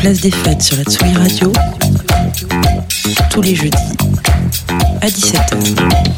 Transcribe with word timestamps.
Place 0.00 0.20
des 0.20 0.30
fêtes 0.30 0.62
sur 0.62 0.76
la 0.76 0.84
Tsugi 0.84 1.14
Radio, 1.14 1.52
tous 3.30 3.42
les 3.42 3.54
jeudis 3.54 3.76
à 5.00 5.08
17h. 5.08 6.16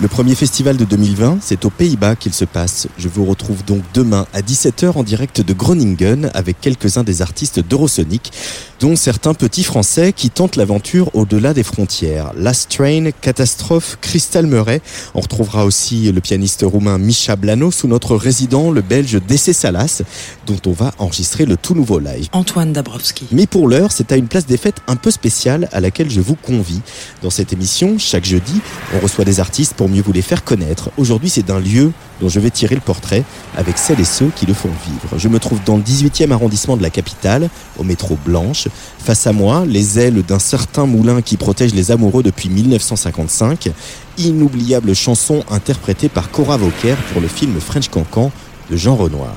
Le 0.00 0.06
premier 0.06 0.36
festival 0.36 0.76
de 0.76 0.84
2020, 0.84 1.38
c'est 1.40 1.64
aux 1.64 1.70
Pays-Bas 1.70 2.14
qu'il 2.14 2.32
se 2.32 2.44
passe. 2.44 2.86
Je 2.98 3.08
vous 3.08 3.24
retrouve 3.24 3.64
donc 3.64 3.82
demain 3.94 4.28
à 4.32 4.42
17h 4.42 4.92
en 4.92 5.02
direct 5.02 5.40
de 5.40 5.52
Groningen 5.52 6.30
avec 6.34 6.60
quelques-uns 6.60 7.02
des 7.02 7.20
artistes 7.20 7.58
d'Eurosonic, 7.58 8.30
dont 8.78 8.94
certains 8.94 9.34
petits 9.34 9.64
français 9.64 10.12
qui 10.12 10.30
tentent 10.30 10.54
l'aventure 10.54 11.10
au-delà 11.16 11.52
des 11.52 11.64
frontières. 11.64 12.30
Last 12.36 12.70
Train, 12.76 13.10
Catastrophe, 13.10 13.98
Crystal 14.00 14.46
Murray. 14.46 14.82
On 15.14 15.20
retrouvera 15.20 15.64
aussi 15.64 16.12
le 16.12 16.20
pianiste 16.20 16.64
roumain 16.64 16.98
Misha 16.98 17.34
Blano 17.34 17.72
sous 17.72 17.88
notre 17.88 18.14
résident, 18.14 18.70
le 18.70 18.82
belge 18.82 19.18
DC 19.26 19.52
Salas, 19.52 20.02
dont 20.46 20.60
on 20.66 20.72
va 20.72 20.92
enregistrer 20.98 21.44
le 21.44 21.56
tout 21.56 21.74
nouveau 21.74 21.98
live. 21.98 22.28
Antoine 22.30 22.72
Dabrowski. 22.72 23.26
Mais 23.32 23.48
pour 23.48 23.66
l'heure, 23.66 23.90
c'est 23.90 24.12
à 24.12 24.16
une 24.16 24.28
place 24.28 24.46
des 24.46 24.58
fêtes 24.58 24.80
un 24.86 24.94
peu 24.94 25.10
spéciale 25.10 25.68
à 25.72 25.80
laquelle 25.80 26.08
je 26.08 26.20
vous 26.20 26.36
convie. 26.36 26.82
Dans 27.20 27.30
cette 27.30 27.52
émission, 27.52 27.98
chaque 27.98 28.24
jeudi, 28.24 28.60
on 28.94 29.00
reçoit 29.00 29.24
des 29.24 29.40
artistes 29.40 29.74
pour 29.74 29.87
mieux 29.88 30.02
vous 30.02 30.12
les 30.12 30.22
faire 30.22 30.44
connaître. 30.44 30.90
Aujourd'hui, 30.96 31.28
c'est 31.28 31.44
d'un 31.44 31.60
lieu 31.60 31.92
dont 32.20 32.28
je 32.28 32.40
vais 32.40 32.50
tirer 32.50 32.74
le 32.74 32.80
portrait 32.80 33.24
avec 33.56 33.78
celles 33.78 34.00
et 34.00 34.04
ceux 34.04 34.30
qui 34.34 34.46
le 34.46 34.54
font 34.54 34.70
vivre. 34.86 35.18
Je 35.18 35.28
me 35.28 35.38
trouve 35.38 35.60
dans 35.64 35.76
le 35.76 35.82
18e 35.82 36.30
arrondissement 36.30 36.76
de 36.76 36.82
la 36.82 36.90
capitale, 36.90 37.48
au 37.78 37.84
métro 37.84 38.18
Blanche. 38.24 38.68
Face 38.98 39.26
à 39.26 39.32
moi, 39.32 39.64
les 39.66 39.98
ailes 39.98 40.22
d'un 40.22 40.38
certain 40.38 40.86
moulin 40.86 41.22
qui 41.22 41.36
protège 41.36 41.74
les 41.74 41.90
amoureux 41.90 42.22
depuis 42.22 42.48
1955. 42.48 43.70
Inoubliable 44.18 44.94
chanson 44.94 45.44
interprétée 45.50 46.08
par 46.08 46.30
Cora 46.30 46.56
Vauquer 46.56 46.94
pour 47.12 47.20
le 47.20 47.28
film 47.28 47.60
French 47.60 47.88
Cancan 47.88 48.32
de 48.70 48.76
Jean 48.76 48.96
Renoir. 48.96 49.34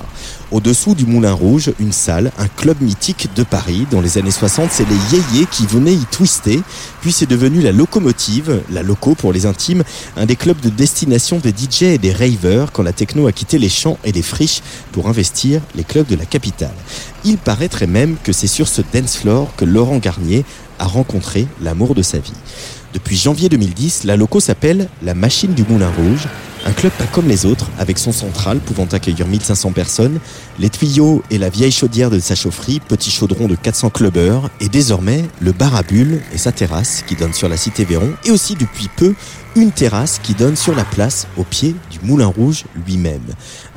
Au-dessous 0.52 0.96
du 0.96 1.06
Moulin 1.06 1.32
Rouge, 1.32 1.72
une 1.80 1.94
salle, 1.94 2.32
un 2.38 2.48
club 2.48 2.82
mythique 2.82 3.30
de 3.36 3.44
Paris. 3.44 3.88
Dans 3.90 4.02
les 4.02 4.18
années 4.18 4.32
60, 4.32 4.70
c'est 4.72 4.88
les 4.90 5.18
yéyés 5.18 5.48
qui 5.50 5.66
venaient 5.66 5.94
y 5.94 6.06
twister. 6.12 6.62
Puis 7.00 7.14
c'est 7.14 7.26
devenu 7.26 7.62
la 7.62 7.72
locomotive, 7.72 8.62
la 8.70 8.84
loco 8.84 9.16
pour 9.16 9.32
les 9.32 9.46
intimes, 9.46 9.84
un 10.18 10.26
des 10.26 10.36
clubs 10.36 10.60
de 10.60 10.70
destination 10.70 11.40
des 11.40 11.52
DJ 11.52 11.84
et 11.84 11.98
des 11.98 12.12
ravers 12.12 12.74
quand 12.74 12.84
la 12.84 12.92
techno 12.92 13.28
a 13.28 13.32
quitté 13.32 13.60
les 13.60 13.70
champs 13.70 13.98
et 14.04 14.12
les 14.12 14.22
friches 14.22 14.62
pour 14.92 15.08
investir 15.08 15.62
les 15.76 15.86
clubs 15.86 16.08
de 16.08 16.16
la 16.16 16.26
capitale. 16.26 16.76
Il 17.24 17.38
paraîtrait 17.38 17.88
même 17.88 18.18
que 18.22 18.34
c'est 18.34 18.48
sur 18.48 18.68
ce 18.68 18.82
dance 18.94 19.16
floor 19.16 19.56
que 19.56 19.64
Laurent 19.64 20.00
Garnier 20.00 20.44
a 20.80 20.86
rencontré 20.86 21.48
l'amour 21.62 21.96
de 21.96 22.02
sa 22.02 22.20
vie. 22.20 22.34
Depuis 22.94 23.16
janvier 23.16 23.48
2010, 23.48 24.04
la 24.04 24.18
loco 24.18 24.42
s'appelle 24.42 24.90
la 25.02 25.14
Machine 25.14 25.54
du 25.54 25.64
Moulin 25.64 25.92
Rouge 25.96 26.28
un 26.66 26.72
club 26.74 26.92
pas 26.94 27.08
comme 27.08 27.28
les 27.28 27.46
autres, 27.46 27.70
avec 27.80 27.98
son 27.98 28.12
central 28.12 28.60
pouvant 28.60 28.86
accueillir 28.86 29.28
1500 29.28 29.72
personnes, 29.72 30.20
les 30.60 30.70
tuyaux 30.70 31.24
et 31.32 31.38
la 31.38 31.50
vieille 31.50 31.72
chaudière 31.72 32.10
de 32.10 32.20
sa 32.20 32.36
chaufferie, 32.36 32.80
petit 32.80 33.10
chaudron 33.10 33.48
de 33.48 33.56
400 33.56 33.90
clubbers, 33.90 34.50
et 34.60 34.70
désormais 34.70 35.26
le 35.40 35.52
bar 35.54 35.76
à 35.76 35.84
bulles 35.84 36.22
et 36.34 36.38
sa 36.38 36.52
terrasse 36.52 37.04
qui 37.08 37.16
donne 37.16 37.34
sur 37.34 37.50
la 37.50 37.58
cité 37.58 37.84
Véron, 37.84 38.14
et 38.26 38.32
aussi 38.32 38.56
depuis 38.56 38.90
peu 38.96 39.16
une 39.56 39.72
terrasse 39.72 40.20
qui 40.20 40.34
donne 40.34 40.56
sur 40.56 40.74
la 40.74 40.86
place 40.86 41.28
au 41.36 41.44
pied 41.44 41.76
du 41.90 42.00
Moulin 42.04 42.28
Rouge 42.28 42.64
lui-même. 42.86 43.26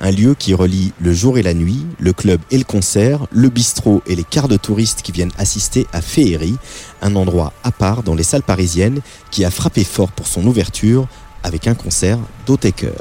Un 0.01 0.13
lieu 0.13 0.35
qui 0.39 0.55
relie 0.55 0.93
le 1.01 1.13
jour 1.13 1.37
et 1.37 1.43
la 1.43 1.55
nuit, 1.55 1.85
le 1.99 2.13
club 2.13 2.41
et 2.51 2.59
le 2.59 2.65
concert, 2.65 3.27
le 3.33 3.49
bistrot 3.49 4.03
et 4.07 4.15
les 4.15 4.23
quarts 4.23 4.47
de 4.47 4.57
touristes 4.57 5.03
qui 5.03 5.11
viennent 5.11 5.33
assister 5.37 5.87
à 5.93 6.01
Féerie, 6.01 6.57
un 7.03 7.17
endroit 7.17 7.53
à 7.65 7.73
part 7.73 8.05
dans 8.05 8.15
les 8.15 8.23
salles 8.23 8.43
parisiennes 8.43 9.01
qui 9.33 9.45
a 9.45 9.51
frappé 9.51 9.83
fort 9.83 10.13
pour 10.13 10.29
son 10.29 10.47
ouverture 10.47 11.09
avec 11.45 11.69
un 11.69 11.75
concert 11.75 12.19
d'Otaker. 12.47 13.01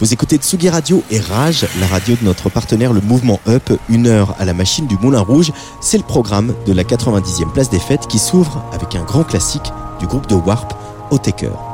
Vous 0.00 0.12
écoutez 0.12 0.38
Tsugi 0.38 0.68
Radio 0.68 1.04
et 1.12 1.20
Rage, 1.20 1.66
la 1.78 1.86
radio 1.86 2.16
de 2.16 2.24
notre 2.24 2.50
partenaire 2.50 2.92
le 2.92 3.00
Mouvement 3.00 3.38
Up, 3.46 3.70
une 3.88 4.08
heure 4.08 4.34
à 4.40 4.44
la 4.44 4.52
machine 4.52 4.88
du 4.88 4.96
Moulin 4.98 5.20
Rouge. 5.20 5.52
C'est 5.80 5.98
le 5.98 6.02
programme 6.02 6.52
de 6.66 6.72
la 6.72 6.82
90e 6.82 7.52
place 7.52 7.70
des 7.70 7.78
fêtes 7.78 8.08
qui 8.08 8.18
s'ouvre 8.18 8.64
avec 8.72 8.96
un 8.96 9.04
grand 9.04 9.22
classique 9.22 9.72
du 10.00 10.06
groupe 10.08 10.26
de 10.26 10.34
Warp, 10.34 10.74
Otaker. 11.12 11.73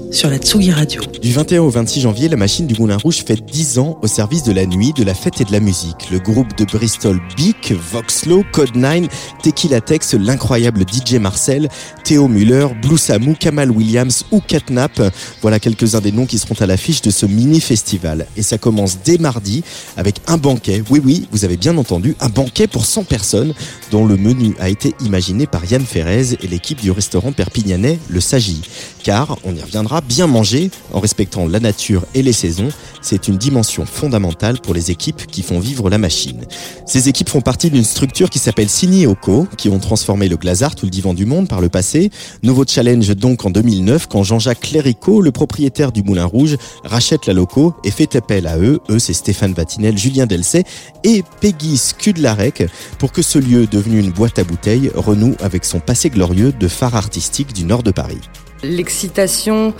sur 0.11 0.29
la 0.29 0.37
Tsugi 0.37 0.71
Radio. 0.71 1.01
Du 1.21 1.31
21 1.31 1.61
au 1.61 1.69
26 1.69 2.01
janvier, 2.01 2.27
la 2.27 2.35
machine 2.35 2.67
du 2.67 2.75
Moulin 2.79 2.97
Rouge 2.97 3.23
fête 3.25 3.45
10 3.45 3.79
ans 3.79 3.97
au 4.01 4.07
service 4.07 4.43
de 4.43 4.51
la 4.51 4.65
nuit, 4.65 4.91
de 4.93 5.03
la 5.03 5.13
fête 5.13 5.39
et 5.39 5.45
de 5.45 5.53
la 5.53 5.61
musique. 5.61 6.09
Le 6.11 6.19
groupe 6.19 6.55
de 6.57 6.65
Bristol 6.65 7.21
Beak, 7.37 7.73
Voxlo, 7.91 8.43
Code 8.51 8.75
9, 8.75 9.07
Tequila 9.41 9.79
Tex, 9.79 10.13
l'incroyable 10.13 10.83
DJ 10.85 11.13
Marcel, 11.13 11.69
Théo 12.03 12.27
Muller, 12.27 12.67
Blue 12.81 12.97
Samu, 12.97 13.35
Kamal 13.35 13.71
Williams 13.71 14.25
ou 14.31 14.41
Catnap. 14.41 15.01
Voilà 15.41 15.59
quelques-uns 15.59 16.01
des 16.01 16.11
noms 16.11 16.25
qui 16.25 16.39
seront 16.39 16.55
à 16.59 16.65
l'affiche 16.65 17.01
de 17.01 17.09
ce 17.09 17.25
mini-festival. 17.25 18.27
Et 18.35 18.41
ça 18.41 18.57
commence 18.57 18.97
dès 19.05 19.17
mardi 19.17 19.63
avec 19.95 20.15
un 20.27 20.37
banquet. 20.37 20.83
Oui, 20.89 21.01
oui, 21.03 21.27
vous 21.31 21.45
avez 21.45 21.55
bien 21.55 21.77
entendu, 21.77 22.15
un 22.19 22.29
banquet 22.29 22.67
pour 22.67 22.85
100 22.85 23.05
personnes 23.05 23.53
dont 23.91 24.05
le 24.05 24.17
menu 24.17 24.55
a 24.59 24.67
été 24.67 24.93
imaginé 25.05 25.47
par 25.47 25.63
Yann 25.63 25.85
Ferrez 25.85 26.33
et 26.41 26.47
l'équipe 26.47 26.81
du 26.81 26.91
restaurant 26.91 27.31
perpignanais 27.31 27.97
Le 28.09 28.19
Sagi. 28.19 28.61
Car, 29.03 29.37
on 29.45 29.55
y 29.55 29.61
reviendra, 29.61 30.00
bien 30.07 30.27
manger, 30.27 30.71
en 30.93 30.99
respectant 30.99 31.47
la 31.47 31.59
nature 31.59 32.05
et 32.13 32.21
les 32.21 32.33
saisons, 32.33 32.69
c'est 33.01 33.27
une 33.27 33.37
dimension 33.37 33.85
fondamentale 33.85 34.59
pour 34.61 34.73
les 34.73 34.91
équipes 34.91 35.25
qui 35.25 35.41
font 35.41 35.59
vivre 35.59 35.89
la 35.89 35.97
machine. 35.97 36.45
Ces 36.85 37.09
équipes 37.09 37.29
font 37.29 37.41
partie 37.41 37.69
d'une 37.69 37.83
structure 37.83 38.29
qui 38.29 38.39
s'appelle 38.39 38.69
Signy 38.69 39.07
Oco, 39.07 39.47
qui 39.57 39.69
ont 39.69 39.79
transformé 39.79 40.27
le 40.27 40.37
Glazart 40.37 40.75
ou 40.81 40.85
le 40.85 40.91
Divan 40.91 41.13
du 41.13 41.25
Monde 41.25 41.47
par 41.47 41.61
le 41.61 41.69
passé. 41.69 42.11
Nouveau 42.43 42.63
challenge 42.67 43.15
donc 43.15 43.45
en 43.45 43.49
2009, 43.49 44.07
quand 44.07 44.23
Jean-Jacques 44.23 44.61
Cléricault, 44.61 45.21
le 45.21 45.31
propriétaire 45.31 45.91
du 45.91 46.03
Moulin 46.03 46.25
Rouge, 46.25 46.57
rachète 46.83 47.25
la 47.25 47.33
loco 47.33 47.73
et 47.83 47.91
fait 47.91 48.15
appel 48.15 48.47
à 48.47 48.57
eux, 48.57 48.79
eux 48.89 48.99
c'est 48.99 49.13
Stéphane 49.13 49.53
Vatinel, 49.53 49.97
Julien 49.97 50.25
Delcey 50.25 50.63
et 51.03 51.23
Peggy 51.39 51.77
Scudlarec, 51.77 52.63
pour 52.99 53.11
que 53.11 53.21
ce 53.21 53.39
lieu 53.39 53.67
devenu 53.67 53.99
une 53.99 54.11
boîte 54.11 54.39
à 54.39 54.43
bouteilles 54.43 54.91
renoue 54.95 55.35
avec 55.41 55.65
son 55.65 55.79
passé 55.79 56.09
glorieux 56.09 56.51
de 56.51 56.67
phare 56.67 56.95
artistique 56.95 57.53
du 57.53 57.65
nord 57.65 57.83
de 57.83 57.91
Paris. 57.91 58.19
L'excitation 58.63 59.73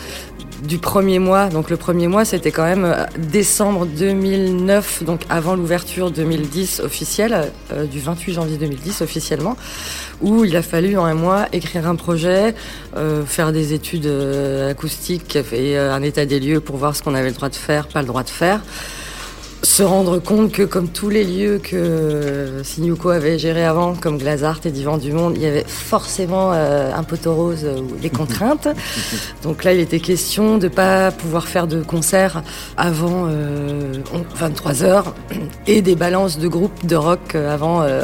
du 0.64 0.78
premier 0.78 1.20
mois, 1.20 1.50
donc 1.50 1.70
le 1.70 1.78
premier 1.78 2.08
mois 2.08 2.26
c'était 2.26 2.52
quand 2.52 2.64
même 2.64 2.86
euh, 2.86 3.06
décembre 3.18 3.86
2009, 3.86 5.04
donc 5.04 5.22
avant 5.30 5.56
l'ouverture 5.56 6.12
2010 6.12 6.82
officielle, 6.82 7.52
euh, 7.74 7.86
du 7.86 8.00
28 8.00 8.34
janvier 8.34 8.58
2010 8.58 9.02
officiellement, 9.02 9.58
où 10.22 10.46
il 10.46 10.56
a 10.56 10.62
fallu 10.62 10.98
en 10.98 11.06
un 11.06 11.16
mois 11.16 11.48
écrire 11.52 11.88
un 11.88 11.96
projet, 11.96 12.54
euh, 12.96 13.26
faire 13.26 13.52
des 13.52 13.74
études 13.74 14.08
acoustiques 14.70 15.38
et 15.52 15.78
un 15.78 16.02
état 16.04 16.26
des 16.26 16.40
lieux 16.40 16.60
pour 16.60 16.78
voir 16.78 16.96
ce 16.96 17.02
qu'on 17.02 17.16
avait 17.16 17.30
le 17.30 17.36
droit 17.36 17.50
de 17.50 17.56
faire, 17.56 17.88
pas 17.88 18.02
le 18.02 18.08
droit 18.08 18.24
de 18.24 18.30
faire 18.30 18.62
se 19.64 19.84
rendre 19.84 20.20
compte 20.20 20.52
que 20.52 20.64
comme 20.64 20.90
tous 20.90 21.10
les 21.10 21.24
lieux 21.24 21.60
que 21.62 22.62
Sinuko 22.64 23.10
avait 23.10 23.38
gérés 23.38 23.64
avant, 23.64 23.94
comme 23.94 24.18
Glazart 24.18 24.60
et 24.66 24.72
Divan 24.72 24.98
du 24.98 25.12
Monde, 25.12 25.34
il 25.36 25.44
y 25.44 25.46
avait 25.46 25.66
forcément 25.68 26.52
euh, 26.54 26.92
un 26.94 27.04
poteau 27.04 27.34
rose 27.34 27.66
ou 27.66 27.96
des 27.98 28.10
contraintes. 28.10 28.68
Donc 29.44 29.64
là, 29.64 29.74
il 29.74 29.80
était 29.80 30.00
question 30.00 30.58
de 30.58 30.68
pas 30.68 31.12
pouvoir 31.12 31.48
faire 31.48 31.68
de 31.68 31.84
concert 31.84 32.44
avant 32.76 33.28
23 34.36 34.84
euh, 34.84 34.86
heures 34.86 35.14
et 35.68 35.82
des 35.82 35.96
balances 35.96 36.40
de 36.40 36.48
groupes 36.48 36.86
de 36.86 36.96
rock 36.96 37.36
avant 37.36 37.84
euh, 37.84 38.02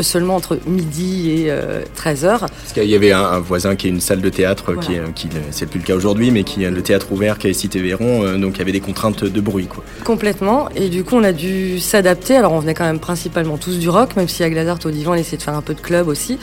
seulement 0.00 0.36
entre 0.36 0.58
midi 0.66 1.30
et 1.30 1.52
13 1.94 2.24
heures. 2.24 2.40
Parce 2.40 2.72
qu'il 2.74 2.84
y 2.84 2.94
avait 2.94 3.12
un, 3.12 3.40
voisin 3.40 3.74
qui 3.74 3.86
est 3.86 3.90
une 3.90 4.00
salle 4.00 4.20
de 4.20 4.28
théâtre 4.28 4.74
qui, 4.74 4.98
qui 5.14 5.28
c'est 5.50 5.66
plus 5.66 5.80
le 5.80 5.86
cas 5.86 5.94
aujourd'hui, 5.94 6.30
mais 6.30 6.44
qui 6.44 6.62
est 6.64 6.70
le 6.70 6.82
théâtre 6.82 7.10
ouvert 7.12 7.38
qui 7.38 7.48
est 7.48 7.52
cité 7.52 7.80
Véron, 7.80 8.38
donc 8.38 8.56
il 8.56 8.58
y 8.58 8.62
avait 8.62 8.72
des 8.72 8.80
contraintes 8.80 9.24
de 9.24 9.40
bruit. 9.40 9.66
Quoi. 9.66 9.82
Complètement. 10.04 10.68
Et 10.76 10.89
du 10.90 11.04
coup, 11.04 11.16
on 11.16 11.24
a 11.24 11.32
dû 11.32 11.80
s'adapter. 11.80 12.36
Alors, 12.36 12.52
on 12.52 12.58
venait 12.58 12.74
quand 12.74 12.84
même 12.84 13.00
principalement 13.00 13.56
tous 13.56 13.78
du 13.78 13.88
rock, 13.88 14.16
même 14.16 14.28
si 14.28 14.44
à 14.44 14.50
Glazart 14.50 14.78
au 14.84 14.90
divan, 14.90 15.12
on 15.12 15.14
essayait 15.14 15.38
de 15.38 15.42
faire 15.42 15.54
un 15.56 15.62
peu 15.62 15.74
de 15.74 15.80
club 15.80 16.08
aussi. 16.08 16.38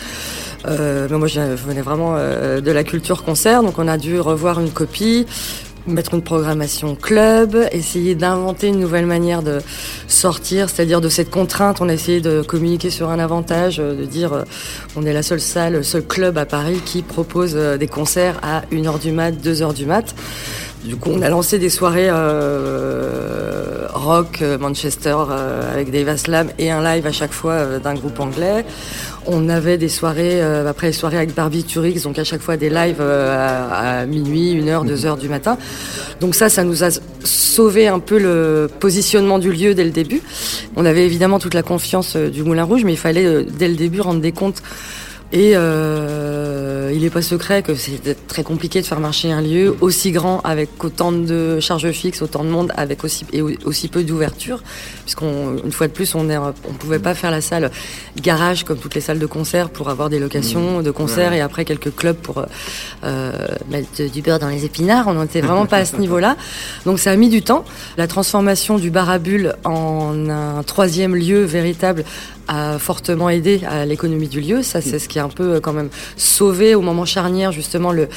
Euh, 0.66 1.08
mais 1.10 1.18
moi, 1.18 1.28
je 1.28 1.40
venais 1.40 1.82
vraiment 1.82 2.16
euh, 2.18 2.62
de 2.62 2.72
la 2.72 2.84
culture 2.84 3.24
concert, 3.24 3.62
donc 3.64 3.78
on 3.78 3.88
a 3.88 3.98
dû 3.98 4.20
revoir 4.20 4.60
une 4.60 4.72
copie, 4.72 5.26
mettre 5.86 6.14
une 6.14 6.22
programmation 6.22 6.96
club, 6.96 7.58
essayer 7.72 8.16
d'inventer 8.16 8.68
une 8.68 8.80
nouvelle 8.80 9.06
manière 9.06 9.44
de 9.44 9.60
sortir, 10.08 10.70
c'est-à-dire 10.70 11.00
de 11.00 11.10
cette 11.10 11.30
contrainte, 11.30 11.80
on 11.80 11.88
a 11.88 11.94
essayé 11.94 12.20
de 12.20 12.42
communiquer 12.42 12.90
sur 12.90 13.10
un 13.10 13.20
avantage, 13.20 13.78
de 13.78 14.04
dire 14.04 14.44
on 14.98 15.06
est 15.06 15.14
la 15.14 15.24
seule 15.24 15.40
salle, 15.40 15.74
le 15.74 15.84
seul 15.84 16.04
club 16.04 16.38
à 16.38 16.46
Paris 16.46 16.82
qui 16.84 17.04
propose 17.04 17.56
des 17.56 17.88
concerts 17.88 18.38
à 18.42 18.64
1h 18.72 19.00
du 19.00 19.12
mat, 19.14 19.32
2h 19.32 19.74
du 19.74 19.86
mat. 19.86 20.14
Du 20.84 20.96
coup, 20.96 21.10
on 21.12 21.22
a 21.22 21.30
lancé 21.30 21.58
des 21.58 21.70
soirées 21.70 22.08
euh, 22.10 23.88
rock 23.94 24.42
euh, 24.42 24.58
Manchester 24.58 25.16
euh, 25.30 25.74
avec 25.74 25.92
Dave 25.92 26.08
Aslam 26.08 26.50
et 26.60 26.70
un 26.70 26.84
live 26.84 27.06
à 27.08 27.12
chaque 27.12 27.34
fois 27.34 27.80
d'un 27.80 27.96
groupe 27.96 28.20
anglais. 28.20 28.64
On 29.26 29.50
avait 29.50 29.78
des 29.78 29.90
soirées, 29.90 30.42
après 30.42 30.88
les 30.88 30.94
soirées 30.94 31.18
avec 31.18 31.36
Barbie 31.36 31.66
Turix, 31.66 32.04
donc 32.04 32.18
à 32.18 32.24
chaque 32.24 32.42
fois 32.42 32.56
des 32.56 32.70
lives 32.70 33.02
à, 33.02 34.06
minuit, 34.06 34.56
1h, 34.56 34.88
2h 34.88 35.20
du 35.20 35.28
matin. 35.28 35.58
Donc 36.22 36.34
ça, 36.34 36.48
ça 36.48 36.64
nous 36.64 36.86
a 36.86 36.90
sauvé 37.26 37.90
un 37.90 38.00
peu 38.00 38.20
le 38.20 38.70
positionnement 38.80 39.38
du 39.38 39.52
lieu 39.52 39.74
dès 39.74 39.84
le 39.84 39.90
début. 39.90 40.22
On 40.78 40.86
avait 40.86 41.06
évidemment 41.06 41.40
toute 41.40 41.56
la 41.56 41.64
confiance 41.64 42.16
du 42.16 42.44
Moulin 42.44 42.64
Rouge, 42.64 42.86
mais 42.86 42.94
il 42.94 42.98
fallait 42.98 43.44
dès 43.44 43.68
le 43.68 43.76
début 43.76 44.00
rendre 44.00 44.22
des 44.22 44.32
comptes 44.32 44.62
et 45.34 45.54
euh, 45.56 46.57
il 46.92 47.02
n'est 47.02 47.10
pas 47.10 47.22
secret 47.22 47.64
que 47.64 47.76
c'est 47.76 48.28
très 48.28 48.44
compliqué 48.44 48.82
de 48.82 48.86
faire 48.86 49.00
marcher 49.00 49.32
un 49.32 49.42
lieu 49.42 49.76
aussi 49.82 50.12
grand 50.12 50.42
avec 50.42 50.84
autant 50.84 51.12
de 51.12 51.60
charges 51.60 51.92
fixes, 51.92 52.22
autant 52.22 52.44
de 52.44 52.50
monde, 52.50 52.72
avec 52.76 53.04
aussi 53.04 53.26
et 53.34 53.42
aussi 53.42 53.88
peu 53.88 54.04
d'ouverture, 54.04 54.62
puisqu'une 55.04 55.72
fois 55.72 55.88
de 55.88 55.94
plus 55.94 56.16
on 56.16 56.24
ne 56.24 56.38
on 56.38 56.74
pouvait 56.74 57.00
pas 57.00 57.16
faire 57.16 57.32
la 57.32 57.42
salle 57.42 57.72
garage 58.22 58.64
comme 58.64 58.78
toutes 58.78 58.96
les 58.96 59.02
salles 59.02 59.20
de 59.20 59.26
concert 59.26 59.70
pour 59.70 59.90
avoir 59.90 60.10
des 60.10 60.20
locations 60.20 60.80
mmh. 60.80 60.84
de 60.84 60.92
concert 60.92 61.34
et 61.34 61.42
après 61.42 61.66
quelques 61.66 61.96
clubs 61.96 62.16
pour 62.16 62.46
euh, 63.04 63.32
mettre 63.70 64.10
du 64.12 64.22
beurre 64.22 64.40
dans 64.40 64.50
les 64.50 64.66
épinards. 64.66 65.08
On 65.08 65.22
n'était 65.22 65.42
vraiment 65.42 65.66
pas 65.66 65.78
à 65.78 65.86
ce 65.86 65.96
niveau-là, 65.98 66.38
donc 66.86 67.00
ça 67.00 67.12
a 67.12 67.16
mis 67.16 67.30
du 67.30 67.42
temps. 67.42 67.66
La 67.98 68.08
transformation 68.08 68.78
du 68.78 68.92
bar 68.92 69.10
à 69.10 69.20
bulles 69.20 69.56
en 69.64 70.30
un 70.30 70.64
troisième 70.64 71.16
lieu 71.16 71.44
véritable 71.44 72.04
a 72.48 72.80
fortement 72.80 73.30
aidé 73.30 73.62
à 73.70 73.86
l'économie 73.86 74.28
du 74.28 74.42
lieu. 74.42 74.64
Ça, 74.64 74.82
c'est 74.82 75.00
ce 75.00 75.08
qui 75.08 75.20
a 75.20 75.24
un 75.24 75.30
peu 75.30 75.56
euh, 75.56 75.60
quand 75.60 75.74
même 75.74 75.90
sauvé 76.16 76.76
au 76.76 76.82
moment 76.82 77.06
charnière 77.06 77.52
justement 77.52 77.92
le, 77.92 78.08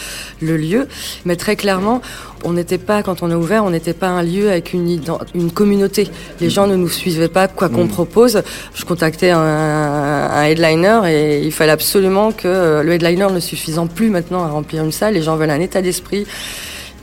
le 0.41 0.57
lieu. 0.57 0.89
Mais 1.25 1.37
très 1.37 1.57
clairement, 1.57 2.01
on 2.45 2.53
n'était 2.53 2.79
pas, 2.79 3.03
quand 3.03 3.23
on 3.23 3.31
a 3.31 3.37
ouvert, 3.37 3.65
on 3.65 3.71
n'était 3.71 3.93
pas 3.93 4.09
un 4.09 4.23
lieu 4.23 4.51
avec 4.51 4.73
une, 4.73 5.01
une 5.35 5.51
communauté. 5.51 6.09
Les 6.41 6.51
gens 6.51 6.67
ne 6.67 6.77
nous 6.77 6.89
suivaient 6.89 7.29
pas 7.29 7.49
quoi 7.49 7.69
qu'on 7.69 7.85
mm. 7.85 7.89
propose. 7.89 8.43
Je 8.75 8.85
contactais 8.85 9.31
un, 9.31 9.41
un, 9.41 10.43
headliner 10.45 11.01
et 11.09 11.43
il 11.43 11.53
fallait 11.53 11.73
absolument 11.73 12.33
que 12.33 12.49
euh, 12.49 12.83
le 12.83 12.93
headliner 12.93 13.29
ne 13.31 13.41
suffisant 13.41 13.87
plus 13.87 14.11
maintenant 14.11 14.45
à 14.45 14.49
remplir 14.49 14.85
une 14.85 14.93
salle. 14.93 15.15
Les 15.15 15.23
gens 15.23 15.37
veulent 15.37 15.51
un 15.51 15.61
état 15.61 15.83
d'esprit 15.83 16.27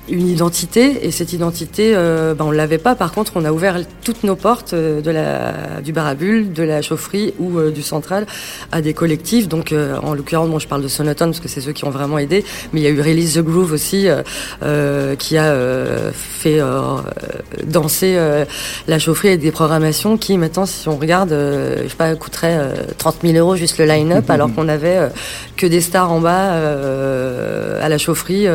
une 0.09 0.27
identité 0.27 1.05
et 1.05 1.11
cette 1.11 1.33
identité 1.33 1.93
euh, 1.95 2.33
ben 2.33 2.45
on 2.45 2.51
l'avait 2.51 2.77
pas. 2.77 2.95
Par 2.95 3.11
contre 3.11 3.33
on 3.35 3.45
a 3.45 3.51
ouvert 3.51 3.79
toutes 4.03 4.23
nos 4.23 4.35
portes 4.35 4.73
euh, 4.73 5.01
de 5.01 5.11
la 5.11 5.81
du 5.83 5.91
bar 5.91 6.15
de 6.15 6.63
la 6.63 6.81
chaufferie 6.81 7.33
ou 7.39 7.59
euh, 7.59 7.71
du 7.71 7.81
central 7.81 8.25
à 8.71 8.81
des 8.81 8.93
collectifs. 8.93 9.47
Donc 9.47 9.71
euh, 9.71 9.97
en 10.01 10.13
l'occurrence 10.13 10.49
moi 10.49 10.59
je 10.59 10.67
parle 10.67 10.81
de 10.81 10.87
Sonotone 10.87 11.31
parce 11.31 11.39
que 11.39 11.49
c'est 11.49 11.61
ceux 11.61 11.73
qui 11.73 11.85
ont 11.85 11.89
vraiment 11.89 12.17
aidé 12.17 12.45
mais 12.71 12.81
il 12.81 12.83
y 12.83 12.87
a 12.87 12.89
eu 12.89 13.01
Release 13.01 13.35
the 13.35 13.43
Groove 13.43 13.73
aussi 13.73 14.07
qui 15.19 15.37
a 15.37 15.55
fait 16.13 16.59
danser 17.63 18.17
la 18.87 18.99
chaufferie 18.99 19.29
et 19.29 19.37
des 19.37 19.51
programmations 19.51 20.17
qui 20.17 20.37
maintenant 20.37 20.65
si 20.65 20.87
on 20.87 20.97
regarde 20.97 21.31
je 21.31 21.87
sais 21.87 21.95
pas 21.95 22.15
coûterait 22.15 22.73
30 22.97 23.17
000 23.23 23.37
euros 23.37 23.55
juste 23.55 23.77
le 23.77 23.85
line-up 23.85 24.29
alors 24.29 24.53
qu'on 24.53 24.67
avait 24.69 25.09
que 25.55 25.65
des 25.65 25.81
stars 25.81 26.11
en 26.11 26.21
bas 26.21 26.53
à 27.81 27.89
la 27.89 27.97
chaufferie 27.97 28.47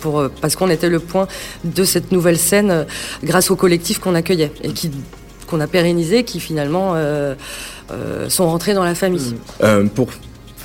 pour 0.00 0.28
parce 0.40 0.56
qu'on 0.56 0.70
était 0.70 0.88
le 0.92 1.00
point 1.00 1.26
de 1.64 1.84
cette 1.84 2.12
nouvelle 2.12 2.38
scène 2.38 2.70
euh, 2.70 2.84
grâce 3.24 3.50
au 3.50 3.56
collectif 3.56 3.98
qu'on 3.98 4.14
accueillait 4.14 4.52
et 4.62 4.72
qui 4.72 4.90
qu'on 5.48 5.60
a 5.60 5.66
pérennisé, 5.66 6.24
qui 6.24 6.40
finalement 6.40 6.92
euh, 6.94 7.34
euh, 7.90 8.30
sont 8.30 8.46
rentrés 8.46 8.72
dans 8.72 8.84
la 8.84 8.94
famille. 8.94 9.34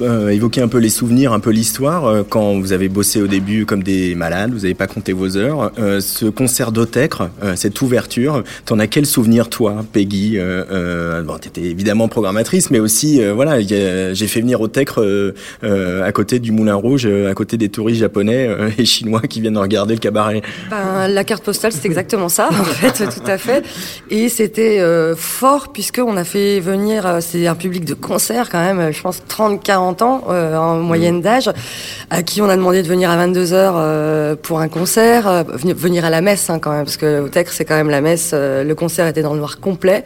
Euh, 0.01 0.29
évoquer 0.29 0.61
un 0.61 0.67
peu 0.67 0.77
les 0.77 0.89
souvenirs, 0.89 1.33
un 1.33 1.39
peu 1.39 1.51
l'histoire. 1.51 2.05
Euh, 2.05 2.23
quand 2.27 2.59
vous 2.59 2.73
avez 2.73 2.89
bossé 2.89 3.21
au 3.21 3.27
début 3.27 3.65
comme 3.65 3.83
des 3.83 4.15
malades, 4.15 4.51
vous 4.51 4.61
n'avez 4.61 4.73
pas 4.73 4.87
compté 4.87 5.13
vos 5.13 5.37
heures. 5.37 5.71
Euh, 5.79 5.99
ce 6.01 6.25
concert 6.25 6.71
d'Otecre, 6.71 7.29
euh, 7.43 7.55
cette 7.55 7.81
ouverture, 7.81 8.43
t'en 8.65 8.79
as 8.79 8.87
quel 8.87 9.05
souvenir 9.05 9.49
toi, 9.49 9.85
Peggy 9.93 10.33
euh, 10.35 11.21
Bon, 11.23 11.37
t'étais 11.37 11.61
évidemment 11.61 12.07
programmatrice, 12.07 12.71
mais 12.71 12.79
aussi, 12.79 13.21
voilà, 13.23 13.59
j'ai 13.61 14.27
fait 14.27 14.41
venir 14.41 14.61
Otecre 14.61 15.01
à 15.63 16.11
côté 16.11 16.39
du 16.39 16.51
Moulin 16.51 16.75
Rouge, 16.75 17.05
à 17.05 17.33
côté 17.33 17.57
des 17.57 17.69
touristes 17.69 17.99
japonais 17.99 18.49
et 18.77 18.85
chinois 18.85 19.21
qui 19.21 19.41
viennent 19.41 19.57
regarder 19.57 19.93
le 19.93 19.99
cabaret. 19.99 20.41
Ben, 20.69 21.07
la 21.07 21.23
carte 21.23 21.43
postale, 21.43 21.71
c'est 21.71 21.85
exactement 21.85 22.29
ça, 22.29 22.49
en 22.49 22.63
fait, 22.63 23.05
tout 23.09 23.25
à 23.29 23.37
fait. 23.37 23.63
Et 24.09 24.29
c'était 24.29 24.81
fort 25.15 25.71
puisque 25.71 26.01
on 26.05 26.17
a 26.17 26.23
fait 26.23 26.59
venir, 26.59 27.17
c'est 27.21 27.47
un 27.47 27.55
public 27.55 27.85
de 27.85 27.93
concert 27.93 28.49
quand 28.49 28.61
même, 28.61 28.91
je 28.91 29.01
pense 29.01 29.21
30, 29.27 29.63
40 29.63 29.86
ans 30.01 30.23
euh, 30.29 30.55
en 30.55 30.77
moyenne 30.77 31.21
d'âge, 31.21 31.49
à 32.09 32.23
qui 32.23 32.41
on 32.41 32.49
a 32.49 32.55
demandé 32.55 32.81
de 32.83 32.87
venir 32.87 33.09
à 33.09 33.17
22 33.17 33.45
h 33.45 33.53
euh, 33.53 34.35
pour 34.35 34.59
un 34.59 34.67
concert, 34.67 35.27
euh, 35.27 35.43
venir 35.53 36.05
à 36.05 36.09
la 36.09 36.21
messe 36.21 36.49
hein, 36.49 36.59
quand 36.59 36.71
même, 36.71 36.85
parce 36.85 36.97
que 36.97 37.21
au 37.21 37.29
Tech 37.29 37.47
c'est 37.51 37.65
quand 37.65 37.75
même 37.75 37.89
la 37.89 38.01
messe. 38.01 38.33
le 38.33 38.73
concert 38.73 39.07
était 39.07 39.21
dans 39.21 39.33
le 39.33 39.39
noir 39.39 39.59
complet. 39.59 40.03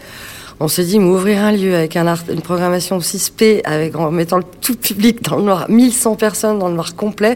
On 0.62 0.68
s'est 0.68 0.84
dit, 0.84 1.00
mais 1.00 1.10
ouvrir 1.10 1.44
un 1.44 1.52
lieu 1.52 1.74
avec 1.74 1.96
un 1.96 2.06
art, 2.06 2.20
une 2.30 2.42
programmation 2.42 2.98
aussi 2.98 3.18
spé, 3.18 3.62
avec, 3.66 3.96
en 3.96 4.12
mettant 4.12 4.38
le 4.38 4.44
tout 4.62 4.76
public 4.76 5.24
dans 5.24 5.38
le 5.38 5.42
noir, 5.42 5.66
1100 5.70 6.16
personnes 6.18 6.60
dans 6.60 6.68
le 6.70 6.76
noir 6.76 6.96
complet, 6.96 7.36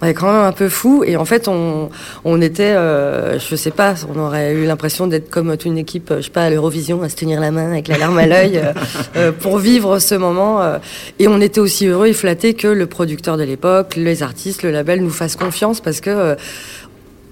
on 0.00 0.06
est 0.06 0.14
quand 0.14 0.32
même 0.32 0.42
un 0.42 0.52
peu 0.52 0.70
fou. 0.70 1.04
Et 1.06 1.18
en 1.18 1.26
fait, 1.26 1.48
on, 1.48 1.90
on 2.24 2.40
était, 2.40 2.72
euh, 2.72 3.38
je 3.38 3.56
sais 3.56 3.72
pas, 3.72 3.94
on 4.14 4.18
aurait 4.18 4.54
eu 4.54 4.64
l'impression 4.64 5.06
d'être 5.06 5.28
comme 5.28 5.54
une 5.66 5.76
équipe, 5.76 6.14
je 6.16 6.22
sais 6.22 6.30
pas, 6.30 6.44
à 6.44 6.50
l'Eurovision, 6.50 7.02
à 7.02 7.10
se 7.10 7.16
tenir 7.16 7.40
la 7.40 7.50
main 7.50 7.72
avec 7.72 7.88
la 7.88 7.98
larme 7.98 8.16
à 8.16 8.26
l'œil, 8.26 8.56
euh, 8.56 8.72
euh, 9.16 9.32
pour 9.32 9.58
vivre 9.58 9.98
ce 9.98 10.14
moment. 10.14 10.62
euh. 10.62 10.78
et 11.18 11.28
on 11.28 11.42
était 11.42 11.60
aussi 11.60 11.86
heureux 11.86 12.06
et 12.06 12.14
flattés 12.14 12.54
que 12.54 12.68
le 12.68 12.86
producteur 12.86 13.36
de 13.36 13.44
l'époque, 13.44 13.96
les 13.96 14.22
artistes, 14.22 14.62
le 14.62 14.70
label 14.70 15.02
nous 15.02 15.10
fassent 15.10 15.36
confiance 15.36 15.82
parce 15.82 16.00
que 16.00 16.10
euh, 16.10 16.34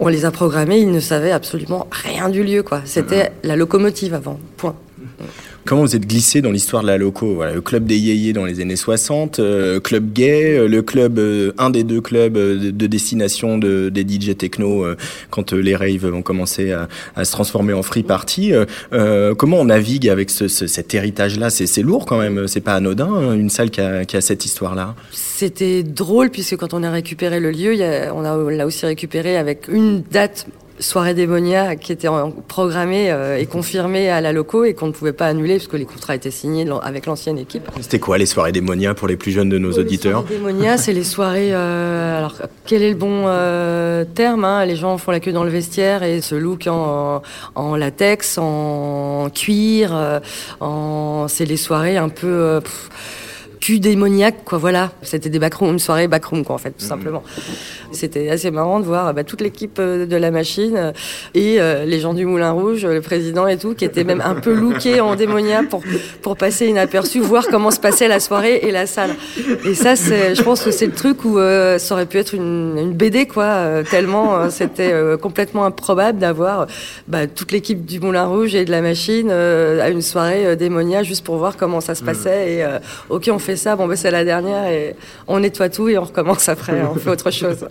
on 0.01 0.09
les 0.09 0.27
a 0.27 0.31
programmés, 0.31 0.79
ils 0.79 0.91
ne 0.91 1.01
savaient 1.01 1.33
absolument 1.33 1.87
rien 1.91 2.29
du 2.29 2.43
lieu, 2.43 2.63
quoi. 2.63 2.83
C'était 2.85 3.33
la 3.43 3.57
locomotive 3.57 4.13
avant, 4.15 4.39
point. 4.57 4.75
Comment 5.67 5.83
vous 5.83 5.95
êtes 5.95 6.07
glissé 6.07 6.41
dans 6.41 6.51
l'histoire 6.51 6.83
de 6.83 6.89
la 6.89 6.97
loco 6.99 7.43
Le 7.45 7.61
club 7.61 7.85
des 7.85 7.99
yéyés 7.99 8.33
dans 8.33 8.45
les 8.47 8.61
années 8.61 8.77
60, 8.77 9.39
euh, 9.39 9.79
club 9.79 10.13
gay, 10.13 10.57
euh, 10.59 10.67
le 10.69 10.81
club, 10.83 11.19
euh, 11.19 11.53
un 11.59 11.69
des 11.71 11.85
deux 11.85 12.01
clubs 12.01 12.37
euh, 12.37 12.59
de, 12.59 12.71
de 12.71 12.87
destination 12.87 13.59
de, 13.59 13.89
des 13.91 14.03
DJ 14.03 14.37
techno 14.37 14.87
quand 15.31 15.53
les 15.53 15.77
raves 15.77 16.13
ont 16.15 16.23
commencé 16.23 16.73
à, 16.73 17.25
se 17.25 17.31
transformer 17.33 17.73
en 17.75 17.83
free 17.83 18.03
party. 18.03 18.53
Comment 19.37 19.59
on 19.61 19.67
navigue 19.67 20.09
avec 20.09 20.31
ce, 20.31 20.49
ce- 20.49 20.67
cet 20.67 20.95
héritage-là? 20.95 21.51
C'est 21.51 21.83
lourd 21.83 22.07
quand 22.07 22.19
même, 22.19 22.49
c'est 22.49 22.61
pas 22.61 22.75
anodin, 22.75 23.09
hein, 23.13 23.35
une 23.35 23.51
salle 23.51 23.71
qui 23.71 23.81
a, 23.81 24.21
cette 24.21 24.45
histoire-là. 24.45 24.95
C'était 25.13 25.83
drôle 25.83 26.31
puisque 26.31 26.57
quand 26.57 26.75
on 26.75 26.83
a 26.83 26.91
récupéré 26.91 27.41
le 27.41 27.51
lieu, 27.51 27.75
y 27.75 27.83
a- 27.85 28.15
on 28.15 28.23
l'a 28.23 28.67
aussi 28.67 28.87
récupéré 28.87 29.37
avec 29.37 29.69
une 29.69 30.03
date 30.11 30.47
soirée 30.81 31.15
démonia 31.15 31.77
qui 31.77 31.93
était 31.93 32.09
programmée 32.49 33.11
euh, 33.13 33.39
et 33.39 33.47
confirmée 33.47 34.09
à 34.11 34.21
la 34.21 34.33
loco 34.33 34.65
et 34.65 34.75
qu'on 34.75 34.87
ne 34.89 34.93
pouvait 34.93 35.13
pas 35.13 35.27
annuler 35.27 35.57
parce 35.57 35.69
que 35.69 35.77
les 35.77 35.85
contrats 35.85 36.15
étaient 36.15 36.31
signés 36.31 36.67
avec 36.83 37.07
l'ancienne 37.07 37.39
équipe. 37.39 37.69
C'était 37.81 37.99
quoi 37.99 38.19
les 38.19 38.27
soirées 38.27 38.53
démonia 38.53 38.95
pour 38.95 39.07
les 39.07 39.17
plus 39.17 39.31
jeunes 39.31 39.49
de 39.49 39.59
nos 39.59 39.73
auditeurs 39.73 40.23
Les 40.23 40.37
soirées 40.37 40.53
démonia, 40.53 40.79
c'est 40.79 40.93
les 40.93 41.05
soirées. 41.05 41.51
euh, 41.53 42.19
alors, 42.19 42.35
quel 42.67 42.83
est 42.83 42.91
le 42.91 42.97
bon 42.97 43.25
euh, 43.27 44.05
terme 44.05 44.45
hein 44.45 44.65
Les 44.65 44.77
gens 44.77 44.97
font 44.99 45.11
la 45.13 45.21
queue 45.21 45.33
dans 45.33 45.45
le 45.45 45.51
vestiaire 45.51 46.03
et 46.03 46.21
se 46.21 46.35
look 46.35 46.67
en, 46.67 47.23
en 47.55 47.77
latex, 47.77 48.39
en 48.39 49.29
cuir. 49.35 49.91
euh, 49.95 50.19
en, 50.61 51.27
c'est 51.29 51.45
les 51.45 51.57
soirées 51.57 51.97
un 51.97 52.09
peu. 52.09 52.27
euh, 52.27 52.61
pff, 52.61 52.89
cul 53.61 53.79
démoniaque, 53.79 54.45
quoi, 54.45 54.59
voilà. 54.59 54.93
C'était 55.03 55.29
des 55.29 55.39
backroom, 55.39 55.73
une 55.73 55.79
soirée 55.79 56.09
backroom, 56.09 56.45
quoi, 56.45 56.55
en 56.55 56.59
fait, 56.59 56.71
tout 56.71 56.85
simplement. 56.85 57.23
C'était 57.93 58.31
assez 58.31 58.51
marrant 58.51 58.81
de 58.81 58.85
voir 58.85 59.13
bah, 59.15 59.25
toute 59.25 59.41
l'équipe 59.41 59.79
euh, 59.79 60.07
de 60.07 60.17
la 60.17 60.31
machine 60.31 60.77
euh, 60.77 60.93
et 61.35 61.61
euh, 61.61 61.85
les 61.85 62.01
gens 62.01 62.15
du 62.15 62.25
Moulin 62.25 62.53
Rouge, 62.53 62.87
le 62.87 63.01
président 63.01 63.47
et 63.47 63.59
tout, 63.59 63.75
qui 63.75 63.85
étaient 63.85 64.05
même 64.05 64.23
un 64.25 64.35
peu 64.35 64.55
lookés 64.55 65.01
en 65.01 65.17
démonia 65.17 65.63
pour, 65.69 65.83
pour 66.23 66.37
passer 66.37 66.67
inaperçu, 66.67 67.21
voir 67.21 67.47
comment 67.49 67.71
se 67.71 67.81
passait 67.81 68.09
la 68.09 68.21
soirée 68.21 68.61
et 68.63 68.71
la 68.71 68.87
salle. 68.87 69.11
Et 69.65 69.75
ça, 69.75 69.97
c'est, 69.97 70.35
je 70.35 70.43
pense 70.43 70.63
que 70.63 70.71
c'est 70.71 70.87
le 70.87 70.93
truc 70.93 71.25
où 71.25 71.39
euh, 71.39 71.79
ça 71.79 71.95
aurait 71.95 72.07
pu 72.07 72.19
être 72.19 72.35
une, 72.35 72.77
une 72.79 72.93
BD, 72.93 73.27
quoi, 73.27 73.45
euh, 73.45 73.83
tellement 73.83 74.49
c'était 74.51 74.93
complètement 75.21 75.65
improbable 75.65 76.19
d'avoir 76.19 76.67
bah, 77.09 77.27
toute 77.27 77.53
l'équipe 77.53 77.85
du 77.85 78.01
Moulin 78.01 78.27
Rouge 78.27 78.55
et 78.55 78.65
de 78.65 78.71
la 78.71 78.81
machine 78.81 79.29
euh, 79.31 79.81
à 79.81 79.91
une 79.91 80.03
soirée 80.03 80.47
euh, 80.47 80.57
démonia 80.57 81.03
juste 81.03 81.25
pour 81.25 81.37
voir 81.37 81.57
comment 81.57 81.81
ça 81.81 81.95
se 81.95 82.03
passait. 82.03 82.55
Et 82.55 82.65
euh, 82.65 82.79
ok, 83.09 83.29
on 83.33 83.39
fait 83.39 83.50
ça, 83.57 83.77
bon, 83.77 83.87
ben 83.87 83.97
c'est 83.97 84.11
la 84.11 84.25
dernière 84.25 84.67
et 84.67 84.97
on 85.27 85.41
nettoie 85.41 85.69
tout 85.69 85.89
et 85.89 85.99
on 85.99 86.05
recommence 86.05 86.49
après, 86.49 86.83
on 86.83 86.95
fait 86.95 87.11
autre 87.11 87.31
chose. 87.31 87.67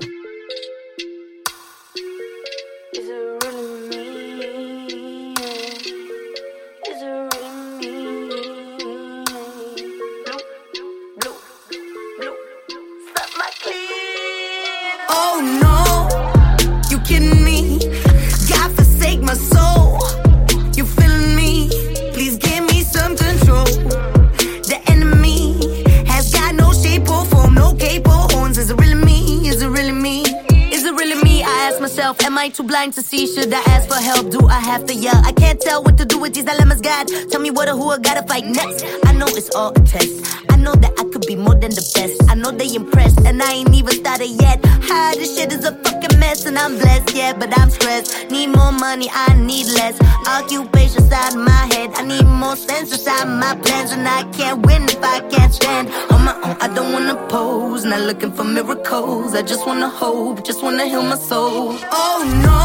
Myself, 32.09 32.27
am 32.27 32.37
I 32.37 32.49
too 32.49 32.63
blind 32.63 32.93
to 32.93 33.01
see? 33.01 33.27
Should 33.27 33.53
I 33.53 33.59
ask 33.67 33.87
for 33.87 34.01
help? 34.01 34.31
Do 34.31 34.47
I 34.47 34.59
have 34.59 34.85
to 34.85 34.93
yell? 34.93 35.21
I 35.25 35.31
can't 35.31 35.59
tell 35.59 35.83
what 35.83 35.97
to 35.97 36.05
do 36.05 36.19
with 36.19 36.33
these 36.33 36.45
dilemmas. 36.45 36.81
God, 36.81 37.07
tell 37.29 37.41
me 37.41 37.51
what 37.51 37.69
or 37.69 37.73
who 37.75 37.89
I 37.89 37.99
gotta 37.99 38.23
fight 38.23 38.45
next. 38.45 38.85
I 39.05 39.13
know 39.13 39.27
it's 39.27 39.53
all 39.55 39.71
a 39.71 39.79
test. 39.81 40.48
Know 40.59 40.75
that 40.75 40.93
I 40.99 41.03
could 41.11 41.25
be 41.25 41.35
more 41.35 41.55
than 41.55 41.71
the 41.71 41.85
best. 41.95 42.29
I 42.29 42.35
know 42.35 42.51
they 42.51 42.75
impressed, 42.75 43.21
and 43.25 43.41
I 43.41 43.53
ain't 43.53 43.73
even 43.73 43.93
started 43.93 44.29
yet. 44.41 44.59
Ah, 44.91 45.13
this 45.15 45.37
shit 45.37 45.53
is 45.53 45.63
a 45.65 45.71
fucking 45.71 46.19
mess, 46.19 46.45
and 46.45 46.59
I'm 46.59 46.77
blessed, 46.77 47.15
yeah, 47.15 47.33
but 47.33 47.57
I'm 47.57 47.69
stressed. 47.69 48.29
Need 48.29 48.47
more 48.47 48.71
money, 48.73 49.09
I 49.11 49.33
need 49.35 49.67
less. 49.67 49.95
Occupation 50.27 51.01
inside 51.01 51.35
my 51.35 51.63
head. 51.73 51.91
I 51.95 52.03
need 52.03 52.25
more 52.25 52.55
sense 52.55 52.91
inside 52.91 53.25
my 53.25 53.55
plans, 53.55 53.91
and 53.93 54.07
I 54.07 54.23
can't 54.31 54.65
win 54.65 54.83
if 54.83 55.01
I 55.01 55.21
can't 55.29 55.53
stand 55.53 55.89
on 56.11 56.25
my 56.25 56.35
own. 56.43 56.57
I 56.61 56.67
don't 56.75 56.91
wanna 56.93 57.15
pose, 57.27 57.85
not 57.85 58.01
looking 58.01 58.31
for 58.31 58.43
miracles. 58.43 59.33
I 59.35 59.41
just 59.41 59.65
wanna 59.65 59.89
hope, 59.89 60.43
just 60.43 60.61
wanna 60.61 60.85
heal 60.85 61.03
my 61.03 61.17
soul. 61.17 61.77
Oh 61.91 62.19
no, 62.47 62.57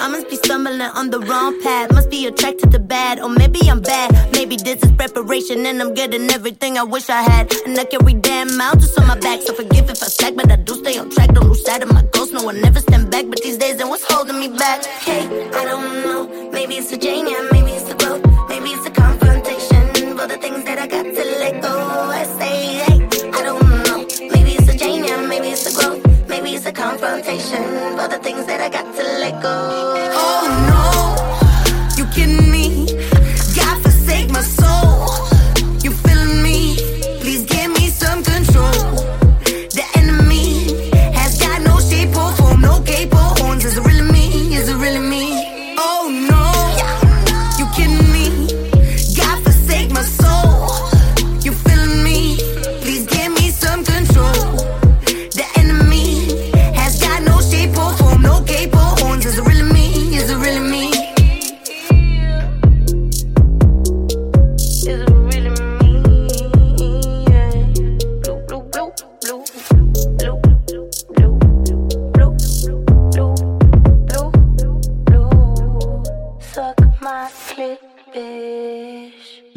I 0.00 0.08
must 0.08 0.30
be 0.30 0.36
stumbling 0.36 0.80
on 0.80 1.10
the 1.10 1.20
wrong 1.20 1.60
path. 1.62 1.92
Must 1.92 2.08
be 2.08 2.26
attracted 2.26 2.70
to 2.72 2.78
bad, 2.78 3.20
or 3.20 3.28
maybe 3.28 3.60
I'm 3.68 3.82
bad. 3.82 4.32
Maybe 4.32 4.56
this 4.56 4.82
is 4.82 4.90
preparation 4.92 5.66
and 5.66 5.82
I'm 5.82 5.92
getting 5.92 6.30
everything 6.30 6.78
I 6.78 6.84
wish 6.84 7.10
I 7.10 7.20
had. 7.20 7.52
And 7.66 7.78
I 7.78 7.84
carry 7.84 8.14
damn 8.14 8.56
mountains 8.56 8.96
on 8.96 9.06
my 9.06 9.18
back, 9.20 9.42
so 9.42 9.52
forgive 9.52 9.90
if 9.90 10.02
I 10.02 10.06
slack, 10.06 10.36
but 10.36 10.50
I 10.50 10.56
do 10.56 10.74
stay 10.76 10.96
on 10.98 11.10
track. 11.10 11.34
Don't 11.34 11.48
lose 11.48 11.62
sight 11.66 11.82
of 11.82 11.92
my 11.92 12.02
goals, 12.12 12.32
no, 12.32 12.48
I 12.48 12.52
never 12.52 12.80
stand 12.80 13.10
back. 13.10 13.26
But 13.28 13.42
these 13.42 13.58
days, 13.58 13.76
then 13.76 13.90
what's 13.90 14.10
holding 14.10 14.40
me 14.40 14.48
back? 14.48 14.86
Hey, 14.86 15.22
I 15.50 15.64
don't 15.66 16.02
know. 16.02 16.50
Maybe 16.50 16.76
it's 16.76 16.90
the 16.90 16.96
Janie, 16.96 17.34
maybe 17.52 17.69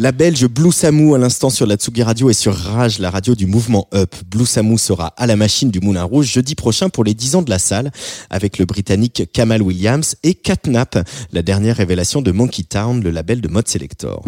La 0.04 0.12
belge 0.12 0.48
Blue 0.48 0.74
Samu 0.74 1.16
à 1.16 1.18
l'instant 1.18 1.50
sur 1.50 1.66
la 1.66 1.78
Tsugi 1.78 2.04
Radio 2.04 2.30
et 2.30 2.34
sur 2.34 2.54
Rage, 2.54 3.00
la 3.00 3.10
radio 3.10 3.36
du 3.36 3.46
mouvement 3.46 3.88
Up. 3.94 4.14
Blue 4.30 4.46
Samu 4.46 4.78
sera 4.78 5.14
à 5.16 5.28
la 5.28 5.38
machine 5.38 5.72
du 5.72 5.80
Moulin 5.80 6.04
Rouge 6.04 6.26
jeudi 6.26 6.56
prochain 6.56 6.90
pour 6.90 7.06
les 7.06 7.14
10 7.14 7.36
ans 7.36 7.42
de 7.42 7.50
la 7.50 7.58
salle 7.58 7.90
avec 8.30 8.58
le 8.58 8.66
britannique 8.66 9.30
Kamal 9.32 9.62
Williams 9.62 10.18
et 10.24 10.34
Catnap, 10.34 11.08
la 11.32 11.42
dernière 11.42 11.78
révélation 11.78 12.22
de 12.22 12.34
Monkey 12.34 12.64
Town, 12.64 13.02
le 13.02 13.12
label 13.12 13.40
de 13.40 13.48
Mode 13.48 13.70
Selector. 13.70 14.26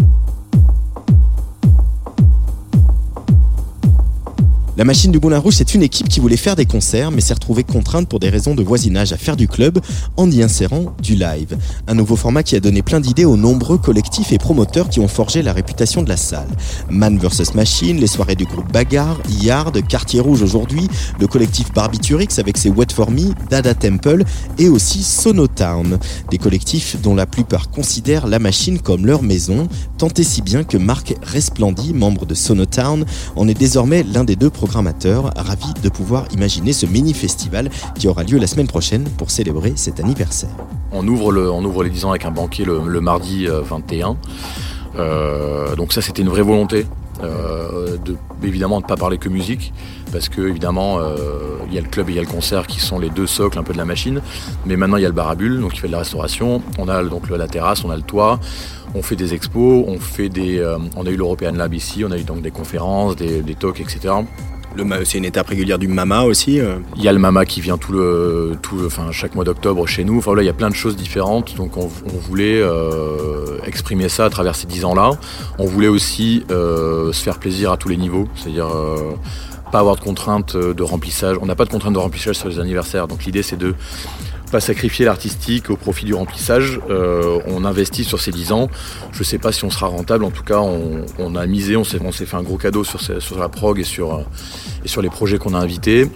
La 4.77 4.83
Machine 4.83 5.09
du 5.09 5.19
Moulin 5.19 5.39
Rouge, 5.39 5.53
c'est 5.55 5.73
une 5.73 5.83
équipe 5.83 6.09
qui 6.09 6.19
voulait 6.19 6.35
faire 6.35 6.57
des 6.57 6.65
concerts, 6.65 7.09
mais 7.09 7.21
s'est 7.21 7.33
retrouvée 7.33 7.63
contrainte 7.63 8.09
pour 8.09 8.19
des 8.19 8.27
raisons 8.27 8.55
de 8.55 8.61
voisinage 8.61 9.13
à 9.13 9.17
faire 9.17 9.37
du 9.37 9.47
club 9.47 9.79
en 10.17 10.29
y 10.29 10.43
insérant 10.43 10.93
du 11.01 11.15
live. 11.15 11.57
Un 11.87 11.93
nouveau 11.93 12.17
format 12.17 12.43
qui 12.43 12.57
a 12.57 12.59
donné 12.59 12.81
plein 12.81 12.99
d'idées 12.99 13.23
aux 13.23 13.37
nombreux 13.37 13.77
collectifs 13.77 14.33
et 14.33 14.37
promoteurs 14.37 14.89
qui 14.89 14.99
ont 14.99 15.07
forgé 15.07 15.41
la 15.43 15.53
réputation 15.53 16.03
de 16.03 16.09
la 16.09 16.17
salle. 16.17 16.49
Man 16.89 17.17
vs 17.17 17.55
Machine, 17.55 18.01
les 18.01 18.07
soirées 18.07 18.35
du 18.35 18.43
groupe 18.43 18.69
Bagarre, 18.69 19.17
Yard, 19.41 19.81
Quartier 19.87 20.19
Rouge 20.19 20.41
aujourd'hui, 20.41 20.89
le 21.21 21.27
collectif 21.27 21.71
Barbiturix 21.73 22.37
avec 22.37 22.57
ses 22.57 22.69
Wet 22.69 22.91
For 22.93 23.09
Me, 23.09 23.31
Dada 23.49 23.75
Temple 23.75 24.25
et 24.57 24.67
aussi 24.67 25.03
Sonotown. 25.03 25.99
Des 26.31 26.37
collectifs 26.37 26.97
dont 27.01 27.15
la 27.15 27.25
plupart 27.25 27.69
considèrent 27.69 28.27
la 28.27 28.39
machine 28.39 28.79
comme 28.79 29.05
leur 29.05 29.23
maison, 29.23 29.69
tant 29.97 30.09
et 30.09 30.23
si 30.23 30.41
bien 30.41 30.65
que 30.65 30.75
Marc 30.75 31.15
Resplendi, 31.23 31.93
membre 31.93 32.25
de 32.25 32.33
Sonotown, 32.33 33.05
en 33.37 33.47
est 33.47 33.57
désormais 33.57 34.03
l'un 34.03 34.25
des 34.25 34.35
deux 34.35 34.49
programmateurs, 34.65 35.31
ravi 35.35 35.73
de 35.83 35.89
pouvoir 35.89 36.25
imaginer 36.33 36.73
ce 36.73 36.87
mini-festival 36.87 37.69
qui 37.93 38.07
aura 38.07 38.23
lieu 38.23 38.39
la 38.39 38.47
semaine 38.47 38.65
prochaine 38.65 39.03
pour 39.03 39.29
célébrer 39.29 39.73
cet 39.75 39.99
anniversaire. 39.99 40.49
On 40.91 41.07
ouvre, 41.07 41.83
les 41.83 41.89
10 41.91 42.05
ans 42.05 42.09
avec 42.09 42.25
un 42.25 42.31
banquet 42.31 42.65
le, 42.65 42.99
mardi 42.99 43.47
euh, 43.47 43.61
21. 43.61 44.17
Euh, 44.97 45.75
donc 45.75 45.93
ça 45.93 46.01
c'était 46.01 46.23
une 46.23 46.29
vraie 46.29 46.41
volonté. 46.41 46.87
euh, 47.23 47.97
de, 48.03 48.17
évidemment 48.43 48.79
de 48.79 48.83
ne 48.83 48.87
pas 48.87 48.97
parler 48.97 49.17
que 49.17 49.29
musique 49.29 49.73
parce 50.11 50.29
que 50.29 50.41
évidemment 50.41 50.99
euh, 50.99 51.57
il 51.67 51.73
y 51.73 51.77
a 51.77 51.81
le 51.81 51.87
club 51.87 52.09
et 52.09 52.13
il 52.13 52.15
y 52.15 52.19
a 52.19 52.21
le 52.21 52.27
concert 52.27 52.67
qui 52.67 52.79
sont 52.79 52.99
les 52.99 53.09
deux 53.09 53.27
socles 53.27 53.57
un 53.57 53.63
peu 53.63 53.73
de 53.73 53.77
la 53.77 53.85
machine 53.85 54.21
mais 54.65 54.75
maintenant 54.75 54.97
il 54.97 55.03
y 55.03 55.05
a 55.05 55.09
le 55.09 55.13
bar 55.13 55.29
à 55.29 55.35
bulles 55.35 55.59
donc 55.59 55.75
il 55.75 55.79
fait 55.79 55.87
de 55.87 55.93
la 55.93 55.99
restauration 55.99 56.61
on 56.77 56.87
a 56.87 57.03
donc 57.03 57.29
la 57.29 57.47
terrasse 57.47 57.83
on 57.83 57.89
a 57.89 57.95
le 57.95 58.01
toit 58.01 58.39
on 58.93 59.01
fait 59.01 59.15
des 59.15 59.33
expos 59.33 59.85
on 59.87 59.99
fait 59.99 60.29
des 60.29 60.59
euh, 60.59 60.77
on 60.95 61.05
a 61.05 61.09
eu 61.09 61.15
l'European 61.15 61.53
Lab 61.53 61.73
ici 61.73 62.03
on 62.05 62.11
a 62.11 62.17
eu 62.17 62.23
donc 62.23 62.41
des 62.41 62.51
conférences 62.51 63.15
des, 63.15 63.55
talks 63.55 63.81
etc 63.81 64.13
C'est 65.05 65.17
une 65.17 65.25
étape 65.25 65.47
régulière 65.47 65.79
du 65.79 65.87
Mama 65.87 66.23
aussi. 66.23 66.59
euh. 66.59 66.77
il 66.97 67.03
y 67.03 67.07
a 67.07 67.13
le 67.13 67.19
Mama 67.19 67.45
qui 67.45 67.61
vient 67.61 67.77
tout 67.77 67.91
le, 67.93 68.57
tout 68.61 68.77
enfin, 68.85 69.11
chaque 69.11 69.35
mois 69.35 69.43
d'octobre 69.43 69.87
chez 69.87 70.03
nous. 70.03 70.17
Enfin, 70.17 70.31
voilà, 70.31 70.43
il 70.43 70.45
y 70.45 70.49
a 70.49 70.53
plein 70.53 70.69
de 70.69 70.75
choses 70.75 70.95
différentes. 70.95 71.55
Donc, 71.55 71.77
on, 71.77 71.87
voulait 72.27 72.59
euh, 72.61 73.57
exprimer 73.65 74.09
ça 74.09 74.25
à 74.25 74.29
travers 74.29 74.55
ces 74.55 74.67
10 74.67 74.85
ans-là. 74.85 75.11
On 75.59 75.65
voulait 75.65 75.87
aussi 75.87 76.43
euh, 76.51 77.13
se 77.13 77.21
faire 77.23 77.39
plaisir 77.39 77.71
à 77.71 77.77
tous 77.77 77.89
les 77.89 77.97
niveaux. 77.97 78.27
C'est-à-dire 78.35 78.67
pas 79.71 79.79
avoir 79.79 79.95
de 79.95 80.01
contraintes 80.01 80.55
de 80.55 80.83
remplissage. 80.83 81.37
On 81.41 81.45
n'a 81.45 81.55
pas 81.55 81.65
de 81.65 81.69
contraintes 81.69 81.93
de 81.93 81.99
remplissage 81.99 82.35
sur 82.35 82.49
les 82.49 82.59
anniversaires. 82.59 83.07
Donc, 83.07 83.25
l'idée, 83.25 83.43
c'est 83.43 83.57
de 83.57 83.75
pas 84.51 84.59
sacrifier 84.59 85.05
l'artistique 85.05 85.69
au 85.69 85.75
profit 85.75 86.05
du 86.05 86.13
remplissage. 86.13 86.79
Euh, 86.89 87.39
on 87.47 87.65
investit 87.65 88.03
sur 88.03 88.19
ces 88.19 88.31
10 88.31 88.51
ans. 88.51 88.69
Je 89.11 89.23
sais 89.23 89.37
pas 89.37 89.51
si 89.51 89.65
on 89.65 89.69
sera 89.69 89.87
rentable. 89.87 90.23
En 90.23 90.31
tout 90.31 90.43
cas, 90.43 90.59
on, 90.59 91.05
on 91.19 91.35
a 91.35 91.45
misé, 91.45 91.75
on 91.75 91.83
s'est, 91.83 91.99
on 92.03 92.11
s'est 92.11 92.25
fait 92.25 92.37
un 92.37 92.43
gros 92.43 92.57
cadeau 92.57 92.83
sur, 92.83 92.99
la 93.37 93.49
prog 93.49 93.79
et 93.79 93.83
sur, 93.83 94.25
les 95.01 95.09
projets 95.09 95.37
qu'on 95.37 95.53
a 95.53 95.59
invités. 95.59 96.09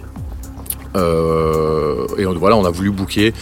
Euh, 0.96 2.06
et 2.18 2.24
voilà, 2.24 2.56
on 2.56 2.64
a 2.64 2.70
voulu 2.70 2.90
booker 2.90 3.32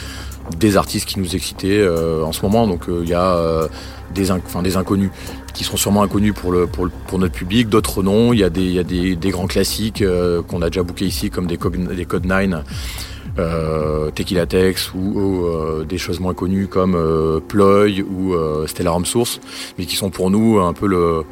des 0.58 0.76
artistes 0.76 1.06
qui 1.06 1.18
nous 1.18 1.34
excitaient 1.36 1.80
euh, 1.80 2.24
en 2.24 2.32
ce 2.32 2.42
moment. 2.42 2.66
Donc 2.66 2.84
il 2.88 3.08
y 3.08 3.14
a 3.14 3.68
des, 4.14 4.30
inconnus 4.30 5.10
qui 5.54 5.64
seront 5.64 5.76
sûrement 5.76 6.02
inconnus 6.02 6.34
pour, 6.34 7.18
notre 7.18 7.34
public, 7.34 7.68
d'autres 7.68 8.02
non. 8.02 8.32
Il 8.32 8.40
y 8.40 8.44
a 8.44 8.50
des, 8.50 9.30
grands 9.30 9.46
classiques 9.46 10.04
qu'on 10.48 10.62
a 10.62 10.70
déjà 10.70 10.82
bookés 10.82 11.06
ici, 11.06 11.30
comme 11.30 11.46
des, 11.46 11.58
des 11.94 12.04
Code 12.04 12.26
9, 12.26 12.64
euh, 13.38 14.10
Tequila 14.10 14.46
Tex 14.46 14.92
ou, 14.94 15.46
euh, 15.46 15.84
des 15.84 15.98
choses 15.98 16.20
moins 16.20 16.34
connues 16.34 16.66
comme 16.66 16.94
euh, 16.94 17.40
Ploy 17.40 18.02
ou 18.02 18.34
euh, 18.34 18.66
Stellar 18.66 18.96
Home 18.96 19.06
Source, 19.06 19.40
mais 19.78 19.86
qui 19.86 19.96
sont 19.96 20.10
pour 20.10 20.30
nous 20.30 20.58
un 20.58 20.72
peu 20.72 20.86
le 20.86 21.22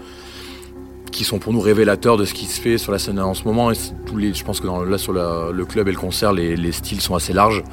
qui 1.13 1.25
sont 1.25 1.39
pour 1.39 1.55
nous 1.55 1.61
révélateurs 1.61 2.19
de 2.19 2.27
ce 2.27 2.35
qui 2.35 2.45
se 2.45 2.61
fait 2.61 2.77
sur 2.77 2.93
la 2.93 2.99
scène 2.99 3.19
en 3.19 3.33
ce 3.33 3.45
moment. 3.45 3.71
Et 3.71 3.75
je 3.75 4.45
pense 4.45 4.61
que 4.61 4.67
dans, 4.67 4.83
là 4.85 4.99
sur 4.99 5.15
le 5.15 5.65
club 5.65 5.89
et 5.89 5.93
le 5.93 5.97
concert, 5.97 6.35
les, 6.35 6.57
les 6.57 6.73
styles 6.73 7.01
sont 7.01 7.15
assez 7.15 7.33
larges. 7.33 7.65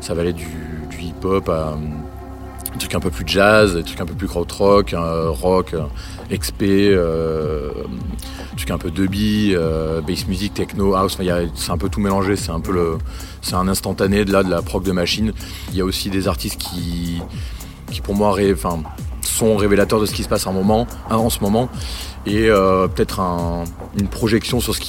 Ça 0.00 0.14
va 0.14 0.22
aller 0.22 0.32
du, 0.32 0.48
hip-hop 1.00 1.48
à 1.48 1.78
des 2.72 2.78
trucs 2.78 2.94
un 2.94 3.00
peu 3.00 3.10
plus 3.10 3.24
jazz, 3.26 3.74
des 3.74 3.82
trucs 3.82 4.00
un 4.00 4.06
peu 4.06 4.14
plus 4.14 4.28
euh, 4.28 5.30
rock, 5.30 5.74
euh, 5.74 5.82
XP, 6.30 6.62
un 8.70 8.78
peu 8.78 8.90
dubby, 8.90 9.52
euh, 9.54 10.00
bass 10.00 10.26
music, 10.26 10.54
techno, 10.54 10.94
house. 10.94 11.16
C'est 11.54 11.70
un 11.70 11.78
peu 11.78 11.88
tout 11.88 12.00
mélangé. 12.00 12.36
C'est 12.36 12.50
un 12.50 12.60
peu 12.60 12.72
le, 12.72 12.98
c'est 13.42 13.54
un 13.54 13.68
instantané 13.68 14.24
de 14.24 14.32
là 14.32 14.42
de 14.42 14.50
la 14.50 14.62
prog 14.62 14.82
de 14.84 14.92
machine. 14.92 15.32
Il 15.70 15.76
y 15.76 15.80
a 15.80 15.84
aussi 15.84 16.10
des 16.10 16.28
artistes 16.28 16.58
qui, 16.58 17.20
qui 17.90 18.00
pour 18.00 18.14
moi, 18.14 18.36
sont 19.22 19.56
révélateurs 19.56 20.00
de 20.00 20.06
ce 20.06 20.12
qui 20.12 20.22
se 20.24 20.28
passe 20.28 20.46
en, 20.46 20.52
moment, 20.52 20.86
en 21.10 21.30
ce 21.30 21.40
moment 21.40 21.68
et 22.26 22.48
euh, 22.50 22.88
peut-être 22.88 23.20
un- 23.20 23.64
une 23.98 24.08
projection 24.08 24.58
sur 24.60 24.74
ce, 24.74 24.80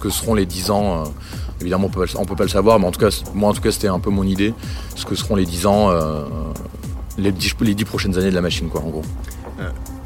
que 0.00 0.10
seront 0.10 0.34
les 0.34 0.44
10 0.46 0.70
ans. 0.70 1.02
euh, 1.02 1.08
évidemment, 1.60 1.88
on 1.94 2.20
on 2.20 2.24
peut 2.24 2.34
pas 2.36 2.42
le 2.42 2.48
savoir, 2.48 2.80
mais 2.80 2.86
en 2.86 2.90
tout 2.90 2.98
cas, 3.00 3.08
moi, 3.34 3.50
en 3.50 3.54
tout 3.54 3.60
cas, 3.62 3.70
c'était 3.70 3.88
un 3.88 4.00
peu 4.00 4.10
mon 4.10 4.24
idée, 4.24 4.52
ce 4.96 5.04
que 5.06 5.14
seront 5.14 5.36
les 5.36 5.46
10 5.46 5.66
ans, 5.66 5.90
les, 7.18 7.30
10, 7.30 7.54
les 7.60 7.74
10 7.74 7.84
prochaines 7.84 8.18
années 8.18 8.30
de 8.30 8.34
la 8.34 8.40
machine, 8.42 8.68
quoi, 8.68 8.80
en 8.80 8.88
gros. 8.90 9.02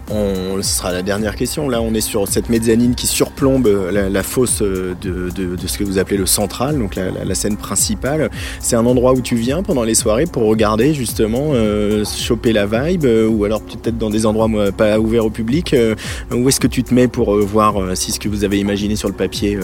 On, 0.08 0.62
ce 0.62 0.78
sera 0.78 0.92
la 0.92 1.02
dernière 1.02 1.34
question. 1.34 1.68
Là, 1.68 1.82
on 1.82 1.92
est 1.92 2.00
sur 2.00 2.28
cette 2.28 2.48
mezzanine 2.48 2.94
qui 2.94 3.08
surplombe 3.08 3.66
euh, 3.66 3.90
la, 3.90 4.08
la 4.08 4.22
fosse 4.22 4.62
euh, 4.62 4.94
de, 5.02 5.30
de- 5.30 5.56
de 5.56 5.66
ce 5.66 5.78
que 5.78 5.82
vous 5.84 5.98
appelez 5.98 6.16
le 6.16 6.26
central, 6.26 6.78
donc 6.78 6.94
la, 6.94 7.10
la- 7.10 7.24
la 7.24 7.34
scène 7.34 7.56
principale. 7.56 8.30
C'est 8.60 8.76
un 8.76 8.86
endroit 8.86 9.14
où 9.14 9.20
tu 9.20 9.34
viens 9.34 9.64
pendant 9.64 9.82
les 9.82 9.96
soirées 9.96 10.26
pour 10.26 10.44
regarder 10.44 10.94
justement, 10.94 11.50
euh, 11.54 12.04
choper 12.04 12.52
la 12.52 12.66
vibe, 12.66 13.04
euh, 13.04 13.26
ou 13.28 13.44
alors 13.44 13.60
peut-être 13.62 13.98
dans 13.98 14.10
des 14.10 14.26
endroits 14.26 14.46
moi, 14.46 14.70
pas 14.70 14.98
ouverts 15.00 15.26
au 15.26 15.30
public. 15.30 15.74
euh, 15.74 15.96
où 16.32 16.48
est-ce 16.48 16.60
que 16.60 16.68
tu 16.68 16.84
te 16.84 16.94
mets 16.94 17.08
pour 17.08 17.36
voir 17.38 17.96
si 17.96 18.12
ce 18.12 18.20
que 18.20 18.28
vous 18.28 18.44
avez 18.44 18.58
imaginé 18.60 18.94
sur 18.94 19.08
le 19.08 19.14
papier 19.14 19.58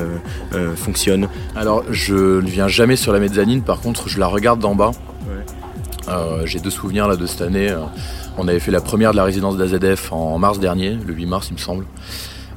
fonctionne? 0.77 1.29
Alors, 1.55 1.85
je 1.91 2.41
ne 2.41 2.49
viens 2.49 2.67
jamais 2.69 2.97
sur 2.97 3.13
la 3.13 3.21
mezzanine, 3.21 3.63
par 3.63 3.81
contre, 3.81 4.09
je 4.09 4.19
la 4.19 4.27
regarde 4.27 4.59
d'en 4.61 4.75
bas. 4.75 4.91
J'ai 6.45 6.59
deux 6.59 6.71
souvenirs 6.71 7.07
là 7.09 7.17
de 7.17 7.27
cette 7.27 7.43
année. 7.43 7.75
On 8.38 8.49
avait 8.49 8.61
fait 8.61 8.71
la 8.71 8.81
première 8.81 9.12
de 9.12 9.16
la 9.16 9.25
résidence 9.25 9.57
d'AZF 9.57 10.12
en 10.12 10.38
mars 10.38 10.59
dernier, 10.59 10.97
le 11.07 11.12
8 11.12 11.27
mars 11.27 11.49
il 11.51 11.55
me 11.55 11.59
semble. 11.59 11.85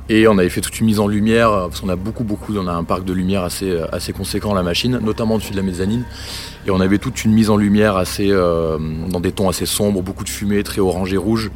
Et 0.08 0.28
on 0.28 0.38
avait 0.38 0.50
fait 0.50 0.62
toute 0.62 0.80
une 0.80 0.86
mise 0.86 1.00
en 1.00 1.08
lumière, 1.08 1.52
euh, 1.52 1.68
parce 1.68 1.82
qu'on 1.82 1.90
a 1.90 1.96
beaucoup, 1.96 2.24
beaucoup, 2.24 2.56
on 2.56 2.68
a 2.68 2.72
un 2.72 2.84
parc 2.84 3.06
de 3.06 3.14
lumière 3.14 3.44
assez, 3.44 3.72
euh, 3.72 3.88
assez 3.92 4.14
conséquent 4.14 4.52
à 4.52 4.56
la 4.56 4.62
machine, 4.62 5.00
notamment 5.02 5.36
au-dessus 5.36 5.52
de 5.52 5.58
la 5.58 5.64
mezzanine. 5.64 6.04
Et 6.68 6.72
on 6.72 6.80
avait 6.80 7.00
toute 7.00 7.26
une 7.26 7.34
mise 7.34 7.50
en 7.50 7.58
lumière 7.58 7.98
assez, 7.98 8.28
euh, 8.30 8.78
dans 9.10 9.20
des 9.20 9.32
tons 9.32 9.50
assez 9.50 9.66
sombres, 9.66 10.04
beaucoup 10.04 10.24
de 10.24 10.30
fumée, 10.30 10.62
très 10.62 10.80
orange 10.80 11.12
et 11.12 11.18
rouge. 11.18 11.50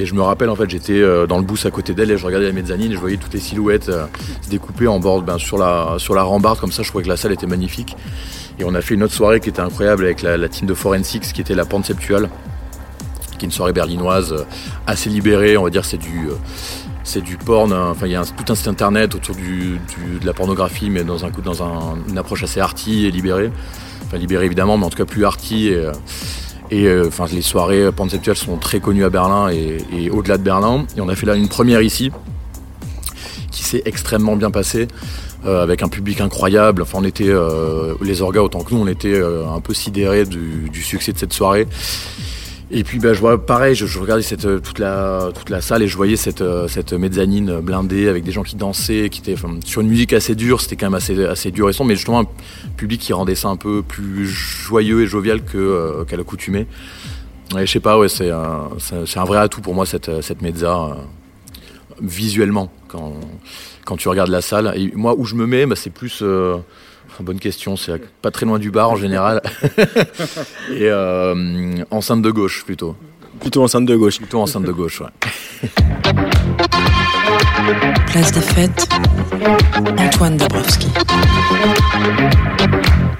Et 0.00 0.06
je 0.06 0.14
me 0.14 0.22
rappelle, 0.22 0.50
en 0.50 0.56
fait, 0.56 0.68
j'étais 0.68 1.00
dans 1.28 1.38
le 1.38 1.44
booth 1.44 1.66
à 1.66 1.70
côté 1.70 1.94
d'elle 1.94 2.10
et 2.10 2.18
je 2.18 2.26
regardais 2.26 2.46
la 2.46 2.52
mezzanine 2.52 2.90
et 2.90 2.94
je 2.94 3.00
voyais 3.00 3.16
toutes 3.16 3.32
les 3.32 3.40
silhouettes 3.40 3.88
euh, 3.88 4.06
se 4.42 4.50
découper 4.50 4.88
en 4.88 4.98
bord, 4.98 5.22
ben, 5.22 5.38
sur, 5.38 5.56
la, 5.56 5.94
sur 5.98 6.14
la 6.16 6.24
rambarde, 6.24 6.58
comme 6.58 6.72
ça, 6.72 6.82
je 6.82 6.88
trouvais 6.88 7.04
que 7.04 7.08
la 7.08 7.16
salle 7.16 7.32
était 7.32 7.46
magnifique. 7.46 7.96
Et 8.58 8.64
on 8.64 8.74
a 8.74 8.80
fait 8.80 8.94
une 8.94 9.04
autre 9.04 9.14
soirée 9.14 9.38
qui 9.38 9.48
était 9.48 9.60
incroyable 9.60 10.04
avec 10.04 10.22
la, 10.22 10.36
la 10.36 10.48
team 10.48 10.66
de 10.66 10.74
Forensics, 10.74 11.32
qui 11.32 11.40
était 11.40 11.54
la 11.54 11.64
Panseptual, 11.64 12.28
qui 13.38 13.44
est 13.44 13.48
une 13.48 13.52
soirée 13.52 13.72
berlinoise 13.72 14.32
euh, 14.32 14.44
assez 14.86 15.10
libérée, 15.10 15.56
on 15.56 15.64
va 15.64 15.70
dire, 15.70 15.84
c'est 15.84 15.98
du. 15.98 16.28
euh, 16.28 16.34
c'est 17.06 17.20
du 17.22 17.36
porn, 17.36 17.70
hein. 17.70 17.88
enfin 17.90 18.06
il 18.06 18.12
y 18.12 18.16
a 18.16 18.24
tout 18.24 18.50
un 18.50 18.54
site 18.54 18.66
internet 18.66 19.14
autour 19.14 19.34
de 19.36 20.24
la 20.26 20.32
pornographie, 20.32 20.88
mais 20.88 21.04
dans, 21.04 21.22
un, 21.26 21.30
coup- 21.30 21.42
dans 21.42 21.62
un- 21.62 21.96
une 22.08 22.16
approche 22.16 22.42
assez 22.44 22.60
arty 22.60 23.04
et 23.04 23.10
libérée. 23.10 23.52
Enfin 24.06 24.16
libérée 24.16 24.46
évidemment, 24.46 24.78
mais 24.78 24.86
en 24.86 24.90
tout 24.90 24.96
cas 24.96 25.04
plus 25.04 25.26
arty. 25.26 25.68
Et, 26.70 26.86
euh, 26.88 27.06
enfin, 27.06 27.26
les 27.30 27.42
soirées 27.42 27.92
pansexuelles 27.92 28.38
sont 28.38 28.56
très 28.56 28.80
connues 28.80 29.04
à 29.04 29.10
Berlin 29.10 29.50
et, 29.50 30.08
au-delà 30.10 30.38
de 30.38 30.42
Berlin. 30.42 30.86
Et 30.96 31.02
on 31.02 31.08
a 31.10 31.14
fait 31.14 31.26
là 31.26 31.34
une 31.34 31.48
première 31.48 31.82
ici, 31.82 32.10
qui 33.50 33.62
s'est 33.64 33.82
extrêmement 33.84 34.36
bien 34.36 34.50
passée. 34.50 34.88
avec 35.46 35.82
un 35.82 35.88
public 35.88 36.22
incroyable. 36.22 36.80
Enfin, 36.80 36.98
on 37.02 37.04
était, 37.04 37.30
les 38.00 38.22
orgas 38.22 38.40
autant 38.40 38.62
que 38.62 38.72
nous, 38.74 38.80
on 38.80 38.86
était 38.86 39.20
un 39.22 39.60
peu 39.60 39.74
sidérés 39.74 40.24
du 40.24 40.82
succès 40.82 41.12
de 41.12 41.18
cette 41.18 41.34
soirée. 41.34 41.66
Et 42.70 42.82
puis 42.82 42.98
bah, 42.98 43.12
je 43.12 43.20
vois 43.20 43.44
pareil, 43.44 43.74
je, 43.74 43.86
je 43.86 43.98
regardais 43.98 44.22
cette, 44.22 44.46
euh, 44.46 44.58
toute, 44.58 44.78
la, 44.78 45.30
toute 45.34 45.50
la 45.50 45.60
salle 45.60 45.82
et 45.82 45.86
je 45.86 45.96
voyais 45.96 46.16
cette, 46.16 46.40
euh, 46.40 46.66
cette 46.66 46.92
mezzanine 46.94 47.60
blindée 47.60 48.08
avec 48.08 48.24
des 48.24 48.32
gens 48.32 48.42
qui 48.42 48.56
dansaient, 48.56 49.10
qui 49.10 49.20
étaient 49.20 49.36
sur 49.64 49.80
une 49.82 49.88
musique 49.88 50.12
assez 50.14 50.34
dure, 50.34 50.60
c'était 50.62 50.76
quand 50.76 50.86
même 50.86 50.94
assez, 50.94 51.24
assez 51.26 51.50
dur 51.50 51.68
et 51.68 51.74
sombre, 51.74 51.88
mais 51.88 51.94
justement 51.96 52.20
un 52.20 52.26
public 52.76 53.00
qui 53.00 53.12
rendait 53.12 53.34
ça 53.34 53.48
un 53.48 53.56
peu 53.56 53.82
plus 53.82 54.26
joyeux 54.26 55.02
et 55.02 55.06
jovial 55.06 55.40
euh, 55.54 56.04
qu'à 56.04 56.16
l'accoutumée. 56.16 56.66
Et 57.56 57.66
je 57.66 57.70
sais 57.70 57.80
pas, 57.80 57.98
ouais, 57.98 58.08
c'est 58.08 58.30
un, 58.30 58.70
un 59.14 59.24
vrai 59.24 59.38
atout 59.38 59.60
pour 59.60 59.74
moi 59.74 59.84
cette, 59.84 60.22
cette 60.22 60.40
mezza, 60.40 60.96
visuellement, 62.00 62.72
quand, 62.88 63.12
quand 63.84 63.96
tu 63.96 64.08
regardes 64.08 64.30
la 64.30 64.40
salle. 64.40 64.72
Et 64.76 64.90
moi, 64.94 65.14
où 65.16 65.26
je 65.26 65.34
me 65.34 65.46
mets, 65.46 65.66
bah, 65.66 65.76
c'est 65.76 65.90
plus... 65.90 66.20
euh, 66.22 66.56
Bonne 67.20 67.38
question, 67.38 67.76
c'est 67.76 68.02
pas 68.22 68.30
très 68.30 68.44
loin 68.44 68.58
du 68.58 68.70
bar 68.70 68.90
en 68.90 68.96
général. 68.96 69.40
Et 70.70 70.88
euh, 70.90 71.84
enceinte 71.90 72.22
de 72.22 72.30
gauche 72.30 72.64
plutôt. 72.64 72.96
Plutôt 73.40 73.62
enceinte 73.62 73.86
de 73.86 73.96
gauche. 73.96 74.18
Plutôt 74.18 74.40
enceinte 74.40 74.64
de 74.64 74.72
gauche, 74.72 75.00
ouais. 75.00 75.68
Place 78.08 78.32
des 78.32 78.40
fêtes, 78.40 78.88
Antoine 79.96 80.36
Dabrowski. 80.36 80.88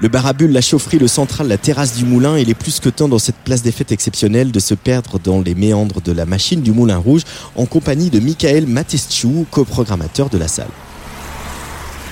Le 0.01 0.09
bar 0.09 0.27
à 0.27 0.33
bulles, 0.33 0.53
la 0.53 0.61
chaufferie, 0.61 0.99
le 0.99 1.09
central, 1.09 1.49
la 1.49 1.57
terrasse 1.57 1.97
du 1.97 2.05
moulin, 2.05 2.37
il 2.37 2.51
est 2.51 2.55
plus 2.55 2.81
que 2.81 2.89
temps 2.89 3.09
dans 3.09 3.19
cette 3.19 3.37
place 3.37 3.63
des 3.63 3.73
fêtes 3.73 3.93
exceptionnelle 3.93 4.53
de 4.53 4.61
se 4.61 4.75
perdre 4.75 5.19
dans 5.19 5.41
les 5.41 5.55
méandres 5.55 6.03
de 6.03 6.13
la 6.13 6.27
machine 6.27 6.61
du 6.61 6.73
Moulin 6.73 6.99
Rouge 6.99 7.23
en 7.57 7.65
compagnie 7.65 8.11
de 8.11 8.21
Michael 8.21 8.67
Matescu, 8.67 9.47
coprogrammateur 9.51 10.29
de 10.29 10.39
la 10.39 10.49
salle. 10.49 10.69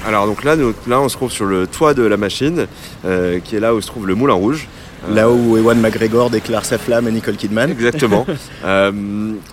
Alors 0.06 0.26
donc 0.26 0.42
là, 0.44 0.56
nous- 0.56 0.74
là 0.88 1.00
on 1.00 1.08
se 1.08 1.16
trouve 1.16 1.30
sur 1.30 1.44
le 1.46 1.66
toit 1.66 1.94
de 1.94 2.02
la 2.02 2.16
machine, 2.16 2.66
euh, 3.04 3.38
qui 3.40 3.56
est 3.56 3.60
là 3.60 3.74
où 3.74 3.80
se 3.80 3.86
trouve 3.86 4.06
le 4.06 4.14
Moulin 4.14 4.34
Rouge. 4.34 4.68
Là 5.12 5.28
où 5.30 5.56
Ewan 5.56 5.80
McGregor 5.80 6.30
déclare 6.30 6.64
sa 6.64 6.78
flamme 6.78 7.08
à 7.08 7.10
Nicole 7.10 7.34
Kidman. 7.36 7.70
Exactement. 7.70 8.24
Euh, 8.64 8.92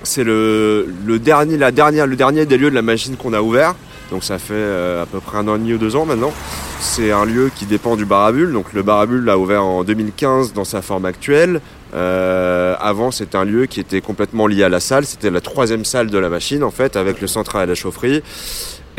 c'est 0.03 0.23
le, 0.23 0.87
le 1.07 1.17
dernier, 1.17 1.57
la 1.57 1.71
dernière, 1.71 2.05
le 2.05 2.15
dernier 2.15 2.45
des 2.45 2.57
lieux 2.59 2.69
de 2.69 2.75
la 2.75 2.83
machine 2.83 3.15
qu'on 3.15 3.33
a 3.33 3.41
ouvert. 3.41 3.73
Donc 4.11 4.23
ça 4.23 4.37
fait 4.37 4.53
euh, 4.53 5.01
à 5.01 5.05
peu 5.07 5.19
près 5.19 5.39
un 5.39 5.47
an 5.47 5.55
et 5.55 5.57
demi 5.59 5.73
ou 5.73 5.77
deux 5.79 5.95
ans 5.95 6.05
maintenant. 6.05 6.31
C'est 6.79 7.11
un 7.11 7.25
lieu 7.25 7.49
qui 7.55 7.65
dépend 7.65 7.95
du 7.95 8.05
bar 8.05 8.25
à 8.25 8.31
bulles. 8.31 8.51
Donc 8.53 8.71
le 8.73 8.83
bar 8.83 8.99
à 8.99 9.05
bulles 9.07 9.23
l'a 9.25 9.39
ouvert 9.39 9.63
en 9.63 9.83
2015 9.83 10.53
dans 10.53 10.63
sa 10.63 10.83
forme 10.83 11.05
actuelle. 11.05 11.59
Euh, 11.95 12.75
avant, 12.79 13.09
c'était 13.09 13.37
un 13.37 13.45
lieu 13.45 13.65
qui 13.65 13.79
était 13.79 14.01
complètement 14.01 14.45
lié 14.45 14.63
à 14.63 14.69
la 14.69 14.79
salle. 14.79 15.05
C'était 15.05 15.31
la 15.31 15.41
troisième 15.41 15.83
salle 15.85 16.11
de 16.11 16.17
la 16.19 16.29
machine 16.29 16.63
en 16.63 16.71
fait, 16.71 16.95
avec 16.95 17.19
le 17.21 17.25
central 17.27 17.63
et 17.63 17.67
la 17.67 17.75
chaufferie. 17.75 18.21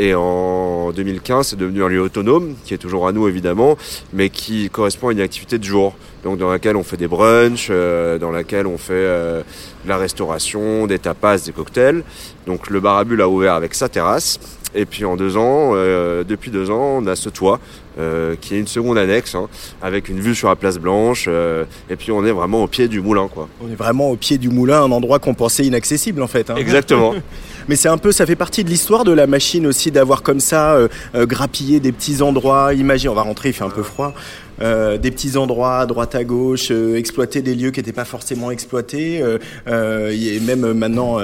Et 0.03 0.15
en 0.15 0.93
2015, 0.93 1.49
c'est 1.49 1.57
devenu 1.59 1.85
un 1.85 1.89
lieu 1.89 2.01
autonome, 2.01 2.55
qui 2.65 2.73
est 2.73 2.79
toujours 2.79 3.07
à 3.07 3.13
nous 3.13 3.29
évidemment, 3.29 3.77
mais 4.15 4.31
qui 4.31 4.71
correspond 4.71 5.09
à 5.09 5.13
une 5.13 5.21
activité 5.21 5.59
de 5.59 5.65
jour. 5.65 5.95
Donc 6.25 6.39
dans 6.39 6.49
laquelle 6.51 6.77
on 6.77 6.83
fait 6.83 6.97
des 6.97 7.07
brunchs, 7.07 7.69
euh, 7.71 8.17
dans 8.17 8.31
laquelle 8.31 8.67
on 8.67 8.79
fait 8.79 8.95
euh, 8.95 9.43
de 9.85 9.89
la 9.91 9.99
restauration, 9.99 10.87
des 10.87 10.99
tapas, 10.99 11.37
des 11.45 11.53
cocktails. 11.53 12.03
Donc 12.47 12.71
le 12.71 12.81
bar 12.81 12.97
à 12.97 13.05
bulles 13.05 13.21
a 13.21 13.29
ouvert 13.29 13.53
avec 13.53 13.75
sa 13.75 13.91
terrasse. 13.91 14.41
Et 14.75 14.87
puis 14.87 15.05
en 15.05 15.17
deux 15.17 15.37
ans, 15.37 15.73
euh, 15.75 16.25
depuis 16.25 16.51
deux 16.51 16.71
ans, 16.71 17.01
on 17.03 17.07
a 17.07 17.15
ce 17.17 17.29
toit 17.29 17.59
euh, 17.99 18.37
qui 18.41 18.55
est 18.55 18.59
une 18.59 18.69
seconde 18.69 18.97
annexe, 18.97 19.35
hein, 19.35 19.49
avec 19.83 20.09
une 20.09 20.21
vue 20.21 20.35
sur 20.35 20.49
la 20.49 20.57
place 20.57 20.79
Blanche. 20.79 21.27
euh, 21.29 21.65
et 21.91 21.97
puis 21.97 22.11
on 22.11 22.25
est 22.25 22.31
vraiment 22.31 22.63
au 22.63 22.69
pied 22.69 22.89
du 22.89 23.01
moulin, 23.01 23.29
quoi. 23.29 23.49
On 23.63 23.71
est 23.71 23.75
vraiment 23.75 24.11
au 24.11 24.17
pied 24.17 24.39
du 24.39 24.49
moulin, 24.49 24.81
un 24.83 24.93
endroit 24.93 25.19
qu'on 25.19 25.35
pensait 25.35 25.65
inaccessible 25.67 26.23
en 26.23 26.29
fait. 26.29 26.49
hein. 26.49 26.55
Exactement. 26.57 27.15
Mais 27.71 27.77
c'est 27.77 27.89
un 27.89 27.99
peu, 27.99 28.11
ça 28.11 28.27
fait 28.27 28.35
partie 28.35 28.65
de 28.65 28.69
l'histoire 28.69 29.05
de 29.05 29.13
la 29.13 29.29
machine 29.29 29.65
aussi 29.65 29.93
d'avoir 29.93 30.25
comme 30.25 30.41
ça 30.41 30.73
euh, 30.73 30.89
euh, 31.15 31.25
grappillé 31.25 31.79
des 31.79 31.93
petits 31.93 32.21
endroits. 32.21 32.75
Imagine, 32.75 33.11
on 33.11 33.15
va 33.15 33.23
rentrer, 33.23 33.51
il 33.51 33.53
fait 33.53 33.63
un 33.63 33.71
peu 33.71 33.85
froid. 33.85 34.13
Euh, 34.63 34.99
des 34.99 35.11
petits 35.11 35.39
endroits 35.39 35.79
à 35.79 35.87
droite 35.87 36.15
à 36.15 36.23
gauche, 36.23 36.69
euh, 36.71 36.97
exploiter 36.97 37.41
des 37.41 37.55
lieux 37.55 37.71
qui 37.71 37.81
n'étaient 37.81 37.93
pas 37.93 38.05
forcément 38.05 38.51
exploités. 38.51 39.23
euh, 39.23 40.11
et 40.11 40.39
même 40.41 40.73
maintenant, 40.73 41.19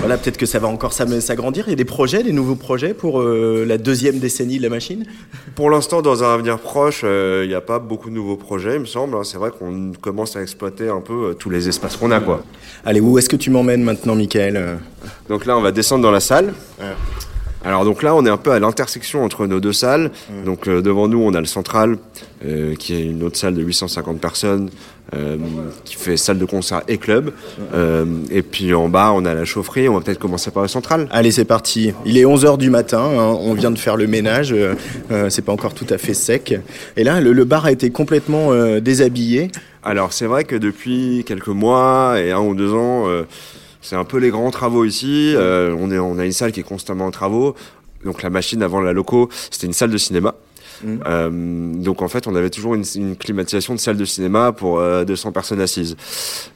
voilà, 0.00 0.18
peut-être 0.18 0.36
que 0.36 0.46
ça 0.46 0.58
va 0.58 0.68
encore 0.68 0.92
s'agrandir. 0.92 1.64
Il 1.66 1.70
y 1.70 1.72
a 1.72 1.76
des 1.76 1.84
projets, 1.84 2.22
des 2.22 2.32
nouveaux 2.32 2.54
projets 2.54 2.94
pour 2.94 3.22
la 3.22 3.78
deuxième 3.78 4.18
décennie 4.18 4.58
de 4.58 4.62
la 4.62 4.68
machine? 4.68 5.04
Pour 5.54 5.70
l'instant, 5.70 6.02
dans 6.02 6.22
un 6.22 6.34
avenir 6.34 6.58
proche, 6.58 7.02
il 7.04 7.48
n'y 7.48 7.54
a 7.54 7.60
pas 7.60 7.78
beaucoup 7.78 8.10
de 8.10 8.14
nouveaux 8.14 8.36
projets, 8.36 8.74
il 8.74 8.80
me 8.80 8.86
semble. 8.86 9.16
hein. 9.16 9.24
C'est 9.24 9.38
vrai 9.38 9.50
qu'on 9.56 9.92
commence 10.00 10.36
à 10.36 10.42
exploiter 10.42 10.88
un 10.88 11.00
peu 11.00 11.34
tous 11.38 11.50
les 11.50 11.68
espaces 11.68 11.96
qu'on 11.96 12.10
a, 12.10 12.20
quoi. 12.20 12.44
Allez, 12.84 13.00
où 13.00 13.18
est-ce 13.18 13.28
que 13.28 13.36
tu 13.36 13.50
m'emmènes 13.50 13.82
maintenant, 13.82 14.14
Michael? 14.14 14.78
Donc 15.28 15.46
là, 15.46 15.56
on 15.56 15.62
va 15.62 15.72
descendre 15.72 16.02
dans 16.02 16.10
la 16.10 16.20
salle. 16.20 16.52
Alors 17.64 17.84
donc 17.84 18.02
là, 18.02 18.14
on 18.14 18.26
est 18.26 18.30
un 18.30 18.36
peu 18.36 18.50
à 18.50 18.58
l'intersection 18.58 19.24
entre 19.24 19.46
nos 19.46 19.60
deux 19.60 19.72
salles. 19.72 20.10
Donc 20.44 20.68
euh, 20.68 20.82
devant 20.82 21.08
nous, 21.08 21.20
on 21.20 21.32
a 21.34 21.40
le 21.40 21.46
central, 21.46 21.96
euh, 22.44 22.74
qui 22.74 22.94
est 22.94 23.04
une 23.04 23.22
autre 23.22 23.36
salle 23.36 23.54
de 23.54 23.62
850 23.62 24.20
personnes, 24.20 24.68
euh, 25.14 25.36
qui 25.84 25.94
fait 25.94 26.16
salle 26.16 26.38
de 26.38 26.44
concert 26.44 26.82
et 26.88 26.98
club. 26.98 27.32
Et 28.30 28.42
puis 28.42 28.74
en 28.74 28.88
bas, 28.88 29.12
on 29.14 29.24
a 29.24 29.34
la 29.34 29.44
chaufferie. 29.44 29.88
On 29.88 29.94
va 29.94 30.00
peut-être 30.00 30.18
commencer 30.18 30.50
par 30.50 30.62
le 30.62 30.68
central. 30.68 31.06
Allez, 31.10 31.30
c'est 31.30 31.44
parti. 31.44 31.92
Il 32.04 32.18
est 32.18 32.24
11h 32.24 32.58
du 32.58 32.70
matin, 32.70 33.02
hein, 33.02 33.36
on 33.40 33.54
vient 33.54 33.70
de 33.70 33.78
faire 33.78 33.96
le 33.96 34.06
ménage, 34.06 34.54
c'est 35.28 35.44
pas 35.44 35.52
encore 35.52 35.74
tout 35.74 35.86
à 35.90 35.98
fait 35.98 36.14
sec. 36.14 36.54
Et 36.96 37.04
là, 37.04 37.20
le, 37.20 37.32
le 37.32 37.44
bar 37.44 37.66
a 37.66 37.72
été 37.72 37.90
complètement 37.90 38.50
déshabillé. 38.80 39.50
Alors 39.84 40.12
c'est 40.12 40.26
vrai 40.26 40.44
que 40.44 40.54
depuis 40.54 41.24
quelques 41.26 41.48
mois 41.48 42.14
et 42.20 42.30
un 42.30 42.40
ou 42.40 42.54
deux 42.54 42.72
ans, 42.72 43.06
c'est 43.82 43.96
un 43.96 44.04
peu 44.04 44.18
les 44.18 44.30
grands 44.30 44.50
travaux 44.50 44.84
ici. 44.84 45.34
Euh, 45.36 45.76
on, 45.78 45.90
est, 45.90 45.98
on 45.98 46.18
a 46.18 46.24
une 46.24 46.32
salle 46.32 46.52
qui 46.52 46.60
est 46.60 46.64
constamment 46.64 47.06
en 47.06 47.10
travaux. 47.10 47.54
Donc 48.04 48.22
la 48.22 48.30
machine 48.30 48.62
avant 48.62 48.80
la 48.80 48.92
loco, 48.92 49.28
c'était 49.50 49.66
une 49.66 49.72
salle 49.72 49.90
de 49.90 49.98
cinéma. 49.98 50.34
Euh, 50.84 51.30
donc 51.74 52.02
en 52.02 52.08
fait, 52.08 52.26
on 52.26 52.34
avait 52.34 52.50
toujours 52.50 52.74
une, 52.74 52.84
une 52.96 53.16
climatisation 53.16 53.74
de 53.74 53.78
salle 53.78 53.96
de 53.96 54.04
cinéma 54.04 54.52
pour 54.52 54.80
euh, 54.80 55.04
200 55.04 55.32
personnes 55.32 55.60
assises. 55.60 55.96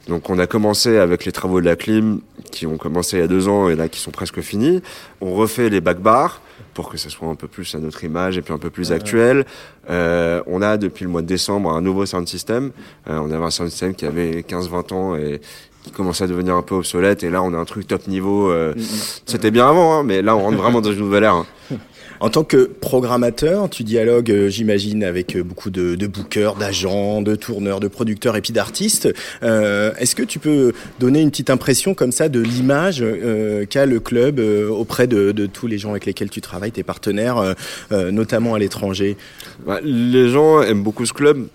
Donc 0.07 0.29
on 0.29 0.37
a 0.39 0.47
commencé 0.47 0.97
avec 0.97 1.25
les 1.25 1.31
travaux 1.31 1.61
de 1.61 1.65
la 1.65 1.75
clim 1.75 2.19
qui 2.51 2.65
ont 2.65 2.77
commencé 2.77 3.17
il 3.17 3.19
y 3.21 3.23
a 3.23 3.27
deux 3.27 3.47
ans 3.47 3.69
et 3.69 3.75
là 3.75 3.87
qui 3.87 3.99
sont 3.99 4.11
presque 4.11 4.41
finis. 4.41 4.81
On 5.21 5.33
refait 5.33 5.69
les 5.69 5.81
back 5.81 5.99
bars 5.99 6.41
pour 6.73 6.89
que 6.89 6.97
ça 6.97 7.09
soit 7.09 7.27
un 7.27 7.35
peu 7.35 7.47
plus 7.47 7.73
à 7.75 7.79
notre 7.79 8.03
image 8.03 8.37
et 8.37 8.41
puis 8.41 8.53
un 8.53 8.57
peu 8.57 8.69
plus 8.69 8.91
actuel. 8.91 9.45
Euh, 9.89 10.41
on 10.45 10.61
a 10.61 10.77
depuis 10.77 11.05
le 11.05 11.09
mois 11.09 11.21
de 11.21 11.27
décembre 11.27 11.71
un 11.71 11.81
nouveau 11.81 12.05
sound 12.05 12.27
system. 12.27 12.71
Euh, 13.09 13.17
on 13.19 13.31
avait 13.31 13.45
un 13.45 13.49
sound 13.49 13.69
system 13.69 13.95
qui 13.95 14.05
avait 14.05 14.41
15-20 14.41 14.93
ans 14.93 15.15
et 15.15 15.41
qui 15.83 15.91
commençait 15.91 16.25
à 16.25 16.27
devenir 16.27 16.55
un 16.55 16.61
peu 16.61 16.75
obsolète 16.75 17.23
et 17.23 17.29
là 17.29 17.41
on 17.41 17.53
a 17.53 17.57
un 17.57 17.65
truc 17.65 17.87
top 17.87 18.07
niveau. 18.07 18.49
euh, 18.51 18.73
C'était 19.25 19.51
bien 19.51 19.69
avant, 19.69 19.93
hein, 19.99 20.03
mais 20.03 20.21
là 20.21 20.35
on 20.35 20.41
rentre 20.41 20.57
vraiment 20.57 20.81
dans 20.81 20.91
une 20.91 20.99
nouvelle 20.99 21.23
ère. 21.23 21.33
hein. 21.33 21.45
En 22.19 22.29
tant 22.29 22.43
que 22.43 22.65
programmateur, 22.65 23.69
tu 23.69 23.83
dialogues, 23.83 24.31
euh, 24.31 24.49
j'imagine, 24.49 25.03
avec 25.03 25.35
euh, 25.35 25.43
beaucoup 25.43 25.69
de, 25.69 25.93
de 25.93 26.07
bookers, 26.07 26.55
d'agents, 26.55 27.21
de 27.21 27.35
tourneurs, 27.35 27.79
de 27.79 27.87
producteurs 27.87 28.35
et 28.35 28.41
puis 28.41 28.53
d'artistes. 28.53 29.07
Est-ce 29.43 30.15
que 30.15 30.23
tu 30.23 30.39
peux 30.39 30.73
donner 30.99 31.21
une 31.21 31.29
petite 31.29 31.51
impression 31.51 31.93
comme 31.93 32.11
ça 32.11 32.27
de 32.27 32.39
l'image 32.39 33.03
qu'a 33.69 33.85
le 33.85 33.99
club 33.99 34.39
auprès 34.39 35.05
de, 35.05 35.31
de 35.31 35.45
tous 35.45 35.67
les 35.67 35.77
gens 35.77 35.91
avec 35.91 36.07
lesquels 36.07 36.31
tu 36.31 36.41
travailles, 36.41 36.71
tes 36.71 36.81
partenaires, 36.81 37.53
notamment 37.91 38.55
à 38.55 38.59
l'étranger? 38.59 39.15
Bah, 39.67 39.79
les 39.83 40.29
gens 40.29 40.63
aiment 40.63 40.81
beaucoup 40.81 41.05
ce 41.05 41.13
club. 41.13 41.45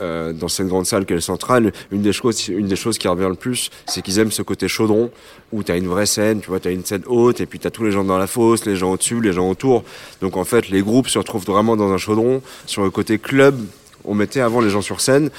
Euh, 0.00 0.32
dans 0.32 0.48
cette 0.48 0.68
grande 0.68 0.86
salle 0.86 1.06
qu'est 1.06 1.14
le 1.14 1.20
central, 1.20 1.72
une 1.90 2.02
des 2.02 2.12
choses, 2.12 2.48
une 2.48 2.68
des 2.68 2.76
choses 2.76 2.98
qui 2.98 3.08
revient 3.08 3.28
le 3.28 3.34
plus, 3.34 3.70
c'est 3.86 4.00
qu'ils 4.00 4.18
aiment 4.18 4.30
ce 4.30 4.42
côté 4.42 4.68
chaudron, 4.68 5.10
où 5.52 5.62
tu 5.62 5.72
as 5.72 5.76
une 5.76 5.88
vraie 5.88 6.06
scène, 6.06 6.40
tu 6.40 6.48
vois, 6.48 6.60
tu 6.60 6.68
as 6.68 6.70
une 6.70 6.84
scène 6.84 7.02
haute, 7.06 7.40
et 7.40 7.46
puis 7.46 7.58
tu 7.58 7.66
as 7.66 7.70
tous 7.70 7.84
les 7.84 7.90
gens 7.90 8.04
dans 8.04 8.18
la 8.18 8.26
fosse, 8.26 8.64
les 8.64 8.76
gens 8.76 8.92
au-dessus, 8.92 9.20
les 9.20 9.32
gens 9.32 9.48
autour. 9.50 9.82
Donc 10.20 10.36
en 10.36 10.44
fait, 10.44 10.68
les 10.68 10.82
groupes 10.82 11.08
se 11.08 11.18
retrouvent 11.18 11.44
vraiment 11.44 11.76
dans 11.76 11.92
un 11.92 11.98
chaudron. 11.98 12.42
Sur 12.66 12.84
le 12.84 12.90
côté 12.90 13.18
club, 13.18 13.58
on 14.04 14.14
mettait 14.14 14.40
avant 14.40 14.60
les 14.60 14.70
gens 14.70 14.82
sur 14.82 15.00
scène, 15.00 15.30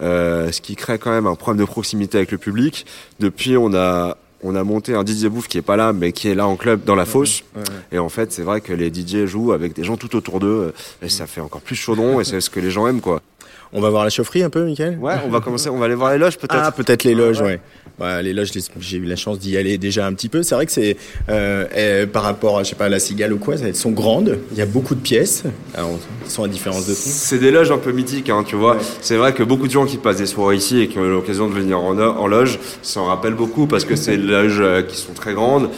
euh, 0.00 0.50
ce 0.50 0.60
qui 0.60 0.76
crée 0.76 0.98
quand 0.98 1.10
même 1.10 1.26
un 1.26 1.34
problème 1.34 1.64
de 1.64 1.70
proximité 1.70 2.18
avec 2.18 2.32
le 2.32 2.38
public. 2.38 2.86
Depuis, 3.20 3.56
on 3.56 3.74
a 3.74 4.16
on 4.42 4.54
a 4.54 4.62
monté 4.62 4.94
un 4.94 5.04
DJ 5.04 5.26
Bouffe 5.26 5.48
qui 5.48 5.58
est 5.58 5.62
pas 5.62 5.76
là, 5.76 5.92
mais 5.92 6.12
qui 6.12 6.28
est 6.28 6.34
là 6.34 6.46
en 6.46 6.56
club 6.56 6.84
dans 6.84 6.94
la 6.94 7.06
fosse. 7.06 7.42
Et 7.90 7.98
en 7.98 8.08
fait, 8.08 8.32
c'est 8.32 8.42
vrai 8.42 8.60
que 8.60 8.72
les 8.72 8.92
DJ 8.92 9.26
jouent 9.26 9.52
avec 9.52 9.74
des 9.74 9.82
gens 9.82 9.96
tout 9.96 10.14
autour 10.14 10.40
d'eux, 10.40 10.72
et 11.02 11.08
ça 11.08 11.26
fait 11.26 11.40
encore 11.40 11.62
plus 11.62 11.74
chaudron, 11.74 12.20
et 12.20 12.24
c'est 12.24 12.40
ce 12.40 12.50
que 12.50 12.60
les 12.60 12.70
gens 12.70 12.86
aiment, 12.86 13.00
quoi. 13.00 13.22
On 13.72 13.80
va 13.80 13.90
voir 13.90 14.04
la 14.04 14.10
chaufferie 14.10 14.42
un 14.42 14.50
peu, 14.50 14.64
Michael? 14.64 14.98
Ouais, 15.00 15.14
on 15.26 15.28
va 15.28 15.40
commencer, 15.40 15.68
on 15.68 15.76
va 15.78 15.86
aller 15.86 15.94
voir 15.94 16.12
les 16.12 16.18
loges 16.18 16.38
peut-être. 16.38 16.62
Ah, 16.64 16.72
peut-être 16.72 17.04
les 17.04 17.14
loges, 17.14 17.40
Ouais. 17.40 17.46
ouais. 17.46 17.60
Ouais, 17.98 18.22
les 18.22 18.34
loges, 18.34 18.50
j'ai 18.78 18.98
eu 18.98 19.06
la 19.06 19.16
chance 19.16 19.38
d'y 19.38 19.56
aller 19.56 19.78
déjà 19.78 20.06
un 20.06 20.12
petit 20.12 20.28
peu. 20.28 20.42
C'est 20.42 20.54
vrai 20.54 20.66
que 20.66 20.72
c'est 20.72 20.98
euh, 21.30 22.06
par 22.06 22.24
rapport, 22.24 22.58
à, 22.58 22.62
je 22.62 22.68
sais 22.68 22.74
pas, 22.76 22.84
à 22.84 22.88
la 22.90 22.98
cigale 22.98 23.32
ou 23.32 23.38
quoi, 23.38 23.54
elles 23.56 23.74
sont 23.74 23.90
grandes. 23.90 24.38
Il 24.52 24.58
y 24.58 24.60
a 24.60 24.66
beaucoup 24.66 24.94
de 24.94 25.00
pièces. 25.00 25.44
Alors, 25.74 25.98
elles 26.22 26.30
sont 26.30 26.44
à 26.44 26.48
différence 26.48 26.86
de. 26.86 26.92
C'est 26.92 27.38
des 27.38 27.50
loges 27.50 27.70
un 27.70 27.78
peu 27.78 27.92
mythiques, 27.92 28.28
hein, 28.28 28.44
tu 28.46 28.54
vois. 28.54 28.76
C'est 29.00 29.16
vrai 29.16 29.32
que 29.32 29.42
beaucoup 29.42 29.66
de 29.66 29.72
gens 29.72 29.86
qui 29.86 29.96
passent 29.96 30.18
des 30.18 30.26
soirées 30.26 30.56
ici 30.56 30.80
et 30.80 30.88
qui 30.88 30.98
ont 30.98 31.04
eu 31.06 31.10
l'occasion 31.10 31.48
de 31.48 31.54
venir 31.54 31.78
en, 31.80 31.98
en 31.98 32.26
loge 32.26 32.58
s'en 32.82 33.06
rappellent 33.06 33.32
beaucoup 33.34 33.66
parce 33.66 33.86
que 33.86 33.96
c'est 33.96 34.18
des 34.18 34.22
loges 34.24 34.60
euh, 34.60 34.82
qui 34.82 34.96
sont 34.98 35.14
très 35.14 35.32
grandes 35.32 35.70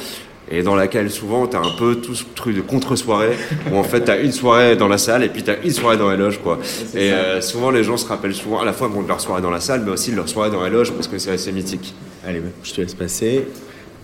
et 0.51 0.63
dans 0.63 0.75
laquelle 0.75 1.11
souvent 1.11 1.47
t'as 1.47 1.59
un 1.61 1.77
peu 1.79 1.97
tout 1.97 2.15
ce 2.15 2.25
truc 2.35 2.57
de 2.57 2.61
contre-soirée 2.61 3.37
où 3.73 3.77
en 3.77 3.83
fait 3.85 4.01
t'as 4.03 4.21
une 4.21 4.33
soirée 4.33 4.77
dans 4.77 4.89
la 4.89 4.99
salle 4.99 5.23
et 5.25 5.29
puis 5.29 5.43
t'as 5.43 5.57
une 5.63 5.71
soirée 5.71 5.97
dans 5.97 6.11
les 6.11 6.17
loges, 6.17 6.39
quoi. 6.43 6.59
Et 6.95 7.13
euh, 7.13 7.41
souvent 7.41 7.71
les 7.71 7.85
gens 7.85 7.97
se 7.97 8.07
rappellent 8.07 8.35
souvent 8.35 8.61
à 8.61 8.65
la 8.65 8.73
fois 8.73 8.89
bon, 8.89 9.03
de 9.03 9.09
leur 9.09 9.21
soirée 9.21 9.43
dans 9.43 9.51
la 9.51 9.61
salle 9.61 9.83
mais 9.85 9.91
aussi 9.93 10.11
de 10.11 10.17
leur 10.17 10.29
soirée 10.29 10.51
dans 10.51 10.65
les 10.65 10.71
loges 10.71 10.93
parce 10.93 11.09
que 11.09 11.19
c'est 11.19 11.31
assez 11.33 11.53
mythique. 11.53 11.95
Allez, 12.27 12.43
je 12.63 12.73
te 12.73 12.81
laisse 12.81 12.95
passer. 12.95 13.47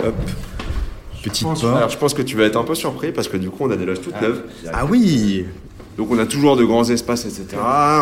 Hop. 0.05 0.15
Petite 1.23 1.45
porte. 1.45 1.65
Alors 1.65 1.89
je 1.89 1.97
pense 1.97 2.13
que 2.15 2.23
tu 2.23 2.37
vas 2.37 2.45
être 2.45 2.57
un 2.57 2.65
peu 2.65 2.75
surpris 2.75 3.11
parce 3.13 3.29
que 3.29 3.37
du 3.39 3.49
coup 3.51 3.65
on 3.65 3.71
a 3.71 3.77
des 3.77 3.87
loges 3.87 4.01
toutes 4.03 4.21
neuves. 4.21 4.43
Ah 4.73 4.85
oui 4.85 5.47
Donc 5.97 6.11
on 6.11 6.19
a 6.19 6.27
toujours 6.27 6.57
de 6.57 6.65
grands 6.65 6.85
espaces, 6.85 7.25
etc. 7.25 7.57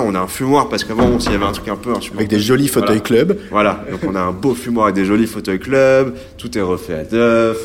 On 0.04 0.14
a 0.16 0.18
un 0.20 0.26
fumoir 0.26 0.68
parce 0.68 0.82
qu'avant 0.82 1.20
s'il 1.20 1.30
y 1.32 1.34
avait 1.36 1.44
un 1.44 1.52
truc 1.52 1.68
un 1.68 1.76
peu 1.76 1.92
Avec 2.16 2.28
des 2.28 2.40
jolis 2.40 2.66
fauteuils 2.68 3.00
Voilà. 3.06 3.24
club. 3.24 3.38
Voilà, 3.50 3.84
donc 3.90 4.00
on 4.08 4.14
a 4.16 4.20
un 4.20 4.32
beau 4.32 4.54
fumoir 4.54 4.86
avec 4.86 4.96
des 4.96 5.04
jolis 5.04 5.26
fauteuils 5.28 5.60
club, 5.60 6.14
tout 6.36 6.56
est 6.58 6.62
refait 6.62 6.94
à 6.94 7.04
neuf, 7.14 7.58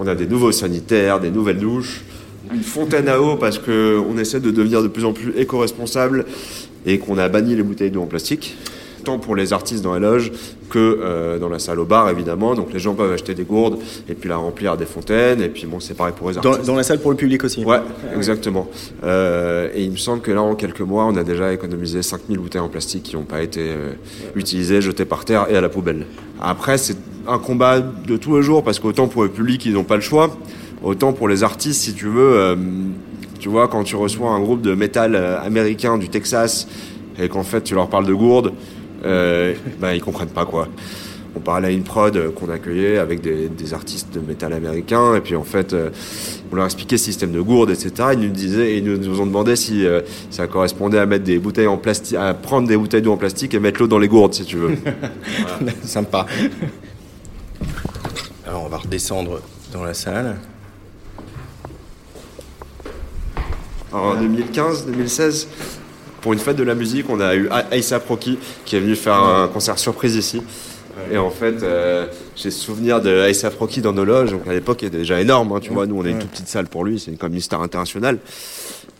on 0.00 0.06
a 0.06 0.14
des 0.14 0.26
nouveaux 0.26 0.50
sanitaires, 0.50 1.20
des 1.20 1.30
nouvelles 1.30 1.58
douches, 1.58 2.02
une 2.52 2.62
fontaine 2.62 3.08
à 3.08 3.20
eau 3.20 3.36
parce 3.36 3.58
que 3.58 4.00
on 4.10 4.18
essaie 4.18 4.40
de 4.40 4.50
devenir 4.50 4.82
de 4.82 4.88
plus 4.88 5.04
en 5.04 5.12
plus 5.12 5.32
éco-responsable 5.36 6.24
et 6.86 6.98
qu'on 6.98 7.18
a 7.18 7.28
banni 7.28 7.54
les 7.54 7.62
bouteilles 7.62 7.90
d'eau 7.90 8.00
en 8.00 8.06
plastique, 8.06 8.56
tant 9.04 9.18
pour 9.18 9.36
les 9.36 9.52
artistes 9.52 9.84
dans 9.84 9.92
la 9.92 9.98
loge 9.98 10.32
que 10.70 10.78
euh, 10.78 11.38
dans 11.38 11.50
la 11.50 11.58
salle 11.58 11.78
au 11.80 11.84
bar 11.84 12.08
évidemment. 12.08 12.54
Donc 12.54 12.72
les 12.72 12.78
gens 12.78 12.94
peuvent 12.94 13.12
acheter 13.12 13.34
des 13.34 13.44
gourdes 13.44 13.78
et 14.08 14.14
puis 14.14 14.30
la 14.30 14.38
remplir 14.38 14.72
à 14.72 14.76
des 14.78 14.86
fontaines 14.86 15.42
et 15.42 15.50
puis 15.50 15.66
bon 15.66 15.80
c'est 15.80 15.94
pareil 15.94 16.14
pour 16.16 16.30
les 16.30 16.38
artistes. 16.38 16.60
Dans, 16.60 16.66
dans 16.66 16.76
la 16.76 16.82
salle 16.82 17.00
pour 17.00 17.10
le 17.10 17.18
public 17.18 17.44
aussi. 17.44 17.62
Ouais, 17.62 17.80
exactement. 18.16 18.68
Euh, 19.04 19.68
et 19.74 19.84
il 19.84 19.90
me 19.90 19.96
semble 19.96 20.22
que 20.22 20.30
là, 20.32 20.40
en 20.40 20.54
quelques 20.54 20.80
mois, 20.80 21.04
on 21.04 21.16
a 21.16 21.24
déjà 21.24 21.52
économisé 21.52 22.00
5000 22.00 22.38
bouteilles 22.38 22.62
en 22.62 22.70
plastique 22.70 23.02
qui 23.02 23.16
n'ont 23.16 23.24
pas 23.24 23.42
été 23.42 23.60
euh, 23.60 23.92
utilisées, 24.34 24.80
jetées 24.80 25.04
par 25.04 25.26
terre 25.26 25.46
et 25.50 25.56
à 25.56 25.60
la 25.60 25.68
poubelle. 25.68 26.06
Après, 26.40 26.78
c'est 26.78 26.96
un 27.26 27.38
combat 27.38 27.80
de 27.80 28.16
tous 28.16 28.36
les 28.36 28.42
jours 28.42 28.62
parce 28.62 28.78
qu'autant 28.78 29.08
pour 29.08 29.22
le 29.22 29.28
public, 29.28 29.64
ils 29.66 29.72
n'ont 29.72 29.84
pas 29.84 29.96
le 29.96 30.02
choix, 30.02 30.36
autant 30.82 31.12
pour 31.12 31.28
les 31.28 31.42
artistes, 31.42 31.82
si 31.82 31.94
tu 31.94 32.06
veux, 32.06 32.32
euh, 32.34 32.56
tu 33.38 33.48
vois, 33.48 33.68
quand 33.68 33.84
tu 33.84 33.96
reçois 33.96 34.30
un 34.30 34.40
groupe 34.40 34.62
de 34.62 34.74
métal 34.74 35.14
euh, 35.14 35.40
américain 35.40 35.98
du 35.98 36.08
Texas 36.08 36.66
et 37.18 37.28
qu'en 37.28 37.42
fait 37.42 37.62
tu 37.62 37.74
leur 37.74 37.88
parles 37.88 38.06
de 38.06 38.14
gourde, 38.14 38.52
euh, 39.04 39.54
bah, 39.80 39.94
ils 39.94 40.02
comprennent 40.02 40.28
pas 40.28 40.44
quoi. 40.44 40.68
on 41.34 41.40
parlait 41.40 41.68
à 41.68 41.70
une 41.70 41.84
prod 41.84 42.14
euh, 42.16 42.30
qu'on 42.30 42.50
accueillait 42.50 42.98
avec 42.98 43.22
des, 43.22 43.48
des 43.48 43.72
artistes 43.72 44.12
de 44.12 44.20
métal 44.20 44.52
américains, 44.52 45.14
et 45.14 45.20
puis 45.20 45.36
en 45.36 45.42
fait, 45.42 45.72
euh, 45.72 45.88
on 46.52 46.56
leur 46.56 46.66
expliquait 46.66 46.96
le 46.96 47.00
système 47.00 47.32
de 47.32 47.40
gourde, 47.40 47.70
etc. 47.70 48.10
Ils 48.12 48.20
nous 48.20 48.28
disaient, 48.28 48.76
ils 48.76 48.84
nous, 48.84 48.98
nous 48.98 49.20
ont 49.20 49.26
demandé 49.26 49.56
si 49.56 49.86
ça 50.30 50.46
correspondait 50.48 50.98
à 50.98 51.06
mettre 51.06 51.24
des 51.24 51.38
bouteilles 51.38 51.66
en 51.66 51.78
plastique, 51.78 52.16
à 52.16 52.34
prendre 52.34 52.68
des 52.68 52.76
bouteilles 52.76 53.02
d'eau 53.02 53.12
en 53.12 53.16
plastique 53.16 53.54
et 53.54 53.60
mettre 53.60 53.80
l'eau 53.80 53.86
dans 53.86 53.98
les 53.98 54.08
gourdes, 54.08 54.34
si 54.34 54.44
tu 54.44 54.56
veux. 54.56 54.76
Sympa. 55.82 56.26
Alors 58.50 58.64
on 58.64 58.68
va 58.68 58.78
redescendre 58.78 59.40
dans 59.72 59.84
la 59.84 59.94
salle. 59.94 60.36
En 63.92 64.16
2015, 64.16 64.86
2016, 64.86 65.46
pour 66.20 66.32
une 66.32 66.40
fête 66.40 66.56
de 66.56 66.64
la 66.64 66.74
musique, 66.74 67.06
on 67.08 67.20
a 67.20 67.36
eu 67.36 67.48
A$AP 67.50 68.08
Rocky 68.08 68.40
qui 68.64 68.74
est 68.74 68.80
venu 68.80 68.96
faire 68.96 69.22
un 69.22 69.46
concert 69.46 69.78
surprise 69.78 70.16
ici. 70.16 70.42
Et 71.12 71.16
en 71.16 71.30
fait, 71.30 71.62
euh, 71.62 72.08
j'ai 72.34 72.50
souvenir 72.50 73.00
de 73.00 73.20
A$AP 73.20 73.54
Rocky 73.56 73.82
dans 73.82 73.92
nos 73.92 74.04
loges. 74.04 74.32
Donc 74.32 74.48
à 74.48 74.52
l'époque, 74.52 74.82
il 74.82 74.86
était 74.86 74.98
déjà 74.98 75.20
énorme. 75.20 75.52
hein, 75.52 75.60
tu 75.60 75.72
vois, 75.72 75.86
nous, 75.86 76.00
on 76.00 76.04
est 76.04 76.10
une 76.10 76.18
toute 76.18 76.30
petite 76.30 76.48
salle 76.48 76.66
pour 76.66 76.84
lui. 76.84 76.98
C'est 76.98 77.12
comme 77.12 77.34
une 77.34 77.40
star 77.40 77.62
internationale. 77.62 78.18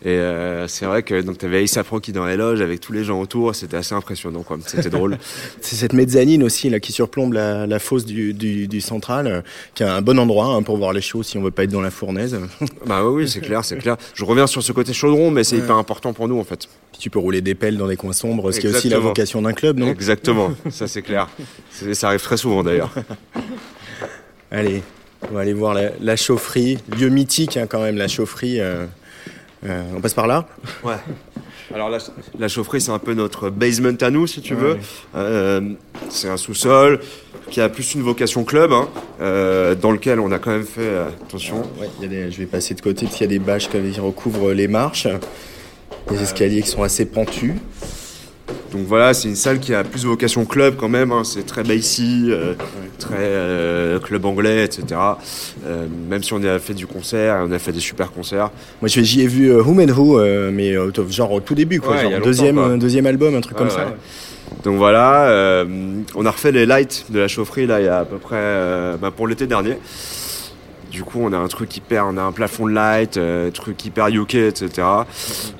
Et 0.02 0.08
euh, 0.08 0.66
c'est 0.66 0.86
vrai 0.86 1.02
que 1.02 1.20
donc 1.20 1.36
t'avais 1.36 1.62
A$AP 1.62 1.88
Rocky 1.88 2.12
dans 2.12 2.24
les 2.24 2.36
loges 2.36 2.62
avec 2.62 2.80
tous 2.80 2.92
les 2.92 3.04
gens 3.04 3.20
autour. 3.20 3.54
C'était 3.54 3.76
assez 3.76 3.94
impressionnant, 3.94 4.42
quoi. 4.42 4.56
C'était 4.66 4.88
drôle. 4.88 5.18
C'est 5.60 5.76
cette 5.76 5.92
mezzanine 5.92 6.42
aussi 6.42 6.70
là 6.70 6.80
qui 6.80 6.92
surplombe 6.92 7.34
la, 7.34 7.66
la 7.66 7.78
fosse 7.78 8.06
du, 8.06 8.32
du, 8.32 8.66
du 8.66 8.80
central, 8.80 9.26
euh, 9.26 9.40
qui 9.74 9.82
est 9.82 9.86
un 9.86 10.00
bon 10.00 10.18
endroit 10.18 10.46
hein, 10.46 10.62
pour 10.62 10.78
voir 10.78 10.94
les 10.94 11.02
shows 11.02 11.22
si 11.22 11.36
on 11.36 11.42
veut 11.42 11.50
pas 11.50 11.64
être 11.64 11.70
dans 11.70 11.82
la 11.82 11.90
fournaise. 11.90 12.38
bah 12.86 13.04
oui, 13.04 13.24
oui, 13.24 13.28
c'est 13.28 13.40
clair, 13.40 13.62
c'est 13.62 13.76
clair. 13.76 13.96
Je 14.14 14.24
reviens 14.24 14.46
sur 14.46 14.62
ce 14.62 14.72
côté 14.72 14.94
chaudron, 14.94 15.30
mais 15.30 15.44
c'est 15.44 15.58
hyper 15.58 15.76
important 15.76 16.14
pour 16.14 16.28
nous, 16.28 16.38
en 16.38 16.44
fait. 16.44 16.66
Puis 16.92 17.00
tu 17.00 17.10
peux 17.10 17.18
rouler 17.18 17.42
des 17.42 17.54
pelles 17.54 17.76
dans 17.76 17.86
des 17.86 17.96
coins 17.96 18.14
sombres, 18.14 18.52
ce 18.52 18.60
qui 18.60 18.66
est 18.68 18.70
aussi 18.74 18.88
la 18.88 18.98
vocation 18.98 19.42
d'un 19.42 19.52
club, 19.52 19.78
non? 19.78 19.88
Exactement, 19.88 20.52
ça 20.70 20.88
c'est 20.88 21.02
clair. 21.02 21.28
Ça 21.92 22.08
arrive 22.08 22.22
très 22.22 22.36
souvent 22.38 22.62
d'ailleurs. 22.62 22.90
Allez, 24.50 24.82
on 25.30 25.34
va 25.34 25.40
aller 25.40 25.52
voir 25.52 25.74
la, 25.74 25.90
la 26.00 26.16
chaufferie, 26.16 26.78
lieu 26.98 27.08
mythique 27.08 27.56
hein, 27.56 27.66
quand 27.68 27.82
même, 27.82 27.96
la 27.96 28.08
chaufferie. 28.08 28.60
euh, 28.60 28.86
euh, 29.66 29.82
on 29.96 30.00
passe 30.00 30.14
par 30.14 30.26
là 30.26 30.46
Ouais. 30.84 30.94
Alors 31.74 31.88
la, 31.88 31.98
la 32.38 32.48
chaufferie, 32.48 32.80
c'est 32.80 32.90
un 32.90 32.98
peu 32.98 33.14
notre 33.14 33.48
basement 33.48 33.96
à 34.00 34.10
nous, 34.10 34.26
si 34.26 34.40
tu 34.40 34.54
veux. 34.56 34.76
Euh, 35.14 35.60
c'est 36.08 36.28
un 36.28 36.36
sous-sol 36.36 36.98
qui 37.48 37.60
a 37.60 37.68
plus 37.68 37.94
une 37.94 38.02
vocation 38.02 38.42
club, 38.42 38.72
hein, 38.72 38.88
euh, 39.20 39.76
dans 39.76 39.92
lequel 39.92 40.18
on 40.18 40.32
a 40.32 40.38
quand 40.40 40.50
même 40.50 40.64
fait 40.64 40.80
euh, 40.82 41.06
attention. 41.08 41.62
Ouais, 41.80 41.88
il 41.98 42.02
y 42.02 42.06
a 42.06 42.08
des- 42.08 42.30
je 42.32 42.38
vais 42.38 42.46
passer 42.46 42.74
de 42.74 42.80
côté 42.80 43.06
parce 43.06 43.16
qu'il 43.16 43.24
y 43.24 43.30
a 43.30 43.38
des 43.38 43.44
bâches 43.44 43.68
qui 43.68 44.00
recouvrent 44.00 44.52
les 44.52 44.66
marches. 44.66 45.06
Des 46.10 46.20
escaliers 46.20 46.62
qui 46.62 46.68
sont 46.68 46.82
assez 46.82 47.06
pentus. 47.06 47.54
Donc 48.72 48.86
voilà, 48.86 49.14
c'est 49.14 49.28
une 49.28 49.36
salle 49.36 49.60
qui 49.60 49.72
a 49.74 49.84
plus 49.84 50.04
vocation 50.04 50.44
club 50.46 50.74
quand 50.76 50.88
même. 50.88 51.12
hein. 51.12 51.22
C'est 51.24 51.46
très 51.46 51.62
bassy, 51.62 52.26
euh, 52.30 52.54
très 53.00 53.16
euh, 53.18 53.98
club 53.98 54.24
anglais, 54.24 54.64
etc. 54.64 55.00
Euh, 55.66 55.86
même 56.08 56.22
si 56.22 56.32
on 56.32 56.42
a 56.44 56.58
fait 56.58 56.74
du 56.74 56.86
concert, 56.86 57.44
on 57.46 57.50
a 57.50 57.58
fait 57.58 57.72
des 57.72 57.80
super 57.80 58.12
concerts. 58.12 58.50
Moi, 58.80 58.88
j'y 58.88 59.22
ai 59.22 59.26
vu 59.26 59.52
Whom 59.52 59.80
and 59.80 59.92
Who, 59.92 60.18
euh, 60.20 60.50
mais 60.52 60.74
genre 61.10 61.32
au 61.32 61.40
tout 61.40 61.54
début, 61.54 61.80
quoi, 61.80 61.96
Ouais, 61.96 62.02
genre 62.02 62.20
deuxième, 62.22 62.56
quoi. 62.56 62.76
deuxième 62.76 63.06
album, 63.06 63.34
un 63.34 63.40
truc 63.40 63.56
comme 63.56 63.66
Ouais, 63.66 63.72
ça. 63.72 63.94
Donc 64.64 64.76
voilà, 64.76 65.64
on 66.14 66.26
a 66.26 66.30
refait 66.30 66.52
les 66.52 66.66
lights 66.66 67.06
de 67.10 67.20
la 67.20 67.28
chaufferie 67.28 67.66
là 67.66 67.80
il 67.80 67.86
y 67.86 67.88
a 67.88 68.00
à 68.00 68.04
peu 68.04 68.18
près 68.18 68.96
bah, 69.00 69.10
pour 69.10 69.26
l'été 69.26 69.46
dernier. 69.46 69.76
Du 70.90 71.04
coup, 71.04 71.20
on 71.22 71.32
a 71.32 71.36
un 71.38 71.46
truc 71.46 71.76
hyper, 71.76 72.04
on 72.08 72.16
a 72.16 72.22
un 72.22 72.32
plafond 72.32 72.66
de 72.66 72.72
light, 72.72 73.16
euh, 73.16 73.50
truc 73.52 73.84
hyper 73.84 74.08
UK, 74.08 74.34
etc. 74.34 74.86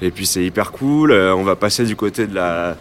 Et 0.02 0.10
puis 0.10 0.26
c'est 0.26 0.44
hyper 0.44 0.72
cool. 0.72 1.12
On 1.12 1.44
va 1.44 1.54
passer 1.54 1.84
du 1.84 1.94
côté 1.94 2.26
de 2.26 2.34
la 2.34 2.76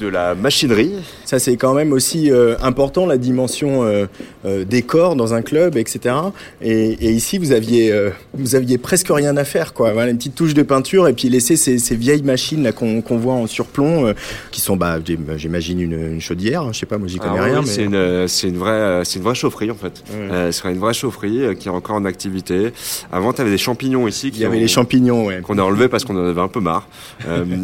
de 0.00 0.08
la 0.08 0.34
machinerie. 0.34 0.92
Ça, 1.24 1.38
c'est 1.38 1.56
quand 1.56 1.74
même 1.74 1.92
aussi 1.92 2.30
euh, 2.32 2.56
important, 2.62 3.06
la 3.06 3.18
dimension 3.18 3.84
euh, 3.84 4.06
euh, 4.46 4.64
décor 4.64 5.14
dans 5.14 5.34
un 5.34 5.42
club, 5.42 5.76
etc. 5.76 6.14
Et, 6.62 6.92
et 6.92 7.10
ici, 7.10 7.38
vous 7.38 7.52
aviez, 7.52 7.92
euh, 7.92 8.10
vous 8.34 8.54
aviez 8.54 8.78
presque 8.78 9.08
rien 9.10 9.36
à 9.36 9.44
faire, 9.44 9.74
quoi. 9.74 9.92
Voilà, 9.92 10.10
une 10.10 10.16
petite 10.16 10.34
touche 10.34 10.54
de 10.54 10.62
peinture 10.62 11.06
et 11.06 11.12
puis 11.12 11.28
laisser 11.28 11.56
ces, 11.56 11.78
ces 11.78 11.94
vieilles 11.96 12.22
machines 12.22 12.62
là 12.62 12.72
qu'on 12.72 13.02
voit 13.18 13.34
en 13.34 13.46
surplomb, 13.46 14.12
qui 14.50 14.60
sont, 14.60 14.76
bah, 14.76 14.98
j'im- 15.04 15.36
j'imagine 15.36 15.80
une, 15.80 15.92
une 16.14 16.20
chaudière. 16.20 16.62
hein, 16.62 16.70
Je 16.72 16.78
sais 16.80 16.86
pas, 16.86 16.96
moi, 16.98 17.06
j'y 17.06 17.18
connais 17.18 17.34
Alors 17.34 17.44
rien. 17.44 17.58
oui, 17.60 17.64
mais... 17.66 17.70
C'est 17.70 17.84
une, 17.84 18.28
c'est 18.28 18.48
une 18.48 18.56
vraie, 18.58 19.02
c'est 19.04 19.18
une 19.18 19.24
vraie 19.24 19.34
chaufferie 19.34 19.70
en 19.70 19.74
fait. 19.76 20.02
Ouais. 20.12 20.46
Ce 20.50 20.58
serait 20.58 20.72
une 20.72 20.78
vraie 20.80 20.94
chaufferie 20.94 21.56
qui 21.58 21.68
est 21.68 21.70
encore 21.70 21.96
en 21.96 22.04
activité. 22.06 22.72
Avant, 23.12 23.32
tu 23.32 23.42
avais 23.42 23.50
des 23.50 23.58
champignons 23.58 24.08
ici. 24.08 24.30
Il 24.32 24.38
y 24.40 24.44
avait 24.44 24.58
les 24.58 24.68
champignons, 24.68 25.26
ouais. 25.26 25.40
qu'on 25.42 25.58
a 25.58 25.62
enlevé 25.62 25.88
parce 25.88 26.04
qu'on 26.04 26.16
en 26.16 26.26
avait 26.26 26.40
un 26.40 26.48
peu 26.48 26.60
marre. 26.60 26.88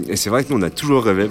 Et 0.08 0.16
c'est 0.16 0.30
vrai 0.30 0.44
que 0.44 0.52
nous, 0.52 0.58
on 0.58 0.62
a 0.62 0.70
toujours 0.70 1.04
rêvé 1.04 1.28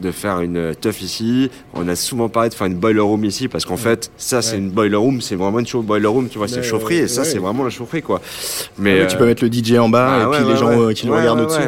de 0.00 0.10
faire 0.10 0.40
une 0.40 0.74
teuf 0.74 1.00
ici. 1.02 1.50
On 1.74 1.88
a 1.88 1.96
souvent 1.96 2.28
parlé 2.28 2.48
de 2.50 2.54
faire 2.54 2.66
une 2.66 2.74
boiler 2.76 3.00
room 3.00 3.24
ici 3.24 3.48
parce 3.48 3.64
qu'en 3.64 3.76
fait, 3.76 4.10
ça, 4.16 4.42
c'est 4.42 4.52
Ouais. 4.52 4.58
une 4.58 4.70
boiler 4.70 4.96
room, 4.96 5.20
c'est 5.20 5.36
vraiment 5.36 5.58
une 5.58 5.66
boiler 5.82 6.06
room, 6.06 6.28
tu 6.28 6.38
vois, 6.38 6.48
c'est 6.48 6.56
Ouais, 6.58 6.62
chaufferie 6.62 6.96
et 6.96 7.08
ça, 7.08 7.24
c'est 7.24 7.38
vraiment 7.38 7.64
la 7.64 7.70
chaufferie, 7.70 8.02
quoi. 8.02 8.20
Ah 8.24 8.70
Mais 8.78 9.00
oui, 9.02 9.06
tu 9.08 9.14
euh, 9.16 9.18
peux 9.18 9.26
mettre 9.26 9.44
le 9.44 9.52
DJ 9.52 9.74
en 9.78 9.88
bas 9.88 10.28
ah 10.30 10.36
et 10.36 10.38
puis 10.42 10.48
les 10.52 10.56
gens 10.56 10.70
euh, 10.80 10.92
qui 10.92 11.06
nous 11.06 11.14
regardent 11.14 11.40
au-dessus. 11.40 11.60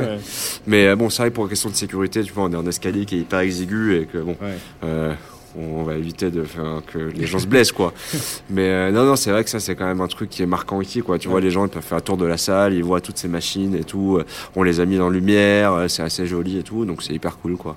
mais 0.67 0.87
euh, 0.89 0.97
bon, 0.97 1.11
ça, 1.11 1.31
pour 1.31 1.49
question 1.49 1.71
de 1.71 1.75
sécurité, 1.75 2.23
tu 2.23 2.33
vois, 2.33 2.45
on 2.45 2.53
est 2.53 2.57
en 2.57 2.67
escalier 2.67 3.05
qui 3.05 3.17
est 3.17 3.21
hyper 3.21 3.41
exigu 3.41 3.97
et 3.97 4.07
que 4.07 4.19
bon, 4.19 4.37
euh, 4.85 5.13
on 5.59 5.83
va 5.83 5.95
éviter 5.97 6.31
de 6.31 6.45
faire 6.45 6.83
que 6.87 6.99
les 6.99 7.27
gens 7.27 7.39
se 7.39 7.47
blessent, 7.47 7.73
quoi. 7.73 7.93
Mais 8.51 8.69
euh, 8.69 8.91
non, 8.93 9.05
non, 9.05 9.17
c'est 9.17 9.31
vrai 9.31 9.43
que 9.43 9.51
ça, 9.51 9.59
c'est 9.59 9.75
quand 9.75 9.87
même 9.87 10.01
un 10.01 10.07
truc 10.07 10.29
qui 10.31 10.43
est 10.43 10.47
marquant 10.47 10.81
ici, 10.81 11.01
quoi. 11.01 11.19
Tu 11.19 11.29
vois, 11.29 11.41
les 11.41 11.51
gens, 11.51 11.65
ils 11.65 11.71
peuvent 11.71 11.83
faire 11.83 11.99
un 11.99 12.03
tour 12.03 12.17
de 12.17 12.27
la 12.27 12.37
salle, 12.37 12.75
ils 12.75 12.85
voient 12.85 13.01
toutes 13.01 13.19
ces 13.19 13.29
machines 13.29 13.75
et 13.75 13.83
tout. 13.85 14.19
euh, 14.19 14.25
On 14.57 14.63
les 14.63 14.79
a 14.81 14.85
mis 14.85 15.01
en 15.01 15.09
lumière, 15.09 15.73
euh, 15.73 15.89
c'est 15.89 16.03
assez 16.03 16.27
joli 16.27 16.59
et 16.59 16.63
tout, 16.63 16.85
donc 16.85 17.03
c'est 17.03 17.15
hyper 17.15 17.39
cool, 17.39 17.57
quoi. 17.57 17.77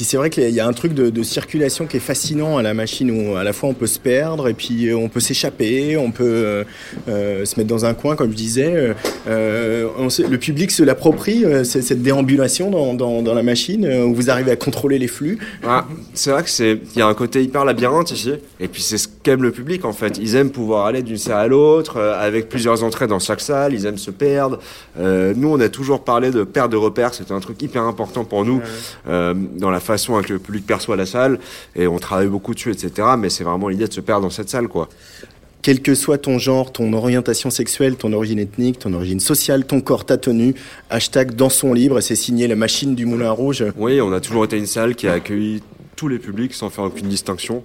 Puis 0.00 0.06
c'est 0.06 0.16
vrai 0.16 0.30
qu'il 0.30 0.48
y 0.48 0.60
a 0.60 0.66
un 0.66 0.72
truc 0.72 0.94
de, 0.94 1.10
de 1.10 1.22
circulation 1.22 1.84
qui 1.86 1.98
est 1.98 2.00
fascinant 2.00 2.56
à 2.56 2.62
la 2.62 2.72
machine 2.72 3.10
où 3.10 3.36
à 3.36 3.44
la 3.44 3.52
fois 3.52 3.68
on 3.68 3.74
peut 3.74 3.86
se 3.86 3.98
perdre 3.98 4.48
et 4.48 4.54
puis 4.54 4.88
euh, 4.88 4.96
on 4.96 5.10
peut 5.10 5.20
s'échapper, 5.20 5.98
on 5.98 6.10
peut 6.10 6.24
euh, 6.24 6.64
euh, 7.10 7.44
se 7.44 7.60
mettre 7.60 7.68
dans 7.68 7.84
un 7.84 7.92
coin 7.92 8.16
comme 8.16 8.30
je 8.30 8.36
disais. 8.36 8.94
Euh, 9.28 9.88
on 9.98 10.08
sait- 10.08 10.26
le 10.26 10.38
public 10.38 10.70
se 10.70 10.82
l'approprie, 10.82 11.44
euh, 11.44 11.64
cette 11.64 12.00
déambulation 12.00 12.70
dans, 12.70 12.94
dans, 12.94 13.20
dans 13.20 13.34
la 13.34 13.42
machine 13.42 13.86
où 13.86 14.14
vous 14.14 14.30
arrivez 14.30 14.52
à 14.52 14.56
contrôler 14.56 14.98
les 14.98 15.06
flux. 15.06 15.38
Ah, 15.66 15.86
c'est 16.14 16.30
vrai 16.30 16.44
que 16.44 16.48
c'est, 16.48 16.78
il 16.94 16.98
y 16.98 17.02
a 17.02 17.06
un 17.06 17.12
côté 17.12 17.42
hyper 17.42 17.66
labyrinthe 17.66 18.10
ici. 18.10 18.32
Et 18.58 18.68
puis 18.68 18.80
c'est 18.80 18.96
ce 18.96 19.06
qu'aime 19.22 19.42
le 19.42 19.50
public 19.50 19.84
en 19.84 19.92
fait. 19.92 20.16
Ils 20.16 20.34
aiment 20.34 20.50
pouvoir 20.50 20.86
aller 20.86 21.02
d'une 21.02 21.18
salle 21.18 21.40
à 21.40 21.46
l'autre, 21.46 21.98
euh, 21.98 22.18
avec 22.18 22.48
plusieurs 22.48 22.82
entrées 22.84 23.06
dans 23.06 23.18
chaque 23.18 23.42
salle. 23.42 23.74
Ils 23.74 23.84
aiment 23.84 23.98
se 23.98 24.10
perdre. 24.10 24.60
Euh, 24.98 25.34
nous, 25.36 25.48
on 25.48 25.60
a 25.60 25.68
toujours 25.68 26.04
parlé 26.04 26.30
de 26.30 26.42
perte 26.42 26.72
de 26.72 26.78
repères. 26.78 27.12
C'était 27.12 27.32
un 27.34 27.40
truc 27.40 27.60
hyper 27.60 27.82
important 27.82 28.24
pour 28.24 28.46
nous 28.46 28.62
euh, 29.06 29.34
dans 29.58 29.70
la 29.70 29.80
façon 29.90 30.14
avec 30.14 30.28
le 30.28 30.38
public 30.38 30.66
perçoit 30.66 30.96
la 30.96 31.06
salle. 31.06 31.38
Et 31.76 31.86
on 31.86 31.98
travaille 31.98 32.28
beaucoup 32.28 32.54
dessus, 32.54 32.72
etc. 32.72 33.08
Mais 33.18 33.30
c'est 33.30 33.44
vraiment 33.44 33.68
l'idée 33.68 33.86
de 33.86 33.92
se 33.92 34.00
perdre 34.00 34.22
dans 34.22 34.30
cette 34.30 34.48
salle, 34.48 34.68
quoi. 34.68 34.88
Quel 35.62 35.82
que 35.82 35.94
soit 35.94 36.16
ton 36.16 36.38
genre, 36.38 36.72
ton 36.72 36.92
orientation 36.94 37.50
sexuelle, 37.50 37.96
ton 37.96 38.14
origine 38.14 38.38
ethnique, 38.38 38.78
ton 38.78 38.94
origine 38.94 39.20
sociale, 39.20 39.66
ton 39.66 39.82
corps, 39.82 40.06
ta 40.06 40.16
tenue, 40.16 40.54
hashtag 40.88 41.34
dansons 41.34 41.74
libre 41.74 41.98
et 41.98 42.02
c'est 42.02 42.16
signé 42.16 42.48
la 42.48 42.56
machine 42.56 42.94
du 42.94 43.04
Moulin 43.04 43.30
Rouge. 43.30 43.66
Oui, 43.76 44.00
on 44.00 44.10
a 44.12 44.20
toujours 44.20 44.44
été 44.46 44.56
une 44.56 44.66
salle 44.66 44.94
qui 44.94 45.06
a 45.06 45.12
accueilli 45.12 45.62
tous 45.96 46.08
les 46.08 46.18
publics 46.18 46.54
sans 46.54 46.70
faire 46.70 46.84
aucune 46.84 47.08
distinction. 47.08 47.62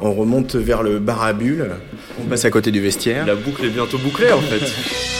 On 0.00 0.12
remonte 0.12 0.54
vers 0.54 0.84
le 0.84 1.00
bar 1.00 1.22
à 1.22 1.32
bulles, 1.32 1.70
on 2.22 2.28
passe 2.28 2.44
à 2.44 2.50
côté 2.50 2.70
du 2.70 2.80
vestiaire. 2.80 3.26
La 3.26 3.34
boucle 3.34 3.64
est 3.64 3.70
bientôt 3.70 3.98
bouclée 3.98 4.30
en 4.30 4.40
fait. 4.40 4.60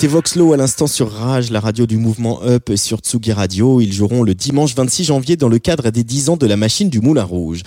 C'était 0.00 0.14
Voxlo 0.14 0.54
à 0.54 0.56
l'instant 0.56 0.86
sur 0.86 1.12
Rage, 1.12 1.50
la 1.50 1.60
radio 1.60 1.84
du 1.84 1.98
mouvement 1.98 2.42
Up 2.42 2.70
sur 2.74 3.00
Tsugi 3.00 3.32
Radio. 3.32 3.82
Ils 3.82 3.92
joueront 3.92 4.22
le 4.22 4.34
dimanche 4.34 4.74
26 4.74 5.04
janvier 5.04 5.36
dans 5.36 5.50
le 5.50 5.58
cadre 5.58 5.90
des 5.90 6.04
10 6.04 6.30
ans 6.30 6.36
de 6.38 6.46
la 6.46 6.56
machine 6.56 6.88
du 6.88 7.02
Moulin 7.02 7.22
Rouge. 7.22 7.60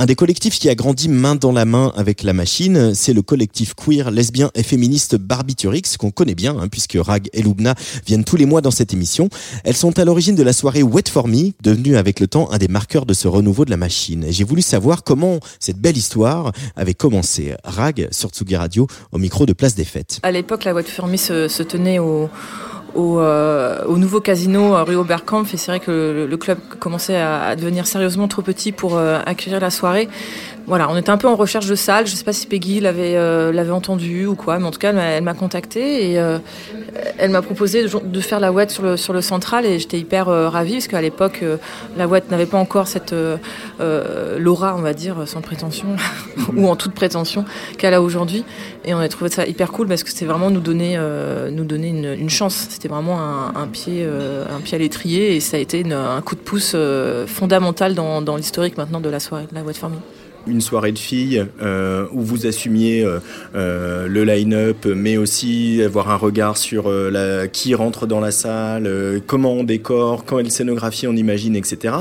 Un 0.00 0.06
des 0.06 0.14
collectifs 0.14 0.58
qui 0.58 0.70
a 0.70 0.74
grandi 0.74 1.10
main 1.10 1.34
dans 1.34 1.52
la 1.52 1.66
main 1.66 1.92
avec 1.94 2.22
la 2.22 2.32
machine, 2.32 2.94
c'est 2.94 3.12
le 3.12 3.20
collectif 3.20 3.74
queer, 3.74 4.10
lesbien 4.10 4.50
et 4.54 4.62
féministe 4.62 5.16
Barbiturix, 5.16 5.98
qu'on 5.98 6.10
connaît 6.10 6.34
bien, 6.34 6.56
hein, 6.58 6.68
puisque 6.68 6.96
Rag 6.98 7.28
et 7.34 7.42
Lubna 7.42 7.74
viennent 8.06 8.24
tous 8.24 8.36
les 8.36 8.46
mois 8.46 8.62
dans 8.62 8.70
cette 8.70 8.94
émission. 8.94 9.28
Elles 9.62 9.76
sont 9.76 9.98
à 9.98 10.06
l'origine 10.06 10.34
de 10.36 10.42
la 10.42 10.54
soirée 10.54 10.82
Wet 10.82 11.10
for 11.10 11.28
Me, 11.28 11.50
devenue 11.62 11.98
avec 11.98 12.18
le 12.18 12.28
temps 12.28 12.50
un 12.50 12.56
des 12.56 12.68
marqueurs 12.68 13.04
de 13.04 13.12
ce 13.12 13.28
renouveau 13.28 13.66
de 13.66 13.70
la 13.70 13.76
machine. 13.76 14.24
J'ai 14.30 14.44
voulu 14.44 14.62
savoir 14.62 15.04
comment 15.04 15.38
cette 15.58 15.76
belle 15.76 15.98
histoire 15.98 16.52
avait 16.76 16.94
commencé. 16.94 17.52
Rag 17.62 18.08
sur 18.10 18.30
Tsugi 18.30 18.56
Radio, 18.56 18.86
au 19.12 19.18
micro 19.18 19.44
de 19.44 19.52
Place 19.52 19.74
des 19.74 19.84
Fêtes. 19.84 20.20
À 20.22 20.32
l'époque, 20.32 20.64
la 20.64 20.72
de 20.72 20.88
Fermi 20.88 21.18
se, 21.18 21.46
se 21.46 21.62
tenait 21.62 21.98
au, 21.98 22.30
au, 22.94 23.20
euh, 23.20 23.84
au 23.84 23.98
nouveau 23.98 24.20
casino 24.20 24.74
euh, 24.74 24.82
rue 24.82 24.96
Oberkampf 24.96 25.54
et 25.54 25.56
c'est 25.56 25.70
vrai 25.70 25.80
que 25.80 26.26
le, 26.28 26.36
club 26.36 26.58
commençait 26.78 27.16
à, 27.16 27.42
à 27.42 27.56
devenir 27.56 27.86
sérieusement 27.86 28.28
trop 28.28 28.42
petit 28.42 28.72
pour 28.72 28.96
euh, 28.96 29.20
accueillir 29.26 29.60
la 29.60 29.70
soirée. 29.70 30.08
Voilà, 30.70 30.88
on 30.88 30.96
était 30.96 31.10
un 31.10 31.16
peu 31.16 31.26
en 31.26 31.34
recherche 31.34 31.66
de 31.66 31.74
salle. 31.74 32.06
Je 32.06 32.14
sais 32.14 32.22
pas 32.22 32.32
si 32.32 32.46
Peggy 32.46 32.78
l'avait 32.78 33.16
euh, 33.16 33.72
entendu 33.72 34.26
ou 34.26 34.36
quoi, 34.36 34.60
mais 34.60 34.66
en 34.66 34.70
tout 34.70 34.78
cas, 34.78 34.90
elle 34.90 34.94
m'a- 34.94 35.02
elle 35.02 35.24
m'a 35.24 35.34
contacté 35.34 36.12
et 36.12 36.20
euh, 36.20 36.38
elle 37.18 37.32
m'a 37.32 37.42
proposé 37.42 37.84
de, 37.88 38.20
faire 38.20 38.38
la 38.38 38.52
ouette 38.52 38.70
sur 38.70 38.84
le 38.84 38.96
sur 38.96 39.12
le 39.12 39.20
central 39.20 39.66
et 39.66 39.80
j'étais 39.80 39.98
hyper 39.98 40.28
euh, 40.28 40.48
ravie 40.48 40.74
parce 40.74 40.86
qu'à 40.86 41.02
l'époque, 41.02 41.40
euh, 41.42 41.56
la 41.96 42.06
ouette 42.06 42.30
n'avait 42.30 42.46
pas 42.46 42.58
encore 42.58 42.86
cette 42.86 43.12
l'aura, 44.38 44.76
on 44.76 44.80
va 44.80 44.94
dire, 44.94 45.16
sans 45.26 45.40
prétention 45.40 45.88
ou 46.56 46.68
en 46.68 46.76
toute 46.76 46.92
prétention 46.92 47.44
qu'elle 47.76 47.94
a 47.94 48.00
aujourd'hui. 48.00 48.44
Et 48.84 48.94
on 48.94 49.00
a 49.00 49.08
trouvé 49.08 49.28
ça 49.28 49.46
hyper 49.46 49.72
cool 49.72 49.88
parce 49.88 50.04
que 50.04 50.10
c'était 50.10 50.26
vraiment 50.26 50.50
nous 50.50 50.60
donner 50.60 50.96
nous 51.50 51.64
donner 51.64 51.88
une, 51.88 52.30
chance. 52.30 52.68
C'était 52.70 52.86
vraiment 52.86 53.18
un, 53.20 53.66
pied 53.66 54.06
un 54.06 54.60
pied 54.60 54.76
à 54.76 54.78
l'étrier 54.78 55.34
et 55.34 55.40
ça 55.40 55.56
a 55.56 55.60
été 55.60 55.84
un 55.92 56.20
coup 56.20 56.36
de 56.36 56.40
pouce 56.40 56.76
fondamental 57.26 57.94
dans, 57.94 58.22
dans 58.22 58.36
l'historique 58.36 58.78
maintenant 58.78 59.00
de 59.00 59.08
la 59.08 59.18
soirée 59.18 59.48
de 59.50 59.54
la 59.56 59.62
ouette 59.64 59.76
famille. 59.76 59.98
Une 60.46 60.60
soirée 60.60 60.92
de 60.92 60.98
filles 60.98 61.44
euh, 61.62 62.06
où 62.12 62.20
vous 62.20 62.46
assumiez 62.46 63.04
euh, 63.04 63.18
euh, 63.54 64.06
le 64.06 64.24
line-up, 64.24 64.86
mais 64.86 65.16
aussi 65.16 65.82
avoir 65.84 66.10
un 66.10 66.16
regard 66.16 66.56
sur 66.56 66.90
qui 67.52 67.74
rentre 67.74 68.06
dans 68.06 68.20
la 68.20 68.30
salle, 68.30 68.90
comment 69.26 69.52
on 69.52 69.64
décore, 69.64 70.24
quelle 70.24 70.50
scénographie 70.50 71.06
on 71.06 71.16
imagine, 71.16 71.56
etc. 71.56 71.94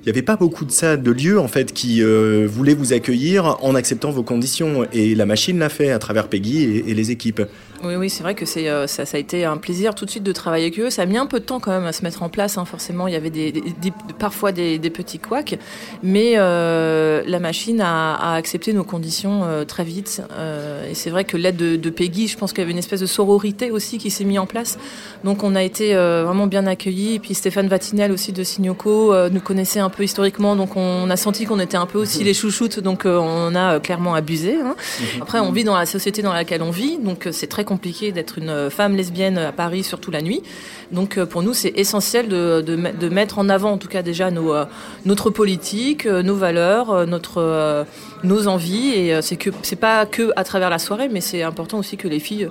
Il 0.00 0.06
n'y 0.06 0.10
avait 0.10 0.22
pas 0.22 0.36
beaucoup 0.36 0.64
de 0.64 0.70
ça, 0.70 0.96
de 0.96 1.10
lieux 1.10 1.38
en 1.38 1.48
fait 1.48 1.72
qui 1.72 2.02
voulaient 2.46 2.74
vous 2.74 2.92
accueillir 2.92 3.56
en 3.62 3.74
acceptant 3.74 4.10
vos 4.10 4.22
conditions. 4.22 4.86
Et 4.92 5.14
la 5.14 5.26
machine 5.26 5.58
l'a 5.58 5.68
fait 5.68 5.90
à 5.90 5.98
travers 5.98 6.28
Peggy 6.28 6.82
et 6.86 6.94
les 6.94 7.10
équipes. 7.10 7.42
Oui, 7.84 7.96
oui, 7.96 8.08
c'est 8.10 8.22
vrai 8.22 8.36
que 8.36 8.46
c'est, 8.46 8.68
euh, 8.68 8.86
ça, 8.86 9.04
ça 9.06 9.16
a 9.16 9.20
été 9.20 9.44
un 9.44 9.56
plaisir 9.56 9.94
tout 9.96 10.04
de 10.04 10.10
suite 10.10 10.22
de 10.22 10.30
travailler 10.32 10.66
avec 10.66 10.78
eux. 10.78 10.88
Ça 10.88 11.02
a 11.02 11.06
mis 11.06 11.18
un 11.18 11.26
peu 11.26 11.40
de 11.40 11.44
temps 11.44 11.58
quand 11.58 11.72
même 11.72 11.84
à 11.84 11.92
se 11.92 12.02
mettre 12.04 12.22
en 12.22 12.28
place. 12.28 12.56
hein. 12.56 12.64
Forcément, 12.64 13.08
il 13.08 13.12
y 13.14 13.16
avait 13.16 13.30
des, 13.30 13.50
des- 13.50 13.60
des- 13.60 13.92
parfois 14.20 14.52
des, 14.52 14.78
des 14.78 14.90
petits 14.90 15.18
couacs, 15.18 15.58
mais 16.02 16.34
euh, 16.36 17.22
la 17.26 17.40
machine 17.40 17.80
a, 17.80 18.14
a 18.14 18.34
accepté 18.36 18.72
nos 18.72 18.84
conditions 18.84 19.40
euh, 19.44 19.64
très 19.64 19.82
vite. 19.82 20.22
Euh, 20.32 20.88
et 20.88 20.94
c'est 20.94 21.10
vrai 21.10 21.24
que 21.24 21.36
l'aide 21.36 21.56
de, 21.56 21.74
de 21.74 21.90
Peggy, 21.90 22.28
je 22.28 22.38
pense 22.38 22.52
qu'il 22.52 22.60
y 22.60 22.62
avait 22.62 22.70
une 22.70 22.78
espèce 22.78 23.00
de 23.00 23.06
sororité 23.06 23.72
aussi 23.72 23.98
qui 23.98 24.10
s'est 24.10 24.22
mise 24.24 24.38
en 24.38 24.46
place. 24.46 24.78
Donc 25.24 25.42
on 25.42 25.56
a 25.56 25.62
été 25.64 25.92
vraiment 25.94 26.46
bien 26.46 26.66
accueillis. 26.68 27.14
Et 27.14 27.18
puis 27.18 27.34
Stéphane 27.34 27.66
Vatinel 27.66 28.12
aussi 28.12 28.32
de 28.32 28.44
Signoco 28.44 29.12
nous 29.28 29.40
connaissait 29.40 29.80
un 29.80 29.90
peu 29.90 30.04
historiquement, 30.04 30.54
donc 30.54 30.76
on 30.76 31.10
a 31.10 31.16
senti 31.16 31.46
qu'on 31.46 31.58
était 31.58 31.76
un 31.76 31.86
peu 31.86 31.98
aussi 31.98 32.22
les 32.24 32.34
chouchoutes. 32.34 32.78
Donc 32.78 33.02
on 33.06 33.54
a 33.56 33.80
clairement 33.80 34.14
abusé. 34.14 34.54
hein. 34.60 34.76
Après, 35.20 35.40
on 35.40 35.50
vit 35.50 35.64
dans 35.64 35.76
la 35.76 35.86
société 35.86 36.22
dans 36.22 36.32
laquelle 36.32 36.62
on 36.62 36.70
vit, 36.70 36.98
donc 36.98 37.28
c'est 37.32 37.48
très 37.48 37.64
compliqué 37.64 37.71
d'être 38.12 38.38
une 38.38 38.70
femme 38.70 38.96
lesbienne 38.96 39.38
à 39.38 39.52
Paris, 39.52 39.82
surtout 39.82 40.10
la 40.10 40.22
nuit. 40.22 40.42
Donc 40.90 41.16
euh, 41.16 41.26
pour 41.26 41.42
nous, 41.42 41.54
c'est 41.54 41.72
essentiel 41.76 42.28
de, 42.28 42.60
de, 42.60 42.76
me- 42.76 42.92
de 42.92 43.08
mettre 43.08 43.38
en 43.38 43.48
avant, 43.48 43.72
en 43.72 43.78
tout 43.78 43.88
cas 43.88 44.02
déjà 44.02 44.30
nos, 44.30 44.52
euh, 44.54 44.64
notre 45.06 45.30
politique, 45.30 46.06
euh, 46.06 46.22
nos 46.22 46.34
valeurs, 46.36 47.06
notre, 47.06 47.86
nos 48.24 48.46
envies. 48.48 48.90
Et 48.94 49.22
c'est 49.22 49.36
que 49.36 49.50
pas 49.76 50.06
que 50.06 50.30
à 50.36 50.44
travers 50.44 50.70
la 50.70 50.78
soirée, 50.78 51.08
mais 51.08 51.20
c'est 51.20 51.42
important 51.42 51.78
aussi 51.78 51.96
que 51.96 52.08
les 52.08 52.20
filles 52.20 52.48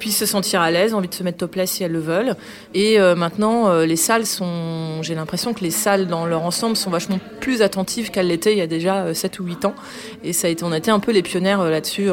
puissent 0.00 0.18
se 0.18 0.26
sentir 0.26 0.60
à 0.60 0.72
l'aise, 0.72 0.94
envie 0.94 1.08
de 1.08 1.14
se 1.14 1.22
mettre 1.22 1.38
topless 1.38 1.70
si 1.70 1.84
elles 1.84 1.92
le 1.92 2.00
veulent. 2.00 2.34
Et 2.74 2.98
euh, 2.98 3.14
maintenant, 3.14 3.68
euh, 3.68 3.86
les 3.86 3.94
salles 3.94 4.26
sont, 4.26 5.02
j'ai 5.02 5.14
l'impression 5.14 5.54
que 5.54 5.60
les 5.62 5.70
salles 5.70 6.08
dans 6.08 6.26
leur 6.26 6.42
ensemble 6.42 6.76
sont 6.76 6.90
vachement 6.90 7.20
plus 7.40 7.62
attentives 7.62 8.10
qu'elles 8.10 8.26
l'étaient 8.26 8.52
il 8.52 8.58
y 8.58 8.62
a 8.62 8.66
déjà 8.66 9.04
euh, 9.04 9.14
7 9.14 9.38
ou 9.38 9.44
8 9.44 9.66
ans. 9.66 9.74
Et 10.24 10.32
ça 10.32 10.48
a 10.48 10.50
été, 10.50 10.64
on 10.64 10.72
a 10.72 10.78
été 10.78 10.90
un 10.90 10.98
peu 10.98 11.12
les 11.12 11.22
pionnières 11.22 11.60
euh, 11.60 11.70
là-dessus. 11.70 12.08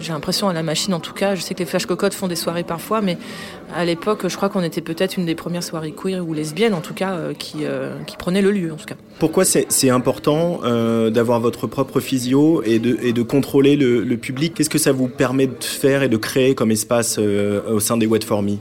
J'ai 0.00 0.12
l'impression 0.12 0.48
à 0.48 0.52
la 0.52 0.62
machine 0.62 0.94
en 0.94 1.00
tout 1.00 1.12
cas. 1.12 1.34
Je 1.34 1.42
sais 1.42 1.54
que 1.54 1.60
les 1.60 1.66
Flash 1.66 1.86
Cocottes 1.86 2.14
font 2.14 2.26
des 2.26 2.36
soirées 2.36 2.64
parfois, 2.64 3.02
mais 3.02 3.18
à 3.74 3.84
l'époque, 3.84 4.26
je 4.28 4.36
crois 4.36 4.48
qu'on 4.48 4.62
était 4.62 4.80
peut-être 4.80 5.16
une 5.16 5.26
des 5.26 5.34
premières 5.34 5.62
soirées 5.62 5.92
queer 5.92 6.26
ou 6.26 6.32
lesbiennes 6.34 6.74
en 6.74 6.80
tout 6.80 6.94
cas 6.94 7.12
euh, 7.12 7.34
qui, 7.34 7.58
euh, 7.64 7.94
qui 8.06 8.16
prenait 8.16 8.42
le 8.42 8.50
lieu 8.50 8.72
en 8.72 8.76
tout 8.76 8.86
cas. 8.86 8.96
Pourquoi 9.18 9.44
c'est 9.44 9.90
important 9.90 10.60
euh, 10.64 11.10
d'avoir 11.10 11.40
votre 11.40 11.66
propre 11.66 12.00
physio 12.00 12.62
et 12.64 12.78
de, 12.78 12.98
et 13.02 13.12
de 13.12 13.22
contrôler 13.22 13.76
le, 13.76 14.02
le 14.02 14.16
public? 14.16 14.54
Qu'est-ce 14.54 14.70
que 14.70 14.78
ça 14.78 14.92
vous 14.92 15.08
permet 15.08 15.46
de 15.46 15.54
faire 15.62 16.02
et 16.02 16.08
de 16.08 16.16
créer 16.16 16.54
comme 16.54 16.70
espace 16.70 17.16
euh, 17.18 17.60
au 17.70 17.80
sein 17.80 17.96
des 17.96 18.06
Wet 18.06 18.24
For 18.24 18.42
Me? 18.42 18.56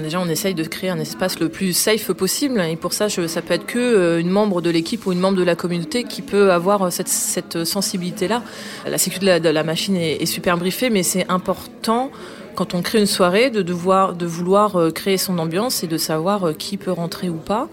Déjà, 0.00 0.20
on 0.20 0.28
essaye 0.28 0.54
de 0.54 0.62
créer 0.62 0.90
un 0.90 1.00
espace 1.00 1.40
le 1.40 1.48
plus 1.48 1.72
safe 1.72 2.12
possible, 2.12 2.60
et 2.60 2.76
pour 2.76 2.92
ça, 2.92 3.08
je- 3.08 3.26
ça 3.26 3.42
peut 3.42 3.52
être 3.54 3.66
que 3.66 4.20
une 4.20 4.30
membre 4.30 4.62
de 4.62 4.70
l'équipe 4.70 5.04
ou 5.06 5.12
une 5.12 5.18
membre 5.18 5.36
de 5.36 5.42
la 5.42 5.56
communauté 5.56 6.04
qui 6.04 6.22
peut 6.22 6.52
avoir 6.52 6.92
cette, 6.92 7.08
cette 7.08 7.64
sensibilité-là. 7.64 8.42
La 8.86 8.96
sécurité 8.96 9.26
de 9.26 9.30
la, 9.32 9.40
de 9.40 9.48
la 9.48 9.64
machine 9.64 9.96
est, 9.96 10.22
est 10.22 10.26
super 10.26 10.56
briefée, 10.56 10.88
mais 10.88 11.02
c'est 11.02 11.26
important 11.28 12.10
quand 12.54 12.74
on 12.74 12.82
crée 12.82 12.98
une 12.98 13.06
soirée 13.06 13.50
de 13.50 13.62
devoir, 13.62 14.14
de 14.14 14.26
vouloir 14.26 14.76
euh, 14.76 14.90
créer 14.90 15.16
son 15.16 15.38
ambiance 15.38 15.82
et 15.82 15.86
de 15.86 15.96
savoir 15.96 16.48
euh, 16.48 16.52
qui 16.52 16.76
peut 16.76 16.92
rentrer 16.92 17.28
ou 17.28 17.36
pas. 17.36 17.68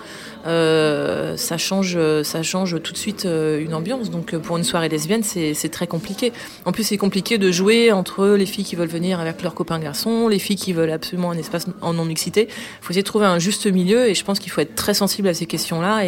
Euh, 0.46 1.36
ça 1.38 1.58
change, 1.58 1.98
ça 2.24 2.44
change 2.44 2.82
tout 2.82 2.94
de 2.94 2.98
suite 2.98 3.26
une 3.26 3.74
ambiance. 3.74 4.10
Donc 4.10 4.36
pour 4.38 4.58
une 4.58 4.64
soirée 4.64 4.88
lesbienne, 4.90 5.24
c'est 5.24 5.70
très 5.70 5.86
compliqué. 5.86 6.32
En 6.66 6.72
plus, 6.72 6.84
c'est 6.84 6.98
compliqué 6.98 7.38
de 7.38 7.52
jouer 7.52 7.92
entre 7.92 8.26
les 8.30 8.46
filles 8.46 8.64
qui 8.64 8.76
veulent 8.76 8.88
venir 8.88 9.20
avec 9.20 9.44
leurs 9.44 9.54
copains 9.54 9.80
garçons, 9.80 10.28
les 10.30 10.40
filles 10.40 10.56
qui 10.56 10.72
veulent 10.72 10.92
absolument 10.92 11.32
un 11.32 11.38
espace 11.38 11.68
en 11.82 11.94
non 11.94 12.06
mixité. 12.06 12.48
Il 12.50 12.86
faut 12.86 12.92
essayer 12.92 13.04
de 13.04 13.08
trouver 13.08 13.26
un 13.26 13.40
juste 13.40 13.68
milieu 13.68 14.08
et 14.08 14.16
je 14.16 14.24
pense 14.24 14.40
qu'il 14.40 14.52
faut 14.52 14.62
être 14.62 14.76
très 14.76 14.94
sensible 14.94 15.28
à 15.28 15.34
ces 15.34 15.46
questions-là. 15.46 16.04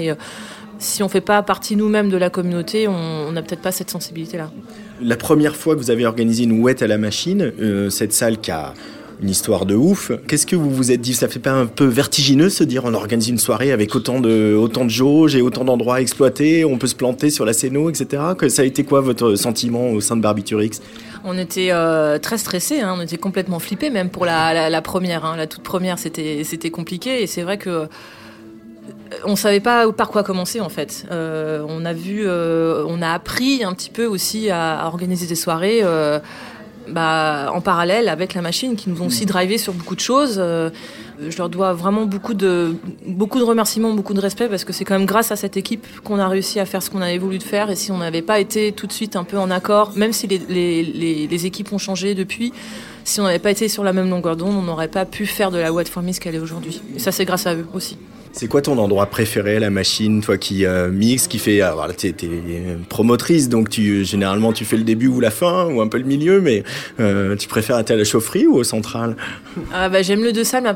Si 0.82 1.04
on 1.04 1.10
fait 1.10 1.22
pas 1.22 1.42
partie 1.44 1.76
nous-mêmes 1.76 2.10
de 2.10 2.18
la 2.18 2.30
communauté, 2.30 2.88
on 2.88 3.32
n'a 3.32 3.42
peut-être 3.42 3.62
pas 3.62 3.72
cette 3.72 3.92
sensibilité-là. 3.92 4.52
La 5.00 5.16
première 5.16 5.56
fois 5.56 5.76
que 5.76 5.80
vous 5.80 5.92
avez 5.92 6.06
organisé 6.06 6.44
une 6.44 6.60
ouette 6.60 6.82
à 6.82 6.88
la 6.88 6.98
machine, 6.98 7.54
euh, 7.60 7.90
cette 7.90 8.14
salle 8.14 8.40
qui 8.40 8.52
a 8.52 8.74
une 9.22 9.30
histoire 9.30 9.68
de 9.68 9.76
ouf, 9.76 10.12
qu'est-ce 10.28 10.48
que 10.48 10.56
vous 10.56 10.72
vous 10.72 10.92
êtes 10.92 11.00
dit? 11.00 11.14
Ça 11.14 11.28
fait 11.28 11.40
pas 11.40 11.52
un 11.52 11.68
peu 11.68 11.86
vertigineux 11.86 12.50
se 12.50 12.64
dire 12.64 12.84
on 12.86 12.96
organise 12.96 13.30
une 13.30 13.38
soirée 13.38 13.72
avec 13.72 13.94
autant 13.94 14.20
de, 14.20 14.56
autant 14.56 14.84
de 14.84 14.90
jauges 14.90 15.36
et 15.36 15.44
autant 15.44 15.64
d'endroits 15.64 15.98
à 15.98 16.02
exploiter, 16.02 16.66
on 16.66 16.80
peut 16.80 16.88
se 16.88 16.96
planter 16.96 17.30
sur 17.30 17.46
la 17.46 17.54
scéno, 17.54 17.92
etc. 17.92 18.24
Que 18.36 18.50
ça 18.50 18.64
a 18.64 18.66
été 18.66 18.84
quoi 18.84 19.02
votre 19.02 19.36
sentiment 19.36 19.92
au 19.92 20.02
sein 20.02 20.18
de 20.18 20.22
Barbiturix? 20.22 20.82
On 21.24 21.38
était 21.38 21.70
euh, 21.70 22.18
très 22.18 22.40
stressés, 22.40 22.82
hein, 22.82 22.96
on 22.98 23.02
était 23.02 23.18
complètement 23.18 23.60
flippés, 23.60 23.92
même 23.92 24.10
pour 24.10 24.26
la, 24.26 24.56
la, 24.56 24.72
la 24.72 24.82
première, 24.82 25.24
hein, 25.26 25.38
la 25.38 25.46
toute 25.46 25.62
première, 25.62 26.00
c'était 26.00 26.44
c'était 26.44 26.72
compliqué 26.72 27.22
et 27.22 27.28
c'est 27.28 27.44
vrai 27.44 27.60
que 27.60 27.88
on 29.26 29.36
savait 29.36 29.60
pas 29.60 29.92
par 29.92 30.10
quoi 30.10 30.24
commencer 30.24 30.60
en 30.62 30.70
fait. 30.70 31.06
Euh, 31.12 31.66
on 31.68 31.86
a 31.86 31.94
vu, 31.94 32.24
euh, 32.26 32.84
on 32.88 33.02
a 33.02 33.12
appris 33.12 33.64
un 33.64 33.74
petit 33.74 33.90
peu 33.90 34.06
aussi 34.06 34.50
à, 34.50 34.86
organiser 34.88 35.28
des 35.28 35.36
soirées. 35.36 35.82
euh, 35.84 36.20
bah, 36.88 37.52
en 37.54 37.62
parallèle 37.62 38.10
avec 38.10 38.34
la 38.34 38.42
machine 38.42 38.76
qui 38.76 38.90
nous 38.90 39.02
ont 39.02 39.08
aussi 39.08 39.26
drivé 39.26 39.58
sur 39.58 39.74
beaucoup 39.74 39.96
de 39.96 40.00
choses. 40.00 40.36
Euh, 40.40 40.70
je 41.30 41.38
leur 41.38 41.50
dois 41.50 41.74
vraiment 41.74 42.06
beaucoup 42.06 42.34
de, 42.34 42.76
beaucoup 43.08 43.40
de 43.40 43.44
remerciements, 43.44 43.94
beaucoup 43.94 44.14
de 44.14 44.20
respect 44.20 44.48
parce 44.48 44.64
que 44.64 44.74
c'est 44.74 44.84
quand 44.84 44.98
même 44.98 45.06
grâce 45.06 45.32
à 45.32 45.36
cette 45.36 45.58
équipe 45.58 45.86
qu'on 46.04 46.18
a 46.18 46.28
réussi 46.28 46.60
à 46.60 46.66
faire 46.66 46.82
ce 46.82 46.90
qu'on 46.90 47.02
avait 47.02 47.20
voulu 47.20 47.38
de 47.38 47.44
faire 47.44 47.70
et 47.70 47.76
si 47.76 47.92
on 47.92 48.00
n'avait 48.00 48.24
pas 48.24 48.40
été 48.40 48.72
tout 48.72 48.88
de 48.88 48.92
suite 48.92 49.16
un 49.16 49.24
peu 49.24 49.38
en 49.38 49.52
accord, 49.52 49.94
même 49.96 50.12
si 50.12 50.28
les, 50.28 50.84
les, 51.28 51.46
équipes 51.46 51.72
ont 51.72 51.78
changé 51.78 52.16
depuis, 52.16 52.52
si 53.04 53.20
on 53.20 53.24
n'avait 53.24 53.40
pas 53.40 53.52
été 53.52 53.68
sur 53.68 53.84
la 53.84 53.94
même 53.94 54.10
longueur 54.10 54.36
d'onde, 54.36 54.56
on 54.56 54.64
n'aurait 54.64 54.88
pas 54.88 55.06
pu 55.06 55.26
faire 55.26 55.52
de 55.52 55.60
la 55.60 55.72
What 55.72 55.86
for 55.86 56.04
ce 56.12 56.20
qu'elle 56.20 56.36
est 56.36 56.40
aujourd'hui. 56.40 56.82
Et 56.96 57.00
ça 57.00 57.12
c'est 57.12 57.26
grâce 57.26 57.46
à 57.46 57.56
eux 57.56 57.66
aussi. 57.74 57.98
C'est 58.34 58.48
quoi 58.48 58.62
ton 58.62 58.78
endroit 58.78 59.08
préféré 59.08 59.60
la 59.60 59.70
machine, 59.70 60.22
toi 60.22 60.38
qui 60.38 60.66
euh, 60.66 60.90
mixe, 60.90 61.28
qui 61.28 61.38
fait, 61.38 61.60
alors 61.62 61.86
là, 61.88 61.94
t'es, 61.94 62.14
t'es 62.14 62.30
promotrice, 62.90 63.50
donc 63.50 63.70
tu 63.70 64.06
généralement 64.06 64.54
tu 64.54 64.64
fais 64.66 64.78
le 64.78 64.84
début 64.84 65.08
ou 65.08 65.20
la 65.20 65.32
fin 65.32 65.66
ou 65.66 65.82
un 65.82 65.88
peu 65.88 65.98
le 65.98 66.06
milieu, 66.06 66.40
mais 66.40 66.64
euh, 67.02 67.36
tu 67.36 67.48
préfères 67.50 67.78
être 67.78 67.92
à 67.92 67.96
la 67.96 68.04
chaufferie 68.06 68.48
ou 68.48 68.56
au 68.56 68.64
central? 68.64 69.18
Ah 69.74 69.90
bah, 69.90 70.02
j'aime 70.02 70.24
le 70.24 70.32
deux 70.32 70.46
salles. 70.46 70.64
mais- 70.64 70.72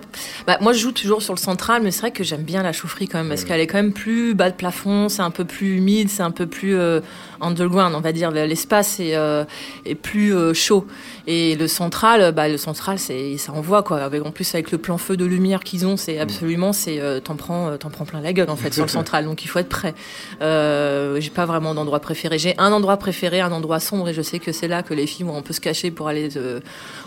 Bah, 0.45 0.58
moi, 0.62 0.74
je 0.74 0.80
joue 0.80 0.91
toujours 0.91 1.22
sur 1.22 1.34
le 1.34 1.39
central, 1.39 1.82
mais 1.82 1.91
c'est 1.91 2.01
vrai 2.01 2.12
que 2.12 2.24
j'aime 2.26 2.43
bien 2.43 2.62
la 2.62 2.74
chaufferie 2.74 3.08
quand 3.08 3.20
même, 3.20 3.30
parce 3.30 3.45
qu'elle 3.45 3.62
est 3.62 3.68
quand 3.68 3.78
même 3.82 3.93
plus 3.93 4.36
bas 4.36 4.49
de 4.49 4.56
plafond, 4.56 5.08
c'est 5.08 5.22
un 5.22 5.32
peu 5.32 5.45
plus 5.45 5.78
humide, 5.78 6.10
c'est 6.10 6.24
un 6.24 6.32
peu 6.32 6.45
plus 6.47 6.76
euh, 6.76 6.99
underground, 7.41 7.95
on 7.95 8.01
va 8.01 8.11
dire. 8.11 8.31
L'espace 8.31 8.99
est, 8.99 9.15
euh, 9.15 9.45
est 9.86 9.95
plus 9.95 10.36
euh, 10.36 10.53
chaud. 10.53 10.86
Et 11.27 11.55
le 11.55 11.67
central, 11.67 12.31
bah, 12.33 12.47
le 12.47 12.57
central, 12.57 12.99
c'est 12.99 13.38
ça 13.38 13.51
envoie 13.51 13.81
quoi. 13.83 13.97
Avec, 14.03 14.25
en 14.25 14.31
plus, 14.31 14.53
avec 14.53 14.71
le 14.71 14.77
plan 14.77 14.97
feu 14.97 15.17
de 15.17 15.25
lumière 15.25 15.63
qu'ils 15.63 15.86
ont, 15.88 15.97
c'est 15.97 16.19
absolument, 16.19 16.71
c'est 16.71 16.99
euh, 16.99 17.19
t'en 17.19 17.36
prends, 17.36 17.69
euh, 17.69 17.77
t'en 17.77 17.89
prends 17.89 18.05
plein 18.05 18.21
la 18.21 18.33
gueule 18.33 18.49
en 18.49 18.55
fait 18.55 18.73
sur 18.73 18.83
le 18.83 18.89
central. 18.99 19.25
Donc 19.25 19.43
il 19.43 19.47
faut 19.47 19.59
être 19.59 19.69
prêt. 19.69 19.95
Euh, 20.41 21.19
j'ai 21.19 21.31
pas 21.31 21.45
vraiment 21.45 21.73
d'endroit 21.73 21.99
préféré. 21.99 22.38
J'ai 22.38 22.53
un 22.59 22.71
endroit 22.71 22.97
préféré, 22.97 23.41
un 23.41 23.51
endroit 23.51 23.79
sombre, 23.79 24.09
et 24.09 24.13
je 24.13 24.21
sais 24.21 24.39
que 24.39 24.51
c'est 24.51 24.67
là 24.67 24.83
que 24.83 24.93
les 24.93 25.07
filles 25.07 25.25
vont 25.25 25.38
un 25.38 25.41
peu 25.41 25.53
se 25.53 25.61
cacher 25.61 25.91
pour 25.91 26.07
aller 26.07 26.38
euh, 26.38 26.59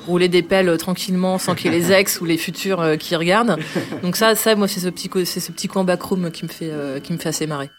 rouler 0.07 0.29
des 0.29 0.43
pelles 0.43 0.69
euh, 0.69 0.77
tranquillement 0.77 1.39
sans 1.39 1.55
qu'il 1.55 1.73
y 1.73 1.77
ait 1.77 1.79
les 1.79 1.93
ex 1.93 2.21
ou 2.21 2.25
les 2.25 2.39
futurs 2.39 2.81
euh, 2.81 2.97
qui 2.97 3.15
regardent. 3.17 3.57
Donc 4.03 4.17
ça, 4.17 4.35
ça, 4.35 4.55
moi, 4.55 4.69
c'est 4.69 4.81
ce 4.81 4.89
petit, 4.89 5.11
c'est 5.25 5.41
ce 5.41 5.53
petit 5.53 5.69
coin 5.69 5.85
backroom 5.85 6.31
qui 6.31 6.45
me 6.45 6.51
fait, 6.51 6.71
euh, 6.71 7.01
qui 7.01 7.13
me 7.13 7.19
fait 7.19 7.29
assez 7.29 7.47
marrer. 7.47 7.71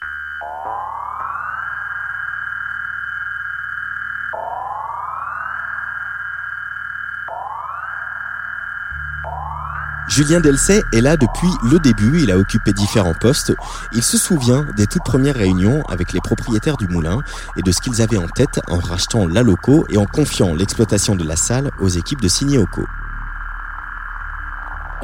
Julien 10.20 10.42
Delcey 10.42 10.82
est 10.92 11.00
là 11.00 11.16
depuis 11.16 11.48
le 11.64 11.80
début, 11.80 12.22
il 12.22 12.30
a 12.30 12.38
occupé 12.38 12.74
différents 12.74 13.14
postes. 13.14 13.54
Il 13.94 14.04
se 14.04 14.18
souvient 14.18 14.66
des 14.76 14.86
toutes 14.86 15.06
premières 15.06 15.36
réunions 15.36 15.82
avec 15.88 16.12
les 16.12 16.20
propriétaires 16.20 16.76
du 16.76 16.90
moulin 16.90 17.22
et 17.56 17.62
de 17.62 17.72
ce 17.72 17.80
qu'ils 17.80 18.02
avaient 18.02 18.18
en 18.18 18.28
tête 18.28 18.60
en 18.68 18.80
rachetant 18.80 19.26
la 19.28 19.44
loco 19.44 19.86
et 19.90 19.96
en 19.96 20.04
confiant 20.04 20.54
l'exploitation 20.54 21.16
de 21.16 21.24
la 21.24 21.38
salle 21.38 21.72
aux 21.80 21.88
équipes 21.88 22.20
de 22.20 22.28
Signéoco. 22.28 22.82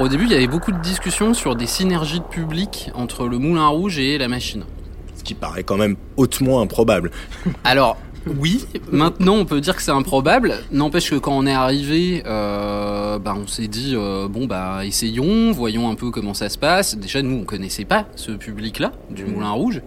Au 0.00 0.08
début, 0.08 0.24
il 0.24 0.32
y 0.32 0.34
avait 0.34 0.46
beaucoup 0.48 0.70
de 0.70 0.80
discussions 0.80 1.32
sur 1.32 1.56
des 1.56 1.66
synergies 1.66 2.20
de 2.20 2.24
public 2.26 2.90
entre 2.92 3.26
le 3.26 3.38
Moulin 3.38 3.68
Rouge 3.68 3.98
et 3.98 4.18
la 4.18 4.28
machine. 4.28 4.64
Ce 5.16 5.24
qui 5.24 5.32
paraît 5.32 5.64
quand 5.64 5.78
même 5.78 5.96
hautement 6.18 6.60
improbable. 6.60 7.10
Alors, 7.64 7.96
oui, 8.26 8.64
maintenant 8.90 9.34
on 9.34 9.44
peut 9.44 9.60
dire 9.60 9.76
que 9.76 9.82
c'est 9.82 9.92
improbable. 9.92 10.54
N'empêche 10.72 11.10
que 11.10 11.16
quand 11.16 11.36
on 11.36 11.46
est 11.46 11.52
arrivé, 11.52 12.22
euh, 12.26 13.18
bah, 13.18 13.34
on 13.36 13.46
s'est 13.46 13.68
dit, 13.68 13.92
euh, 13.94 14.28
bon, 14.28 14.46
bah, 14.46 14.84
essayons, 14.84 15.52
voyons 15.52 15.88
un 15.90 15.94
peu 15.94 16.10
comment 16.10 16.34
ça 16.34 16.48
se 16.48 16.58
passe. 16.58 16.96
Déjà, 16.96 17.22
nous, 17.22 17.36
on 17.36 17.44
connaissait 17.44 17.84
pas 17.84 18.06
ce 18.16 18.32
public-là, 18.32 18.92
du 19.10 19.24
Moulin 19.24 19.50
Rouge. 19.50 19.82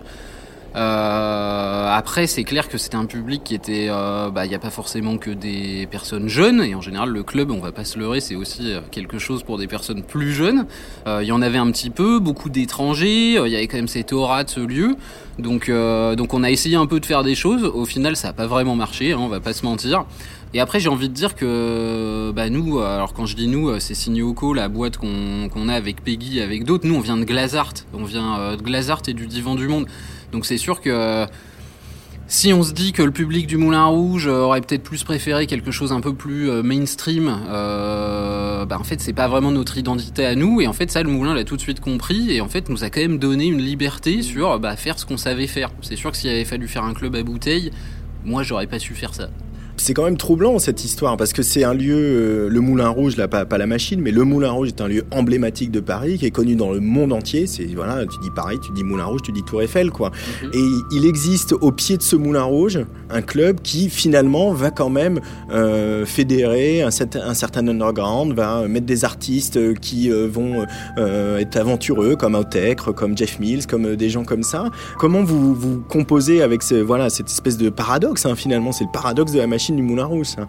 Euh, 0.76 1.90
après, 1.92 2.28
c'est 2.28 2.44
clair 2.44 2.70
que 2.70 2.78
c'était 2.78 2.96
un 2.96 3.06
public 3.06 3.44
qui 3.44 3.56
était, 3.56 3.88
euh, 3.90 4.30
bah, 4.30 4.46
il 4.46 4.50
n'y 4.50 4.56
a 4.56 4.60
pas 4.60 4.70
forcément 4.70 5.18
que 5.18 5.32
des 5.32 5.88
personnes 5.90 6.28
jeunes, 6.28 6.62
et 6.62 6.76
en 6.76 6.82
général, 6.82 7.10
le 7.10 7.24
club, 7.24 7.52
on 7.52 7.60
va 7.60 7.72
pas 7.72 7.86
se 7.86 7.98
leurrer, 7.98 8.20
c'est 8.20 8.36
aussi 8.36 8.72
euh, 8.72 8.82
quelque 8.92 9.18
chose 9.18 9.44
pour 9.44 9.58
des 9.58 9.68
personnes 9.68 10.04
plus 10.04 10.32
jeunes. 10.32 10.66
Euh, 11.08 11.20
Il 11.24 11.28
y 11.28 11.32
en 11.32 11.42
avait 11.42 11.58
un 11.58 11.72
petit 11.72 11.90
peu, 11.90 12.20
beaucoup 12.20 12.50
d'étrangers, 12.50 13.38
euh, 13.38 13.48
il 13.48 13.54
y 13.54 13.56
avait 13.56 13.68
quand 13.68 13.78
même 13.78 13.88
cette 13.88 14.14
aura 14.14 14.44
de 14.44 14.50
ce 14.50 14.60
lieu. 14.60 14.96
Donc, 15.40 15.72
donc 15.72 16.34
on 16.34 16.44
a 16.44 16.52
essayé 16.52 16.76
un 16.76 16.86
peu 16.86 17.00
de 17.00 17.06
faire 17.06 17.24
des 17.24 17.34
choses. 17.34 17.64
Au 17.64 17.86
final, 17.86 18.18
ça 18.18 18.28
n'a 18.28 18.34
pas 18.34 18.46
vraiment 18.46 18.76
marché, 18.76 19.14
hein, 19.14 19.20
on 19.22 19.30
va 19.30 19.40
pas 19.40 19.54
se 19.54 19.66
mentir. 19.66 20.04
Et 20.54 20.60
après, 20.60 20.82
j'ai 20.82 20.90
envie 20.90 21.08
de 21.08 21.14
dire 21.14 21.34
que 21.34 22.34
bah, 22.36 22.50
nous, 22.50 22.80
alors 22.80 23.14
quand 23.14 23.26
je 23.26 23.38
dis 23.38 23.48
nous, 23.48 23.80
c'est 23.80 23.94
Signoco, 23.94 24.54
la 24.54 24.68
boîte 24.68 24.98
qu'on 24.98 25.48
qu'on 25.48 25.70
a 25.70 25.76
avec 25.76 26.04
Peggy, 26.04 26.42
avec 26.42 26.66
d'autres. 26.66 26.86
Nous, 26.86 26.96
on 26.96 27.00
vient 27.00 27.16
de 27.16 27.24
Glazart. 27.24 27.72
On 27.94 28.04
vient 28.04 28.58
de 28.58 28.62
Glazart 28.62 29.04
et 29.08 29.14
du 29.14 29.28
Divan 29.28 29.56
du 29.56 29.70
Monde. 29.70 29.86
Donc 30.32 30.46
c'est 30.46 30.58
sûr 30.58 30.82
que 30.82 30.90
euh, 30.90 31.26
si 32.28 32.54
on 32.54 32.62
se 32.62 32.74
dit 32.74 32.92
que 32.92 33.02
le 33.02 33.12
public 33.12 33.48
du 33.48 33.58
Moulin 33.58 33.86
Rouge 33.86 34.28
euh, 34.28 34.42
aurait 34.42 34.62
peut-être 34.62 34.84
plus 34.84 35.04
préféré 35.04 35.48
quelque 35.48 35.72
chose 35.72 35.92
un 35.92 36.02
peu 36.02 36.14
plus 36.14 36.50
euh, 36.50 36.62
mainstream, 36.62 37.26
bah 37.48 38.78
en 38.80 38.84
fait 38.84 39.02
c'est 39.02 39.14
pas 39.14 39.28
vraiment 39.28 39.52
notre 39.52 39.78
identité 39.78 40.26
à 40.26 40.36
nous 40.36 40.62
et 40.62 40.68
en 40.68 40.74
fait 40.74 40.92
ça 40.92 41.02
le 41.02 41.10
Moulin 41.10 41.34
l'a 41.34 41.44
tout 41.44 41.56
de 41.56 41.62
suite 41.62 41.80
compris 41.80 42.32
et 42.32 42.42
en 42.42 42.48
fait 42.48 42.70
nous 42.70 42.84
a 42.84 42.90
quand 42.90 43.02
même 43.02 43.18
donné 43.18 43.48
une 43.48 43.62
liberté 43.62 44.22
sur 44.22 44.60
bah, 44.60 44.76
faire 44.76 45.00
ce 45.00 45.06
qu'on 45.06 45.18
savait 45.18 45.48
faire. 45.48 45.70
C'est 45.82 45.96
sûr 45.96 46.12
que 46.12 46.18
s'il 46.18 46.30
avait 46.30 46.46
fallu 46.46 46.68
faire 46.68 46.84
un 46.84 46.94
club 46.94 47.16
à 47.16 47.24
bouteille, 47.24 47.72
moi 48.24 48.44
j'aurais 48.44 48.68
pas 48.68 48.80
su 48.80 48.94
faire 48.94 49.16
ça. 49.16 49.30
C'est 49.80 49.94
quand 49.94 50.04
même 50.04 50.18
troublant 50.18 50.60
cette 50.60 50.84
histoire 50.84 51.16
parce 51.18 51.32
que 51.34 51.42
c'est 51.42 51.64
un 51.64 51.74
lieu, 51.74 51.96
euh, 51.98 52.50
le 52.50 52.60
Moulin 52.60 52.90
Rouge, 52.90 53.16
là 53.18 53.28
pas, 53.28 53.46
pas 53.46 53.58
la 53.58 53.66
machine, 53.66 54.02
mais 54.02 54.12
le 54.12 54.24
Moulin 54.26 54.52
Rouge 54.52 54.68
est 54.68 54.82
un 54.82 54.88
lieu 54.88 55.04
emblématique 55.12 55.72
de 55.72 55.80
Paris 55.80 56.18
qui 56.20 56.26
est 56.26 56.32
connu 56.32 56.56
dans 56.56 56.72
le 56.72 56.80
monde 56.82 57.14
entier. 57.14 57.48
C'est 57.48 57.66
voilà, 57.76 58.06
tu 58.06 58.20
dis 58.22 58.30
Paris, 58.36 58.58
tu 58.62 58.72
dis 58.74 58.84
Moulin 58.84 59.06
Rouge, 59.06 59.22
tu 59.24 59.32
dis 59.32 59.42
Tour 59.44 59.62
Eiffel, 59.62 59.90
quoi. 59.90 60.12
Et 60.54 60.66
il 60.92 61.06
existe 61.06 61.54
au 61.54 61.72
pied 61.72 61.96
de 61.98 62.02
ce 62.04 62.16
Moulin 62.18 62.44
Rouge 62.44 62.80
un 63.10 63.22
club 63.22 63.62
qui 63.64 63.90
finalement 63.90 64.52
va 64.54 64.70
quand 64.70 64.90
même 64.90 65.20
euh, 65.52 66.06
fédérer 66.06 66.82
un, 66.82 66.92
certain- 66.92 67.22
un 67.28 67.34
certain 67.34 67.68
underground, 67.68 68.34
va 68.34 68.68
mettre 68.68 68.86
des 68.86 69.06
artistes 69.06 69.56
euh, 69.58 69.74
qui 69.74 70.12
euh, 70.12 70.28
vont 70.32 70.66
euh, 70.98 71.38
être 71.40 71.56
aventureux 71.58 72.16
comme 72.18 72.36
Outekre, 72.36 72.94
comme 72.94 73.18
Jeff 73.18 73.40
Mills, 73.40 73.66
comme 73.66 73.86
euh, 73.86 73.96
des 73.96 74.10
gens 74.10 74.26
comme 74.26 74.44
ça. 74.44 74.66
Comment 74.98 75.24
vous 75.24 75.56
vous 75.56 75.80
composez 75.88 76.42
avec 76.42 76.64
ce, 76.64 76.76
voilà 76.76 77.10
cette 77.10 77.30
espèce 77.30 77.58
de 77.58 77.70
paradoxe 77.70 78.26
hein, 78.26 78.36
finalement, 78.36 78.72
c'est 78.72 78.84
le 78.84 78.92
paradoxe 78.92 79.32
de 79.32 79.38
la 79.40 79.48
machine 79.48 79.69
du 79.76 79.84
Moulin 79.84 80.06
Rouge. 80.06 80.28
ça. 80.28 80.48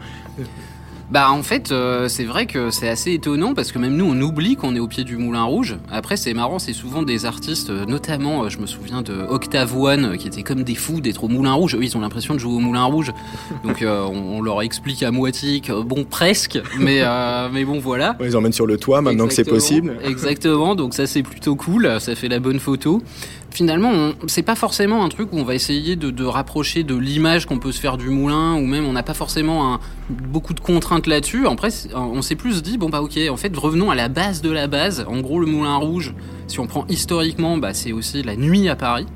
Bah 1.11 1.33
en 1.33 1.43
fait 1.43 1.73
euh, 1.73 2.07
c'est 2.07 2.23
vrai 2.23 2.47
que 2.47 2.71
c'est 2.71 2.89
assez 2.89 3.13
étonnant 3.13 3.53
parce 3.53 3.73
que 3.73 3.81
même 3.81 3.97
nous 3.97 4.05
on 4.05 4.21
oublie 4.21 4.55
qu'on 4.55 4.77
est 4.77 4.79
au 4.79 4.87
pied 4.87 5.03
du 5.03 5.17
Moulin 5.17 5.43
Rouge. 5.43 5.77
Après 5.91 6.17
c'est 6.17 6.33
marrant, 6.35 6.61
c'est 6.61 6.73
souvent 6.73 7.03
des 7.03 7.27
artistes, 7.27 7.71
euh, 7.71 7.85
notamment 7.85 8.45
euh, 8.45 8.49
je 8.49 8.59
me 8.59 8.67
souviens 8.67 9.03
de 9.03 9.15
Octave 9.29 9.77
One 9.77 10.17
qui 10.19 10.29
étaient 10.29 10.45
comme 10.45 10.63
des 10.63 10.77
fous 10.77 11.01
d'être 11.01 11.25
au 11.25 11.29
Moulin 11.29 11.53
Rouge. 11.55 11.75
Eux 11.75 11.83
ils 11.83 11.97
ont 11.97 12.01
l'impression 12.01 12.35
de 12.35 12.39
jouer 12.39 12.55
au 12.55 12.61
Moulin 12.61 12.85
Rouge. 12.85 13.13
Donc 13.65 13.83
euh, 13.83 14.05
on, 14.05 14.37
on 14.39 14.41
leur 14.41 14.63
explique 14.63 15.03
à 15.03 15.11
moitié 15.11 15.59
que 15.61 15.83
bon 15.83 16.05
presque, 16.05 16.61
mais 16.79 17.03
mais 17.53 17.65
bon 17.65 17.81
voilà. 17.81 18.15
On 18.21 18.23
les 18.23 18.37
emmène 18.37 18.53
sur 18.53 18.67
le 18.67 18.77
toit 18.77 19.01
maintenant 19.03 19.27
que 19.27 19.35
c'est 19.35 19.41
Exactement. 19.49 19.95
possible. 19.97 19.99
Exactement, 20.09 20.75
donc 20.77 20.95
ça 20.95 21.09
c'est 21.09 21.25
plutôt 21.25 21.57
cool, 21.57 21.91
ça 21.99 22.15
fait 22.15 22.29
la 22.29 22.39
bonne 22.39 22.61
photo. 22.61 23.03
Finalement, 23.53 23.91
on- 23.91 24.15
c'est 24.29 24.43
pas 24.45 24.55
forcément 24.55 25.05
un 25.05 25.09
truc 25.09 25.33
où 25.33 25.39
on 25.39 25.43
va 25.45 25.55
essayer 25.57 25.97
de, 25.97 26.11
de 26.11 26.25
rapprocher 26.25 26.85
de 26.85 26.95
l'image 26.95 27.47
qu'on 27.47 27.59
peut 27.59 27.73
se 27.73 27.81
faire 27.81 27.97
du 27.97 28.09
moulin, 28.09 28.55
ou 28.55 28.65
même 28.65 28.87
on 28.87 28.93
n'a 28.93 29.03
pas 29.03 29.13
forcément 29.15 29.75
un- 29.75 29.81
beaucoup 30.09 30.55
de 30.55 30.61
contraintes 30.61 31.07
là-dessus. 31.09 31.47
Après, 31.49 31.71
on 31.95 32.23
s'est 32.23 32.37
plus 32.37 32.63
dit, 32.63 32.79
bon 32.79 32.89
bah 32.89 33.03
ok, 33.03 33.19
en 33.29 33.37
fait, 33.37 33.55
revenons 33.57 33.91
à 33.91 33.97
la 33.97 34.09
base 34.09 34.41
de 34.41 34.51
la 34.51 34.69
base. 34.69 35.05
En 35.09 35.21
gros, 35.21 35.41
le 35.41 35.47
Moulin 35.47 35.77
Rouge, 35.77 36.15
si 36.47 36.61
on 36.61 36.67
prend 36.69 36.85
historiquement, 36.89 37.57
bah, 37.59 37.75
c'est 37.75 37.93
aussi 37.93 38.23
la 38.23 38.37
nuit 38.37 38.69
à 38.69 38.77
Paris. 38.77 39.07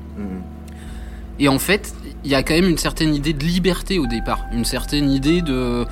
Et 1.39 1.47
en 1.47 1.59
fait, 1.59 1.93
il 2.25 2.31
y 2.31 2.35
a 2.35 2.41
quand 2.41 2.55
même 2.55 2.67
une 2.67 2.77
certaine 2.79 3.13
idée 3.13 3.33
de 3.33 3.45
liberté 3.45 3.99
au 3.99 4.07
départ, 4.07 4.45
une 4.51 4.65
certaine 4.65 5.11
idée 5.11 5.43
de, 5.43 5.85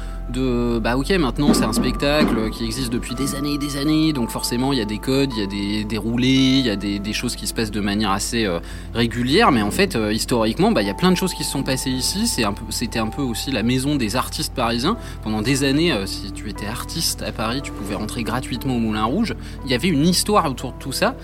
bah 0.80 0.98
ok, 0.98 1.12
maintenant 1.12 1.54
c'est 1.54 1.64
un 1.64 1.74
spectacle 1.74 2.50
qui 2.50 2.66
existe 2.66 2.92
depuis 2.92 3.14
des 3.14 3.36
années 3.36 3.54
et 3.54 3.58
des 3.60 3.78
années, 3.78 4.14
donc 4.14 4.32
forcément 4.32 4.74
il 4.74 4.80
y 4.80 4.82
a 4.82 4.86
des 4.86 4.98
codes, 4.98 5.32
il 5.32 5.40
y 5.40 5.44
a 5.44 5.48
des, 5.48 5.84
des 5.84 6.00
il 6.04 6.66
y 6.66 6.70
a 6.72 6.76
des, 6.76 7.14
choses 7.14 7.36
qui 7.36 7.46
se 7.46 7.54
passent 7.54 7.70
de 7.70 7.80
manière 7.80 8.10
assez 8.10 8.46
euh, 8.46 8.60
régulière, 8.96 9.52
mais 9.52 9.62
en 9.62 9.70
fait 9.70 9.96
euh, 9.96 10.12
historiquement, 10.12 10.72
bah 10.72 10.82
il 10.82 10.88
y 10.88 10.92
a 10.92 10.96
plein 10.96 11.12
de 11.12 11.18
choses 11.18 11.36
qui 11.36 11.44
se 11.44 11.52
sont 11.52 11.62
passées 11.62 11.92
ici. 11.92 12.28
C'était 12.70 13.00
un 13.00 13.08
peu 13.08 13.22
aussi 13.22 13.52
la 13.52 13.62
maison 13.62 13.96
des 13.96 14.16
artistes 14.16 14.56
parisiens. 14.56 14.98
Pendant 15.22 15.44
des 15.44 15.64
années, 15.64 15.92
euh, 15.92 16.08
si 16.08 16.32
tu 16.32 16.50
étais 16.50 16.66
artiste 16.66 17.22
à 17.22 17.32
Paris, 17.32 17.62
tu 17.62 17.72
pouvais 17.72 17.96
rentrer 17.96 18.24
gratuitement 18.24 18.76
au 18.76 18.80
Moulin 18.80 19.04
Rouge. 19.04 19.36
Il 19.66 19.72
y 19.72 19.76
avait 19.76 19.90
une 19.90 20.08
histoire 20.08 20.50
autour 20.50 20.74
de 20.74 20.80
tout 20.80 20.94
ça. 20.94 21.16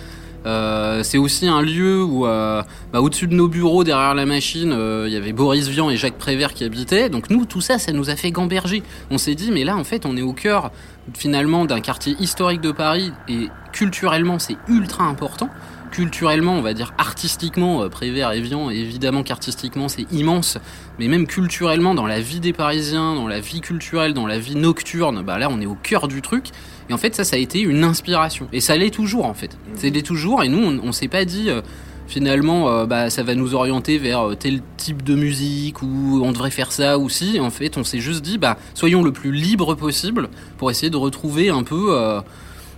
Euh, 0.45 1.03
c'est 1.03 1.17
aussi 1.17 1.47
un 1.47 1.61
lieu 1.61 2.03
où, 2.03 2.25
euh, 2.25 2.63
bah, 2.93 3.01
au-dessus 3.01 3.27
de 3.27 3.35
nos 3.35 3.47
bureaux, 3.47 3.83
derrière 3.83 4.15
la 4.15 4.25
machine, 4.25 4.71
euh, 4.71 5.05
il 5.07 5.13
y 5.13 5.17
avait 5.17 5.33
Boris 5.33 5.67
Vian 5.67 5.89
et 5.89 5.97
Jacques 5.97 6.17
Prévert 6.17 6.53
qui 6.53 6.63
habitaient. 6.63 7.09
Donc 7.09 7.29
nous, 7.29 7.45
tout 7.45 7.61
ça, 7.61 7.77
ça 7.77 7.91
nous 7.91 8.09
a 8.09 8.15
fait 8.15 8.31
gamberger. 8.31 8.83
On 9.11 9.17
s'est 9.17 9.35
dit, 9.35 9.51
mais 9.51 9.63
là, 9.63 9.75
en 9.75 9.83
fait, 9.83 10.05
on 10.05 10.15
est 10.17 10.21
au 10.21 10.33
cœur 10.33 10.71
finalement 11.13 11.65
d'un 11.65 11.81
quartier 11.81 12.15
historique 12.19 12.61
de 12.61 12.71
Paris 12.71 13.11
et 13.27 13.47
culturellement, 13.73 14.39
c'est 14.39 14.57
ultra 14.67 15.05
important. 15.05 15.49
Culturellement, 15.91 16.53
on 16.53 16.61
va 16.61 16.75
dire 16.75 16.93
artistiquement, 16.99 17.89
Prévert 17.89 18.31
et 18.31 18.41
Vian, 18.41 18.69
évidemment 18.69 19.23
qu'artistiquement, 19.23 19.87
c'est 19.87 20.05
immense. 20.11 20.59
Mais 20.99 21.07
même 21.07 21.25
culturellement, 21.25 21.95
dans 21.95 22.05
la 22.05 22.21
vie 22.21 22.39
des 22.39 22.53
Parisiens, 22.53 23.15
dans 23.15 23.27
la 23.27 23.39
vie 23.39 23.59
culturelle, 23.59 24.13
dans 24.13 24.27
la 24.27 24.37
vie 24.37 24.55
nocturne, 24.55 25.23
bah 25.23 25.39
là, 25.39 25.49
on 25.49 25.59
est 25.59 25.65
au 25.65 25.75
cœur 25.81 26.07
du 26.07 26.21
truc. 26.21 26.51
Et 26.89 26.93
en 26.93 26.97
fait, 26.97 27.13
ça, 27.15 27.23
ça 27.23 27.35
a 27.35 27.39
été 27.39 27.61
une 27.61 27.83
inspiration. 27.83 28.47
Et 28.53 28.61
ça 28.61 28.75
l'est 28.75 28.89
toujours, 28.93 29.25
en 29.25 29.33
fait. 29.33 29.57
C'est 29.75 29.89
l'est 29.89 30.01
toujours. 30.05 30.43
Et 30.43 30.49
nous, 30.49 30.57
on, 30.59 30.87
on 30.87 30.91
s'est 30.91 31.07
pas 31.07 31.23
dit, 31.25 31.49
euh, 31.49 31.61
finalement, 32.07 32.69
euh, 32.69 32.85
bah, 32.85 33.09
ça 33.11 33.21
va 33.23 33.35
nous 33.35 33.53
orienter 33.53 33.97
vers 33.99 34.29
euh, 34.29 34.35
tel 34.35 34.61
type 34.77 35.03
de 35.03 35.13
musique 35.15 35.81
ou 35.83 36.21
on 36.23 36.31
devrait 36.31 36.49
faire 36.51 36.71
ça 36.71 36.97
aussi. 36.97 37.39
En 37.39 37.51
fait, 37.51 37.77
on 37.77 37.83
s'est 37.83 37.99
juste 37.99 38.23
dit, 38.23 38.37
bah, 38.39 38.57
soyons 38.73 39.03
le 39.03 39.11
plus 39.11 39.31
libre 39.31 39.75
possible 39.75 40.29
pour 40.57 40.71
essayer 40.71 40.89
de 40.89 40.97
retrouver 40.97 41.49
un 41.49 41.61
peu 41.63 41.89
euh, 41.91 42.21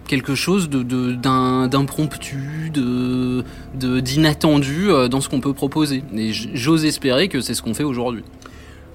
quelque 0.08 0.36
chose 0.36 0.68
de, 0.70 0.84
de- 0.84 1.14
d'un- 1.14 1.68
d'impromptu, 1.70 2.70
de, 2.74 3.46
de, 3.76 4.02
d'inattendu 4.02 4.90
euh, 4.90 5.08
dans 5.08 5.22
ce 5.22 5.30
qu'on 5.30 5.40
peut 5.40 5.54
proposer. 5.54 6.04
Et 6.16 6.34
j'ose 6.34 6.84
espérer 6.84 7.30
que 7.30 7.40
c'est 7.40 7.54
ce 7.54 7.62
qu'on 7.62 7.74
fait 7.74 7.84
aujourd'hui. 7.86 8.24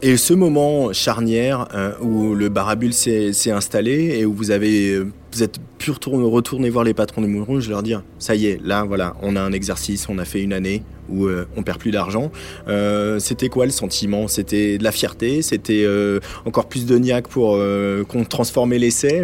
Et 0.02 0.18
ce 0.18 0.34
moment 0.34 0.92
charnière 0.92 1.68
euh, 1.74 1.92
où 2.02 2.34
le 2.34 2.48
barabule 2.50 2.92
s'est 2.92 3.50
installé 3.50 4.18
et 4.18 4.26
où 4.26 4.34
vous 4.34 4.50
avez 4.50 5.02
vous 5.32 5.42
êtes 5.42 5.58
pu 5.78 5.90
retourner, 5.90 6.70
voir 6.70 6.84
les 6.84 6.94
patrons 6.94 7.20
du 7.22 7.28
Moulin 7.28 7.44
Rouge, 7.44 7.68
leur 7.68 7.82
dire 7.82 8.02
ça 8.18 8.34
y 8.34 8.46
est, 8.46 8.60
là 8.62 8.84
voilà, 8.84 9.14
on 9.22 9.36
a 9.36 9.40
un 9.40 9.52
exercice, 9.52 10.08
on 10.08 10.18
a 10.18 10.24
fait 10.24 10.42
une 10.42 10.52
année 10.52 10.82
où 11.08 11.26
euh, 11.26 11.46
on 11.56 11.62
perd 11.62 11.78
plus 11.78 11.90
d'argent. 11.90 12.30
Euh, 12.68 13.18
c'était 13.18 13.48
quoi 13.48 13.64
le 13.64 13.72
sentiment? 13.72 14.28
C'était 14.28 14.78
de 14.78 14.84
la 14.84 14.92
fierté? 14.92 15.40
C'était 15.42 15.84
euh, 15.84 16.20
encore 16.44 16.66
plus 16.66 16.84
de 16.84 16.96
niaque 16.98 17.28
pour 17.28 17.54
euh, 17.56 18.04
qu'on 18.04 18.24
transformait 18.24 18.78
l'essai? 18.78 19.22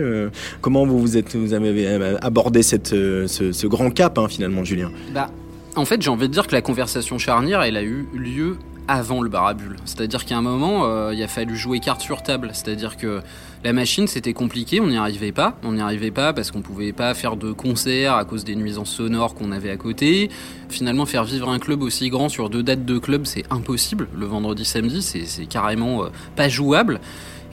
Comment 0.61 0.87
vous 0.87 1.01
vous 1.01 1.17
êtes 1.17 1.37
vous 1.37 1.55
avez 1.55 1.87
abordé 2.23 2.63
cette, 2.63 2.89
ce, 2.89 3.27
ce 3.53 3.67
grand 3.67 3.91
cap 3.91 4.19
hein, 4.19 4.27
finalement, 4.29 4.65
Julien? 4.65 4.91
Bah, 5.15 5.31
en 5.77 5.85
fait, 5.85 6.01
j'ai 6.01 6.11
envie 6.11 6.29
de 6.29 6.33
dire 6.33 6.47
que 6.47 6.55
la 6.55 6.63
conversation 6.63 7.19
charnière, 7.19 7.63
elle 7.63 7.77
a 7.77 7.83
eu 7.83 8.07
lieu 8.15 8.57
avant 8.93 9.23
le 9.23 9.31
barabule. 9.31 9.77
C'est-à-dire 9.87 10.25
qu'à 10.25 10.37
un 10.37 10.43
moment, 10.43 10.85
euh, 10.85 11.15
il 11.15 11.23
a 11.23 11.29
fallu 11.29 11.57
jouer 11.57 11.81
carte 11.81 12.03
sur 12.03 12.23
table. 12.23 12.51
C'est-à-dire 12.53 12.97
que 12.97 13.23
la 13.65 13.73
machine, 13.73 14.07
c'était 14.07 14.35
compliqué, 14.35 14.81
on 14.81 14.89
n'y 14.89 14.99
arrivait 14.99 15.33
pas. 15.33 15.57
On 15.65 15.73
n'y 15.73 15.81
arrivait 15.81 16.11
pas 16.11 16.33
parce 16.33 16.51
qu'on 16.51 16.61
pouvait 16.61 16.93
pas 16.93 17.15
faire 17.15 17.37
de 17.37 17.53
concert 17.53 18.15
à 18.15 18.25
cause 18.25 18.45
des 18.45 18.55
nuisances 18.55 18.91
sonores 18.91 19.35
qu'on 19.35 19.51
avait 19.51 19.71
à 19.71 19.77
côté. 19.77 20.31
Finalement, 20.69 21.07
faire 21.07 21.25
vivre 21.25 21.49
un 21.49 21.59
club 21.59 21.83
aussi 21.83 22.11
grand 22.11 22.29
sur 22.29 22.51
deux 22.51 22.63
dates 22.63 22.85
de 22.85 22.99
club, 22.99 23.25
c'est 23.25 23.45
impossible. 23.51 24.09
Le 24.15 24.27
vendredi, 24.27 24.65
samedi, 24.65 25.01
c'est 25.03 25.47
carrément 25.47 26.05
euh, 26.05 26.09
pas 26.37 26.49
jouable. 26.49 27.01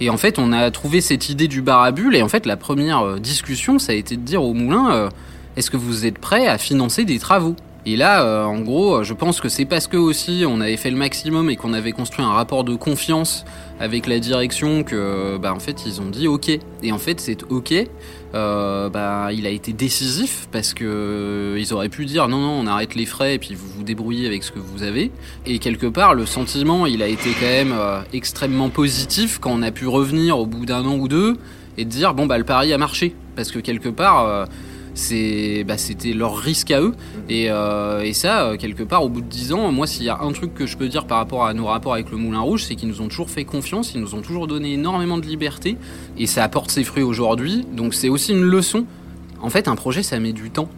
Et 0.02 0.10
en 0.10 0.18
fait, 0.18 0.40
on 0.40 0.52
a 0.52 0.70
trouvé 0.72 1.00
cette 1.00 1.30
idée 1.30 1.48
du 1.48 1.62
barabule. 1.62 2.16
Et 2.16 2.22
en 2.22 2.30
fait, 2.30 2.46
la 2.46 2.58
première 2.58 3.02
euh, 3.02 3.20
discussion, 3.20 3.80
ça 3.80 3.94
a 3.94 3.96
été 3.96 4.18
de 4.18 4.22
dire 4.22 4.44
au 4.44 4.54
moulin, 4.54 5.10
est-ce 5.56 5.72
que 5.72 5.78
vous 5.78 6.06
êtes 6.06 6.20
prêt 6.20 6.48
à 6.48 6.58
financer 6.58 7.06
des 7.06 7.20
travaux? 7.20 7.56
Et 7.86 7.96
là, 7.96 8.24
euh, 8.24 8.44
en 8.44 8.60
gros, 8.60 9.04
je 9.04 9.14
pense 9.14 9.40
que 9.40 9.50
c'est 9.50 9.66
parce 9.66 9.88
que 9.88 9.98
aussi 9.98 10.44
on 10.48 10.60
avait 10.62 10.78
fait 10.78 10.92
le 10.92 10.98
maximum 10.98 11.50
et 11.50 11.56
qu'on 11.56 11.74
avait 11.74 11.94
construit 11.94 12.26
un 12.26 12.32
rapport 12.32 12.64
de 12.64 12.76
confiance 12.76 13.46
avec 13.80 14.06
la 14.06 14.20
direction 14.20 14.84
que, 14.84 15.38
bah, 15.38 15.54
en 15.54 15.60
fait, 15.60 15.86
ils 15.86 16.02
ont 16.02 16.10
dit 16.10 16.28
OK. 16.28 16.50
Et 16.84 16.92
en 16.92 16.98
fait, 16.98 17.20
c'est 17.20 17.44
OK. 17.50 17.74
Euh, 18.36 18.90
bah, 18.90 19.30
il 19.34 19.48
a 19.48 19.50
été 19.50 19.74
décisif 19.74 20.48
parce 20.52 20.76
que 20.76 20.86
euh, 20.86 21.60
ils 21.60 21.74
auraient 21.74 21.90
pu 21.90 22.06
dire 22.06 22.28
non, 22.28 22.38
non, 22.38 22.60
on 22.60 22.68
arrête 22.68 22.94
les 22.94 23.08
frais 23.08 23.36
et 23.36 23.40
puis 23.40 23.56
vous 23.56 23.68
vous 23.68 23.84
débrouillez 23.84 24.28
avec 24.28 24.44
ce 24.44 24.52
que 24.52 24.60
vous 24.60 24.84
avez. 24.84 25.12
Et 25.48 25.58
quelque 25.58 25.88
part, 25.88 26.14
le 26.14 26.26
sentiment, 26.26 26.86
il 26.86 27.02
a 27.02 27.08
été 27.08 27.32
quand 27.32 27.48
même 27.48 27.74
euh, 27.74 28.02
extrêmement 28.14 28.70
positif 28.70 29.40
quand 29.40 29.52
on 29.52 29.64
a 29.64 29.72
pu 29.72 29.88
revenir 29.88 30.38
au 30.38 30.46
bout 30.46 30.66
d'un 30.68 30.86
an 30.86 30.96
ou 30.96 31.08
deux 31.08 31.38
et 31.78 31.86
dire 31.86 32.14
bon 32.14 32.28
bah 32.28 32.38
le 32.38 32.44
pari 32.44 32.72
a 32.74 32.78
marché 32.78 33.16
parce 33.36 33.52
que 33.52 33.60
quelque 33.60 33.90
part. 33.90 34.48
Bah, 35.66 35.78
c'était 35.78 36.14
leur 36.14 36.38
risque 36.38 36.72
à 36.72 36.82
eux. 36.82 36.94
Et, 37.30 37.50
euh, 37.50 38.12
ça 38.14 38.44
euh, 38.44 38.58
quelque 38.58 38.84
part 38.84 39.04
au 39.04 39.10
bout 39.10 39.22
de 39.22 39.28
10 39.28 39.54
ans 39.54 39.72
moi 39.72 39.88
s'il 39.88 40.04
y 40.04 40.10
a 40.10 40.20
un 40.20 40.32
truc 40.34 40.54
que 40.54 40.66
je 40.66 40.76
peux 40.76 40.90
dire 40.90 41.06
par 41.06 41.20
rapport 41.20 41.46
à 41.46 41.54
nos 41.54 41.66
rapports 41.66 41.94
avec 41.94 42.12
le 42.12 42.18
Moulin 42.18 42.42
Rouge 42.42 42.66
c'est 42.68 42.76
qu'ils 42.76 42.90
nous 42.90 43.02
ont 43.02 43.08
toujours 43.08 43.30
fait 43.30 43.46
confiance 43.46 43.94
ils 43.94 44.02
nous 44.02 44.14
ont 44.14 44.22
toujours 44.22 44.48
donné 44.48 44.74
énormément 44.74 45.18
de 45.18 45.26
liberté 45.26 45.78
et 46.18 46.26
ça 46.26 46.44
apporte 46.44 46.72
ses 46.72 46.84
fruits 46.84 47.04
aujourd'hui. 47.04 47.66
Donc 47.72 47.94
c'est 47.94 48.10
aussi 48.10 48.34
une 48.34 48.44
leçon. 48.44 48.86
En 49.42 49.50
fait 49.50 49.68
un 49.68 49.76
projet 49.76 50.04
ça 50.04 50.20
met 50.20 50.34
du 50.34 50.50
temps. 50.50 50.70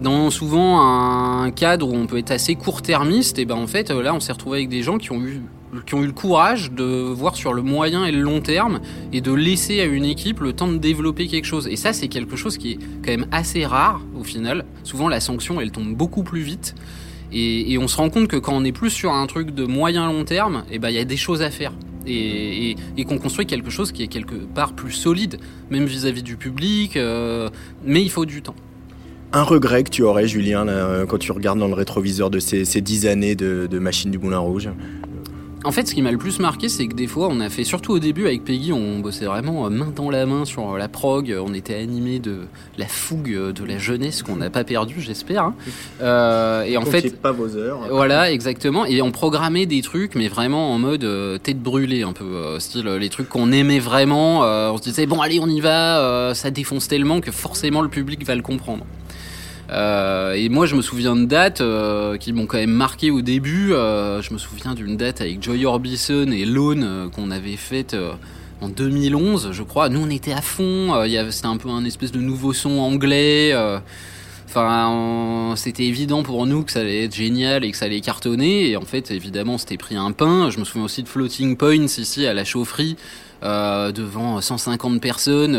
Dans 0.00 0.30
souvent 0.30 0.80
un 0.80 1.50
cadre 1.50 1.88
où 1.88 1.94
on 1.94 2.06
peut 2.06 2.16
être 2.16 2.30
assez 2.30 2.54
court-termiste, 2.54 3.38
et 3.38 3.44
ben 3.44 3.56
en 3.56 3.66
fait 3.66 3.90
euh, 3.90 4.02
là 4.02 4.14
on 4.14 4.20
s'est 4.20 4.32
retrouvé 4.32 4.58
avec 4.58 4.70
des 4.70 4.82
gens 4.82 4.96
qui 4.96 5.12
ont 5.12 5.20
eu 5.20 5.42
qui 5.86 5.94
ont 5.94 6.02
eu 6.02 6.06
le 6.06 6.12
courage 6.12 6.72
de 6.72 6.84
voir 6.84 7.36
sur 7.36 7.52
le 7.52 7.62
moyen 7.62 8.04
et 8.04 8.12
le 8.12 8.20
long 8.20 8.40
terme 8.40 8.80
et 9.12 9.20
de 9.20 9.32
laisser 9.32 9.80
à 9.80 9.84
une 9.84 10.04
équipe 10.04 10.40
le 10.40 10.52
temps 10.52 10.68
de 10.68 10.78
développer 10.78 11.26
quelque 11.26 11.44
chose. 11.44 11.68
Et 11.68 11.76
ça 11.76 11.92
c'est 11.92 12.08
quelque 12.08 12.36
chose 12.36 12.58
qui 12.58 12.72
est 12.72 12.78
quand 13.04 13.10
même 13.10 13.26
assez 13.30 13.64
rare 13.64 14.00
au 14.18 14.24
final. 14.24 14.64
Souvent 14.84 15.08
la 15.08 15.20
sanction 15.20 15.60
elle 15.60 15.70
tombe 15.70 15.94
beaucoup 15.94 16.22
plus 16.22 16.42
vite. 16.42 16.74
Et, 17.32 17.78
on 17.78 17.88
se 17.88 17.96
rend 17.96 18.10
compte 18.10 18.28
que 18.28 18.36
quand 18.36 18.54
on 18.54 18.64
est 18.64 18.72
plus 18.72 18.90
sur 18.90 19.12
un 19.12 19.26
truc 19.26 19.54
de 19.54 19.64
moyen 19.64 20.10
long 20.10 20.24
terme, 20.24 20.64
et 20.70 20.78
ben 20.78 20.88
il 20.88 20.96
y 20.96 20.98
a 20.98 21.04
des 21.04 21.16
choses 21.16 21.42
à 21.42 21.50
faire. 21.50 21.72
Et, 22.06 22.76
qu'on 23.06 23.18
construit 23.18 23.46
quelque 23.46 23.70
chose 23.70 23.92
qui 23.92 24.02
est 24.02 24.08
quelque 24.08 24.34
part 24.34 24.72
plus 24.72 24.92
solide, 24.92 25.38
même 25.70 25.84
vis-à-vis 25.84 26.22
du 26.22 26.36
public, 26.36 26.96
euh, 26.96 27.48
mais 27.84 28.02
il 28.02 28.10
faut 28.10 28.26
du 28.26 28.42
temps. 28.42 28.56
Un 29.32 29.42
regret 29.44 29.84
que 29.84 29.90
tu 29.90 30.02
aurais, 30.02 30.26
Julien, 30.26 30.66
euh, 30.66 31.06
quand 31.06 31.18
tu 31.18 31.30
regardes 31.30 31.60
dans 31.60 31.68
le 31.68 31.74
rétroviseur 31.74 32.30
de 32.30 32.40
ces 32.40 32.80
dix 32.80 33.06
années 33.06 33.36
de, 33.36 33.68
de 33.70 33.78
machine 33.78 34.10
du 34.10 34.18
Moulin 34.18 34.38
Rouge? 34.38 34.68
En 35.62 35.72
fait, 35.72 35.86
ce 35.86 35.94
qui 35.94 36.00
m'a 36.00 36.10
le 36.10 36.16
plus 36.16 36.38
marqué, 36.40 36.70
c'est 36.70 36.86
que 36.86 36.94
des 36.94 37.06
fois, 37.06 37.28
on 37.30 37.38
a 37.40 37.50
fait, 37.50 37.64
surtout 37.64 37.92
au 37.92 37.98
début 37.98 38.26
avec 38.26 38.44
Peggy, 38.44 38.72
on 38.72 39.00
bossait 39.00 39.26
vraiment 39.26 39.66
euh, 39.66 39.68
main 39.68 39.92
dans 39.94 40.08
la 40.08 40.24
main 40.24 40.46
sur 40.46 40.72
euh, 40.72 40.78
la 40.78 40.88
prog. 40.88 41.36
On 41.46 41.52
était 41.52 41.74
animé 41.74 42.18
de 42.18 42.38
la 42.78 42.86
fougue 42.86 43.34
euh, 43.34 43.52
de 43.52 43.62
la 43.64 43.76
jeunesse 43.76 44.22
qu'on 44.22 44.36
n'a 44.36 44.48
pas 44.48 44.64
perdue, 44.64 45.02
j'espère. 45.02 45.44
hein. 45.44 45.54
Euh, 46.00 46.62
et 46.62 46.78
en 46.78 46.82
Comptez 46.84 47.02
fait, 47.02 47.20
pas 47.20 47.32
vos 47.32 47.56
heures. 47.56 47.80
voilà, 47.90 48.32
exactement. 48.32 48.86
Et 48.86 49.02
on 49.02 49.10
programmait 49.12 49.66
des 49.66 49.82
trucs, 49.82 50.14
mais 50.14 50.28
vraiment 50.28 50.72
en 50.72 50.78
mode 50.78 51.04
euh, 51.04 51.36
tête 51.36 51.60
brûlée, 51.62 52.04
un 52.04 52.14
peu 52.14 52.24
euh, 52.24 52.58
style 52.58 52.88
euh, 52.88 52.98
les 52.98 53.10
trucs 53.10 53.28
qu'on 53.28 53.52
aimait 53.52 53.80
vraiment. 53.80 54.42
euh, 54.44 54.70
on 54.70 54.78
se 54.78 54.82
disait 54.84 55.04
bon, 55.04 55.20
allez, 55.20 55.40
on 55.40 55.48
y 55.48 55.60
va. 55.60 56.00
euh, 56.00 56.32
ça 56.34 56.50
défonce 56.50 56.88
tellement 56.88 57.20
que 57.20 57.30
forcément 57.32 57.82
le 57.82 57.88
public 57.88 58.24
va 58.24 58.34
le 58.34 58.42
comprendre. 58.42 58.86
Euh, 59.70 60.32
et 60.32 60.48
moi, 60.48 60.66
je 60.66 60.74
me 60.74 60.82
souviens 60.82 61.14
de 61.14 61.24
dates 61.26 61.60
euh, 61.60 62.16
qui 62.16 62.32
m'ont 62.32 62.46
quand 62.46 62.58
même 62.58 62.70
marqué 62.70 63.10
au 63.10 63.20
début. 63.20 63.72
Euh, 63.72 64.20
je 64.20 64.32
me 64.32 64.38
souviens 64.38 64.74
d'une 64.74 64.96
date 64.96 65.20
avec 65.20 65.42
Joy 65.42 65.64
Orbison 65.64 66.30
et 66.32 66.44
Lone 66.44 67.10
qu'on 67.14 67.30
avait 67.30 67.56
faite 67.56 67.96
en 68.60 68.68
2011, 68.68 69.50
je 69.52 69.62
crois. 69.62 69.88
Nous, 69.88 70.00
on 70.00 70.10
était 70.10 70.32
à 70.32 70.42
fond. 70.42 70.94
C'était 71.30 71.46
un 71.46 71.56
peu 71.56 71.68
un 71.68 71.84
espèce 71.84 72.12
de 72.12 72.20
nouveau 72.20 72.52
son 72.52 72.78
anglais. 72.78 73.54
Enfin, 74.46 75.54
c'était 75.54 75.84
évident 75.84 76.24
pour 76.24 76.44
nous 76.46 76.64
que 76.64 76.72
ça 76.72 76.80
allait 76.80 77.04
être 77.04 77.14
génial 77.14 77.64
et 77.64 77.70
que 77.70 77.76
ça 77.76 77.84
allait 77.84 78.00
cartonner. 78.00 78.70
Et 78.70 78.76
en 78.76 78.84
fait, 78.84 79.12
évidemment, 79.12 79.54
on 79.54 79.58
s'était 79.58 79.76
pris 79.76 79.96
un 79.96 80.10
pain. 80.10 80.50
Je 80.50 80.58
me 80.58 80.64
souviens 80.64 80.84
aussi 80.84 81.04
de 81.04 81.08
Floating 81.08 81.56
Points 81.56 81.84
ici 81.84 82.26
à 82.26 82.34
la 82.34 82.44
chaufferie, 82.44 82.96
devant 83.42 84.40
150 84.40 85.00
personnes. 85.00 85.56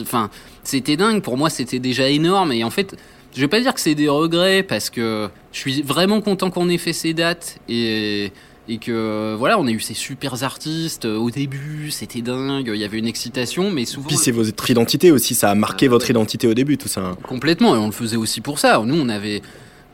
enfin, 0.00 0.30
c'était 0.62 0.96
dingue. 0.96 1.22
Pour 1.22 1.36
moi, 1.36 1.50
c'était 1.50 1.80
déjà 1.80 2.08
énorme. 2.08 2.52
Et 2.52 2.62
en 2.62 2.70
fait, 2.70 2.96
je 3.34 3.40
vais 3.40 3.48
pas 3.48 3.60
dire 3.60 3.74
que 3.74 3.80
c'est 3.80 3.94
des 3.94 4.08
regrets 4.08 4.62
parce 4.62 4.90
que 4.90 5.28
je 5.52 5.58
suis 5.58 5.82
vraiment 5.82 6.20
content 6.20 6.50
qu'on 6.50 6.68
ait 6.68 6.78
fait 6.78 6.92
ces 6.92 7.14
dates 7.14 7.58
et 7.68 8.32
et 8.70 8.76
que 8.76 9.34
voilà, 9.38 9.58
on 9.58 9.66
a 9.66 9.70
eu 9.70 9.80
ces 9.80 9.94
super 9.94 10.44
artistes 10.44 11.06
euh, 11.06 11.16
au 11.16 11.30
début. 11.30 11.90
C'était 11.90 12.20
dingue. 12.20 12.70
Il 12.74 12.78
y 12.78 12.84
avait 12.84 12.98
une 12.98 13.06
excitation, 13.06 13.70
mais 13.70 13.86
souvent. 13.86 14.08
Puis 14.08 14.18
c'est 14.18 14.30
votre 14.30 14.70
identité 14.70 15.10
aussi, 15.10 15.34
ça 15.34 15.50
a 15.50 15.54
marqué 15.54 15.88
votre 15.88 16.10
identité 16.10 16.46
au 16.46 16.52
début, 16.52 16.76
tout 16.76 16.88
ça. 16.88 17.16
Complètement, 17.22 17.74
et 17.74 17.78
on 17.78 17.86
le 17.86 17.92
faisait 17.92 18.16
aussi 18.16 18.42
pour 18.42 18.58
ça. 18.58 18.80
Nous, 18.84 18.94
on 18.94 19.08
avait 19.08 19.40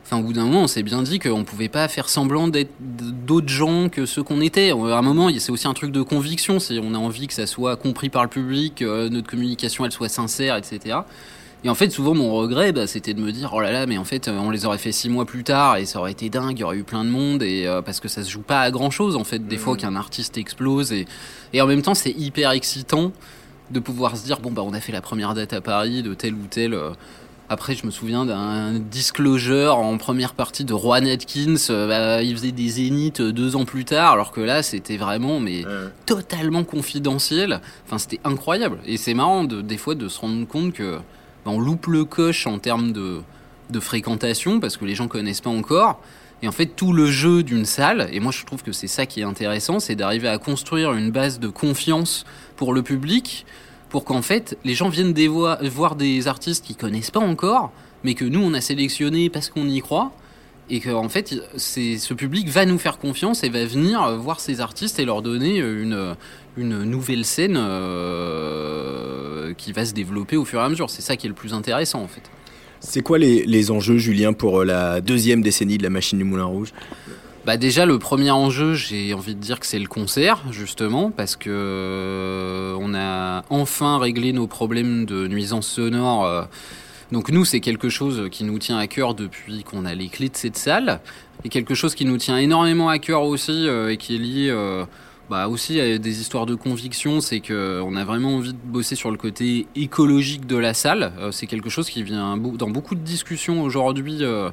Enfin, 0.04 0.18
au 0.18 0.22
bout 0.22 0.34
d'un 0.34 0.44
moment, 0.44 0.64
on 0.64 0.66
s'est 0.66 0.82
bien 0.82 1.02
dit 1.02 1.18
qu'on 1.18 1.44
pouvait 1.44 1.70
pas 1.70 1.88
faire 1.88 2.10
semblant 2.10 2.46
d'être 2.46 2.72
d'autres 2.78 3.48
gens 3.48 3.88
que 3.88 4.04
ceux 4.04 4.22
qu'on 4.22 4.42
était. 4.42 4.70
À 4.70 4.74
un 4.74 5.02
moment, 5.02 5.30
c'est 5.38 5.50
aussi 5.50 5.66
un 5.66 5.72
truc 5.72 5.92
de 5.92 6.02
conviction. 6.02 6.60
C'est 6.60 6.78
on 6.78 6.92
a 6.94 6.98
envie 6.98 7.26
que 7.26 7.32
ça 7.32 7.46
soit 7.46 7.76
compris 7.76 8.10
par 8.10 8.22
le 8.22 8.28
public, 8.28 8.74
que 8.76 9.08
notre 9.08 9.30
communication 9.30 9.82
elle 9.86 9.92
soit 9.92 10.10
sincère, 10.10 10.56
etc. 10.56 10.98
Et 11.64 11.70
en 11.70 11.74
fait, 11.74 11.90
souvent, 11.90 12.14
mon 12.14 12.30
regret, 12.34 12.72
bah, 12.72 12.86
c'était 12.86 13.14
de 13.14 13.22
me 13.22 13.32
dire, 13.32 13.50
oh 13.54 13.60
là 13.60 13.72
là, 13.72 13.86
mais 13.86 13.96
en 13.96 14.04
fait, 14.04 14.28
euh, 14.28 14.38
on 14.38 14.50
les 14.50 14.66
aurait 14.66 14.76
fait 14.78 14.92
six 14.92 15.08
mois 15.08 15.24
plus 15.24 15.44
tard 15.44 15.78
et 15.78 15.86
ça 15.86 15.98
aurait 15.98 16.12
été 16.12 16.28
dingue, 16.28 16.58
il 16.58 16.60
y 16.60 16.64
aurait 16.64 16.76
eu 16.76 16.84
plein 16.84 17.04
de 17.04 17.08
monde 17.10 17.42
et 17.42 17.66
euh, 17.66 17.80
parce 17.80 18.00
que 18.00 18.08
ça 18.08 18.22
se 18.22 18.30
joue 18.30 18.42
pas 18.42 18.60
à 18.60 18.70
grand 18.70 18.90
chose, 18.90 19.16
en 19.16 19.24
fait, 19.24 19.46
des 19.48 19.56
fois 19.56 19.74
qu'un 19.76 19.96
artiste 19.96 20.36
explose 20.36 20.92
et, 20.92 21.06
et 21.54 21.62
en 21.62 21.66
même 21.66 21.80
temps, 21.80 21.94
c'est 21.94 22.10
hyper 22.10 22.50
excitant 22.50 23.12
de 23.70 23.80
pouvoir 23.80 24.16
se 24.18 24.24
dire, 24.26 24.40
bon, 24.40 24.50
bah, 24.50 24.60
on 24.62 24.74
a 24.74 24.80
fait 24.80 24.92
la 24.92 25.00
première 25.00 25.32
date 25.32 25.54
à 25.54 25.62
Paris 25.62 26.02
de 26.02 26.12
tel 26.12 26.34
ou 26.34 26.46
tel. 26.50 26.74
euh, 26.74 26.90
après, 27.48 27.74
je 27.74 27.84
me 27.86 27.90
souviens 27.90 28.24
d'un 28.26 28.72
disclosure 28.78 29.76
en 29.76 29.96
première 29.98 30.32
partie 30.34 30.64
de 30.64 30.72
Roy 30.74 30.96
Atkins. 30.96 31.56
euh, 31.70 31.88
bah, 31.88 32.22
il 32.22 32.34
faisait 32.36 32.52
des 32.52 32.68
zéniths 32.68 33.20
deux 33.22 33.56
ans 33.56 33.64
plus 33.64 33.84
tard, 33.86 34.12
alors 34.12 34.32
que 34.32 34.40
là, 34.42 34.62
c'était 34.62 34.96
vraiment 34.98 35.40
mais 35.40 35.62
totalement 36.06 36.64
confidentiel. 36.64 37.60
Enfin, 37.86 37.98
c'était 37.98 38.20
incroyable. 38.24 38.78
Et 38.86 38.96
c'est 38.98 39.14
marrant 39.14 39.44
de, 39.44 39.62
des 39.62 39.76
fois 39.78 39.94
de 39.94 40.08
se 40.08 40.20
rendre 40.20 40.46
compte 40.46 40.72
que 40.74 40.98
on 41.46 41.60
loupe 41.60 41.86
le 41.86 42.04
coche 42.04 42.46
en 42.46 42.58
termes 42.58 42.92
de, 42.92 43.22
fréquentation 43.80 44.60
parce 44.60 44.76
que 44.76 44.84
les 44.84 44.94
gens 44.94 45.08
connaissent 45.08 45.40
pas 45.40 45.50
encore. 45.50 46.00
Et 46.42 46.48
en 46.48 46.52
fait, 46.52 46.66
tout 46.66 46.92
le 46.92 47.10
jeu 47.10 47.42
d'une 47.42 47.64
salle, 47.64 48.08
et 48.12 48.20
moi 48.20 48.30
je 48.30 48.44
trouve 48.44 48.62
que 48.62 48.72
c'est 48.72 48.86
ça 48.86 49.06
qui 49.06 49.20
est 49.20 49.24
intéressant, 49.24 49.80
c'est 49.80 49.94
d'arriver 49.94 50.28
à 50.28 50.38
construire 50.38 50.92
une 50.92 51.10
base 51.10 51.40
de 51.40 51.48
confiance 51.48 52.24
pour 52.56 52.74
le 52.74 52.82
public, 52.82 53.46
pour 53.88 54.04
qu'en 54.04 54.22
fait 54.22 54.58
les 54.64 54.74
gens 54.74 54.88
viennent 54.88 55.14
voir 55.68 55.96
des 55.96 56.28
artistes 56.28 56.64
qu'ils 56.64 56.76
connaissent 56.76 57.10
pas 57.10 57.20
encore, 57.20 57.72
mais 58.04 58.14
que 58.14 58.24
nous 58.24 58.40
on 58.40 58.52
a 58.54 58.60
sélectionné 58.60 59.30
parce 59.30 59.48
qu'on 59.48 59.66
y 59.68 59.80
croit, 59.80 60.12
et 60.70 60.80
que 60.80 60.90
en 60.90 61.08
fait 61.08 61.34
ce 61.56 62.14
public 62.14 62.48
va 62.48 62.66
nous 62.66 62.78
faire 62.78 62.98
confiance 62.98 63.42
et 63.42 63.48
va 63.48 63.64
venir 63.64 64.16
voir 64.16 64.40
ces 64.40 64.60
artistes 64.60 64.98
et 64.98 65.04
leur 65.04 65.22
donner 65.22 65.58
une 65.58 66.14
une 66.56 66.84
nouvelle 66.84 67.24
scène 67.24 67.56
euh, 67.58 69.52
qui 69.54 69.72
va 69.72 69.84
se 69.84 69.92
développer 69.92 70.36
au 70.36 70.44
fur 70.44 70.60
et 70.60 70.62
à 70.62 70.68
mesure. 70.68 70.90
C'est 70.90 71.02
ça 71.02 71.16
qui 71.16 71.26
est 71.26 71.28
le 71.28 71.34
plus 71.34 71.54
intéressant 71.54 72.02
en 72.02 72.08
fait. 72.08 72.22
C'est 72.80 73.02
quoi 73.02 73.18
les, 73.18 73.44
les 73.46 73.70
enjeux, 73.70 73.96
Julien, 73.96 74.32
pour 74.34 74.60
euh, 74.60 74.64
la 74.64 75.00
deuxième 75.00 75.42
décennie 75.42 75.78
de 75.78 75.82
la 75.82 75.90
machine 75.90 76.18
du 76.18 76.24
Moulin 76.24 76.44
Rouge? 76.44 76.72
Bah 77.46 77.58
déjà 77.58 77.84
le 77.84 77.98
premier 77.98 78.30
enjeu, 78.30 78.72
j'ai 78.74 79.12
envie 79.12 79.34
de 79.34 79.40
dire 79.40 79.60
que 79.60 79.66
c'est 79.66 79.78
le 79.78 79.86
concert 79.86 80.42
justement 80.50 81.10
parce 81.10 81.36
que 81.36 81.50
euh, 81.50 82.74
on 82.80 82.94
a 82.94 83.44
enfin 83.50 83.98
réglé 83.98 84.32
nos 84.32 84.46
problèmes 84.46 85.04
de 85.04 85.26
nuisance 85.26 85.66
sonore. 85.66 86.24
euh. 86.24 86.44
Donc 87.12 87.30
nous 87.30 87.44
c'est 87.44 87.60
quelque 87.60 87.90
chose 87.90 88.28
qui 88.30 88.44
nous 88.44 88.58
tient 88.58 88.78
à 88.78 88.86
cœur 88.86 89.14
depuis 89.14 89.62
qu'on 89.62 89.84
a 89.84 89.94
les 89.94 90.08
clés 90.08 90.30
de 90.30 90.36
cette 90.36 90.56
salle 90.56 91.00
et 91.44 91.50
quelque 91.50 91.74
chose 91.74 91.94
qui 91.94 92.06
nous 92.06 92.16
tient 92.16 92.38
énormément 92.38 92.88
à 92.88 92.98
cœur 92.98 93.24
aussi 93.24 93.68
euh, 93.68 93.92
et 93.92 93.98
qui 93.98 94.14
est 94.14 94.18
lié 94.18 94.48
euh, 94.48 94.86
bah 95.30 95.48
aussi 95.48 95.80
à 95.80 95.98
des 95.98 96.20
histoires 96.20 96.46
de 96.46 96.54
conviction, 96.54 97.20
c'est 97.20 97.40
que 97.40 97.80
on 97.84 97.96
a 97.96 98.04
vraiment 98.04 98.36
envie 98.36 98.52
de 98.52 98.58
bosser 98.64 98.94
sur 98.94 99.10
le 99.10 99.16
côté 99.16 99.66
écologique 99.74 100.46
de 100.46 100.56
la 100.56 100.74
salle. 100.74 101.12
Euh, 101.18 101.30
c'est 101.30 101.46
quelque 101.46 101.70
chose 101.70 101.88
qui 101.88 102.02
vient 102.02 102.36
dans 102.36 102.70
beaucoup 102.70 102.94
de 102.94 103.00
discussions 103.00 103.62
aujourd'hui. 103.62 104.18
euh, 104.22 104.50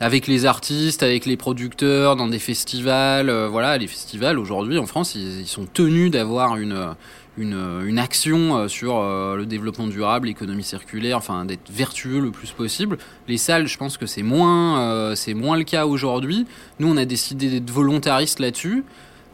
avec 0.00 0.28
les 0.28 0.46
artistes, 0.46 1.02
avec 1.02 1.26
les 1.26 1.36
producteurs, 1.36 2.14
dans 2.14 2.28
des 2.28 2.38
festivals. 2.38 3.28
euh, 3.28 3.48
voilà, 3.48 3.76
les 3.78 3.88
festivals 3.88 4.38
aujourd'hui 4.38 4.78
en 4.78 4.86
France, 4.86 5.14
ils, 5.16 5.46
sont 5.46 5.66
tenus 5.66 6.10
d'avoir 6.10 6.56
une, 6.56 6.94
une, 7.40 7.98
action 7.98 8.56
euh, 8.56 8.68
sur 8.68 8.98
euh, 8.98 9.36
le 9.36 9.46
développement 9.46 9.86
durable, 9.86 10.28
l'économie 10.28 10.62
circulaire, 10.62 11.16
enfin 11.16 11.44
d'être 11.44 11.70
vertueux 11.70 12.20
le 12.20 12.30
plus 12.30 12.50
possible. 12.50 12.98
Les 13.26 13.38
salles, 13.38 13.66
je 13.66 13.78
pense 13.78 13.96
que 13.96 14.06
c'est 14.06 14.22
moins, 14.22 14.80
euh, 14.80 15.14
c'est 15.14 15.34
moins 15.34 15.56
le 15.56 15.64
cas 15.64 15.86
aujourd'hui. 15.86 16.46
Nous, 16.78 16.88
on 16.88 16.96
a 16.96 17.04
décidé 17.04 17.48
d'être 17.48 17.70
volontaristes 17.70 18.40
là-dessus. 18.40 18.84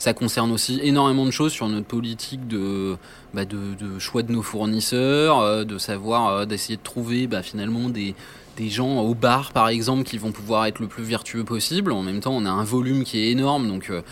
Ça 0.05 0.13
concerne 0.13 0.53
aussi 0.53 0.81
énormément 0.83 1.25
de 1.25 1.31
choses 1.31 1.53
sur 1.53 1.67
notre 1.67 1.87
politique 1.87 2.47
de, 2.47 2.99
bah, 3.33 3.45
choix 3.99 4.23
de 4.23 4.33
nos 4.33 4.43
fournisseurs, 4.43 5.41
euh, 5.41 5.65
de 5.65 5.79
savoir, 5.79 6.29
euh, 6.29 6.45
d'essayer 6.45 6.77
de 6.77 6.83
trouver 6.83 7.27
bah, 7.27 7.43
finalement 7.43 7.89
des, 7.89 8.15
des 8.59 8.69
gens 8.69 9.01
au 9.01 9.15
bar 9.15 9.53
par 9.53 9.69
exemple 9.69 10.03
qui 10.03 10.19
vont 10.19 10.31
pouvoir 10.31 10.67
être 10.67 10.79
le 10.79 10.89
plus 10.89 11.05
vertueux 11.05 11.43
possible. 11.43 11.91
En 11.91 12.03
même 12.03 12.21
temps, 12.21 12.37
on 12.37 12.45
a 12.45 12.51
un 12.51 12.65
volume 12.65 13.03
qui 13.05 13.19
est 13.19 13.31
énorme, 13.31 13.67
donc 13.67 13.89
euh, 13.89 14.03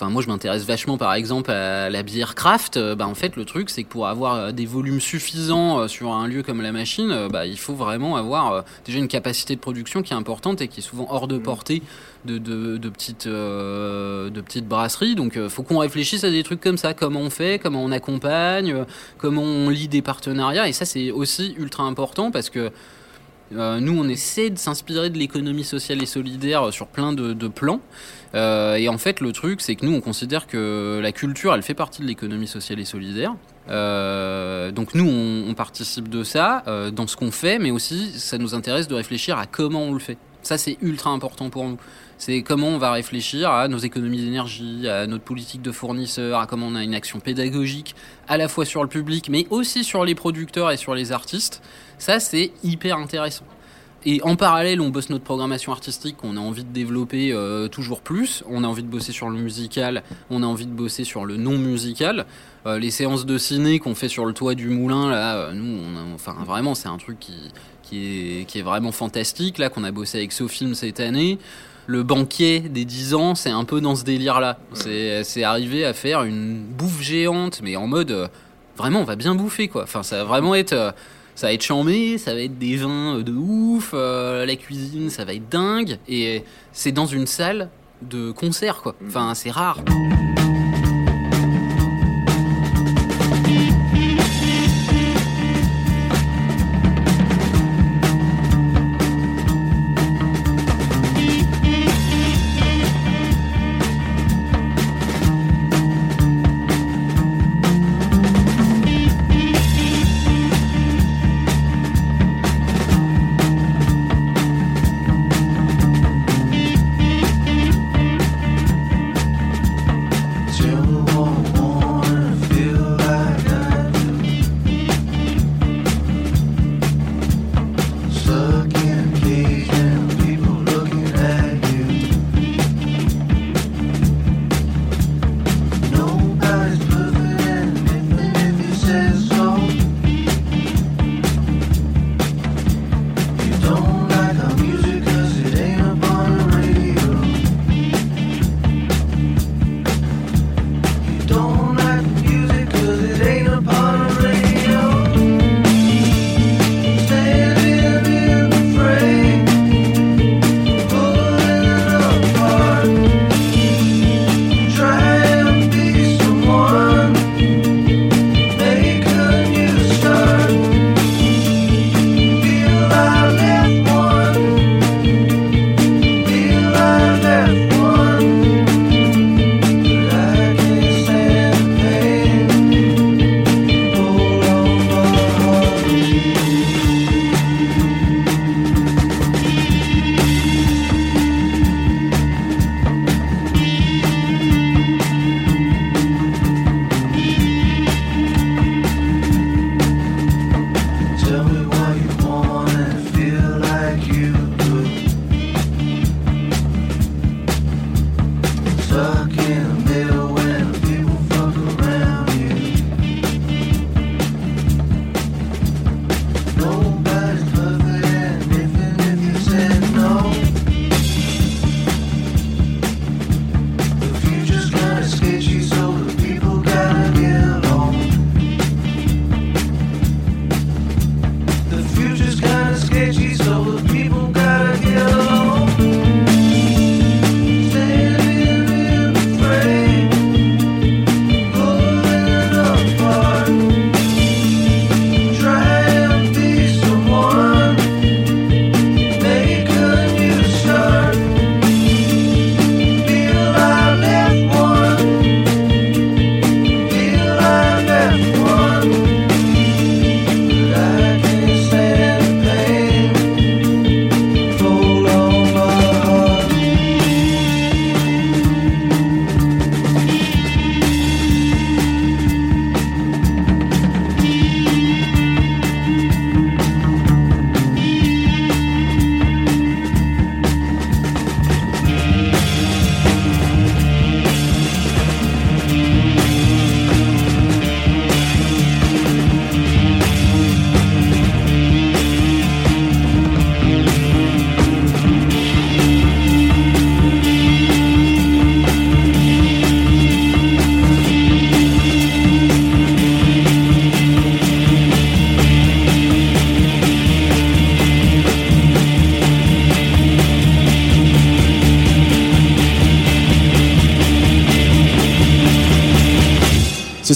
Enfin, 0.00 0.10
moi, 0.10 0.22
je 0.22 0.28
m'intéresse 0.28 0.64
vachement, 0.64 0.96
par 0.96 1.12
exemple, 1.12 1.50
à 1.50 1.90
la 1.90 2.02
bière 2.02 2.34
craft. 2.34 2.78
Euh, 2.78 2.94
Bah, 2.94 3.06
en 3.06 3.14
fait, 3.14 3.36
le 3.36 3.44
truc, 3.44 3.68
c'est 3.68 3.82
que 3.82 3.88
pour 3.88 4.06
avoir 4.06 4.34
euh, 4.34 4.50
des 4.50 4.64
volumes 4.64 5.00
suffisants 5.00 5.80
euh, 5.80 5.88
sur 5.88 6.12
un 6.12 6.26
lieu 6.26 6.42
comme 6.42 6.62
la 6.62 6.72
machine, 6.72 7.28
bah, 7.30 7.44
il 7.44 7.58
faut 7.58 7.74
vraiment 7.74 8.16
avoir 8.16 8.64
déjà 8.86 8.98
une 8.98 9.08
capacité 9.08 9.54
de 9.54 9.60
production 9.60 10.02
qui 10.02 10.14
est 10.14 10.16
importante 10.16 10.62
et 10.62 10.68
qui 10.68 10.80
est 10.80 10.82
souvent 10.82 11.06
hors 11.10 11.28
de 11.28 11.36
portée 11.36 11.82
de, 12.24 12.38
de, 12.38 12.76
de 12.76 12.88
petites, 12.88 13.26
euh, 13.26 14.30
de 14.30 14.40
petites 14.40 14.66
brasseries. 14.66 15.14
Donc, 15.14 15.36
euh, 15.36 15.48
faut 15.48 15.62
qu'on 15.62 15.78
réfléchisse 15.78 16.24
à 16.24 16.30
des 16.30 16.42
trucs 16.42 16.60
comme 16.60 16.78
ça. 16.78 16.94
Comment 16.94 17.20
on 17.20 17.30
fait, 17.30 17.58
comment 17.58 17.82
on 17.82 17.92
accompagne, 17.92 18.84
comment 19.18 19.42
on 19.42 19.68
lie 19.68 19.88
des 19.88 20.02
partenariats. 20.02 20.68
Et 20.68 20.72
ça, 20.72 20.84
c'est 20.84 21.10
aussi 21.10 21.54
ultra 21.58 21.84
important 21.84 22.30
parce 22.30 22.50
que 22.50 22.70
euh, 23.52 23.80
nous, 23.80 23.98
on 23.98 24.08
essaie 24.08 24.50
de 24.50 24.58
s'inspirer 24.58 25.10
de 25.10 25.18
l'économie 25.18 25.64
sociale 25.64 26.02
et 26.02 26.06
solidaire 26.06 26.72
sur 26.72 26.86
plein 26.86 27.12
de, 27.12 27.48
plans. 27.48 27.80
Euh, 28.34 28.76
et 28.76 28.88
en 28.88 28.98
fait, 28.98 29.20
le 29.20 29.32
truc, 29.32 29.60
c'est 29.60 29.74
que 29.74 29.84
nous, 29.84 29.92
on 29.92 30.00
considère 30.00 30.46
que 30.46 31.00
la 31.02 31.12
culture, 31.12 31.54
elle 31.54 31.62
fait 31.62 31.74
partie 31.74 32.02
de 32.02 32.06
l'économie 32.06 32.46
sociale 32.46 32.78
et 32.78 32.84
solidaire. 32.84 33.34
Euh, 33.68 34.70
donc 34.70 34.94
nous, 34.94 35.06
on, 35.06 35.50
on 35.50 35.54
participe 35.54 36.08
de 36.08 36.22
ça 36.22 36.62
dans 36.92 37.06
ce 37.06 37.16
qu'on 37.16 37.32
fait, 37.32 37.58
mais 37.58 37.70
aussi, 37.70 38.12
ça 38.18 38.38
nous 38.38 38.54
intéresse 38.54 38.88
de 38.88 38.94
réfléchir 38.94 39.38
à 39.38 39.46
comment 39.46 39.82
on 39.82 39.92
le 39.92 40.00
fait. 40.00 40.18
Ça, 40.42 40.56
c'est 40.56 40.78
ultra 40.80 41.10
important 41.10 41.50
pour 41.50 41.68
nous. 41.68 41.76
C'est 42.16 42.42
comment 42.42 42.68
on 42.68 42.78
va 42.78 42.92
réfléchir 42.92 43.50
à 43.50 43.66
nos 43.68 43.78
économies 43.78 44.22
d'énergie, 44.22 44.86
à 44.88 45.06
notre 45.06 45.24
politique 45.24 45.62
de 45.62 45.72
fournisseurs, 45.72 46.38
à 46.38 46.46
comment 46.46 46.66
on 46.66 46.74
a 46.74 46.84
une 46.84 46.94
action 46.94 47.18
pédagogique 47.18 47.94
à 48.28 48.36
la 48.36 48.46
fois 48.46 48.66
sur 48.66 48.82
le 48.82 48.90
public, 48.90 49.28
mais 49.30 49.46
aussi 49.48 49.84
sur 49.84 50.04
les 50.04 50.14
producteurs 50.14 50.70
et 50.70 50.76
sur 50.76 50.94
les 50.94 51.12
artistes. 51.12 51.62
Ça, 52.00 52.18
c'est 52.18 52.50
hyper 52.64 52.96
intéressant. 52.98 53.44
Et 54.06 54.22
en 54.22 54.34
parallèle, 54.34 54.80
on 54.80 54.88
bosse 54.88 55.10
notre 55.10 55.24
programmation 55.24 55.72
artistique 55.72 56.16
qu'on 56.16 56.38
a 56.38 56.40
envie 56.40 56.64
de 56.64 56.72
développer 56.72 57.32
euh, 57.32 57.68
toujours 57.68 58.00
plus. 58.00 58.42
On 58.48 58.64
a 58.64 58.66
envie 58.66 58.82
de 58.82 58.88
bosser 58.88 59.12
sur 59.12 59.28
le 59.28 59.36
musical, 59.38 60.02
on 60.30 60.42
a 60.42 60.46
envie 60.46 60.64
de 60.64 60.72
bosser 60.72 61.04
sur 61.04 61.26
le 61.26 61.36
non 61.36 61.58
musical. 61.58 62.24
Euh, 62.66 62.78
les 62.78 62.90
séances 62.90 63.26
de 63.26 63.36
ciné 63.36 63.78
qu'on 63.78 63.94
fait 63.94 64.08
sur 64.08 64.24
le 64.24 64.32
toit 64.32 64.54
du 64.54 64.68
moulin, 64.70 65.10
là, 65.10 65.36
euh, 65.36 65.52
nous, 65.52 65.78
on 65.84 65.96
a- 65.98 66.14
enfin 66.14 66.34
vraiment, 66.46 66.74
c'est 66.74 66.88
un 66.88 66.96
truc 66.96 67.18
qui, 67.20 67.34
qui, 67.82 68.40
est, 68.40 68.44
qui 68.46 68.58
est 68.60 68.62
vraiment 68.62 68.90
fantastique. 68.92 69.58
Là, 69.58 69.68
qu'on 69.68 69.84
a 69.84 69.90
bossé 69.92 70.16
avec 70.16 70.32
Sofilm 70.32 70.74
cette 70.74 71.00
année. 71.00 71.38
Le 71.86 72.02
banquier 72.02 72.60
des 72.60 72.86
10 72.86 73.12
ans, 73.12 73.34
c'est 73.34 73.50
un 73.50 73.64
peu 73.64 73.82
dans 73.82 73.96
ce 73.96 74.04
délire-là. 74.04 74.58
C'est 74.72 75.42
arriver 75.44 75.84
à 75.84 75.92
faire 75.92 76.22
une 76.22 76.62
bouffe 76.64 77.02
géante, 77.02 77.60
mais 77.62 77.76
en 77.76 77.86
mode 77.86 78.30
vraiment, 78.78 79.00
on 79.00 79.04
va 79.04 79.16
bien 79.16 79.34
bouffer 79.34 79.68
quoi. 79.68 79.82
Enfin, 79.82 80.02
ça 80.02 80.16
va 80.18 80.24
vraiment 80.24 80.54
être. 80.54 80.94
Ça 81.40 81.46
va 81.46 81.54
être 81.54 81.62
chambé, 81.62 82.18
ça 82.18 82.34
va 82.34 82.40
être 82.42 82.58
des 82.58 82.76
vins 82.76 83.16
euh, 83.16 83.22
de 83.22 83.32
ouf, 83.32 83.92
euh, 83.94 84.44
la 84.44 84.56
cuisine, 84.56 85.08
ça 85.08 85.24
va 85.24 85.32
être 85.32 85.48
dingue. 85.48 85.96
Et 86.06 86.44
c'est 86.70 86.92
dans 86.92 87.06
une 87.06 87.26
salle 87.26 87.70
de 88.02 88.30
concert, 88.30 88.82
quoi. 88.82 88.94
Enfin, 89.06 89.32
c'est 89.34 89.50
rare. 89.50 89.78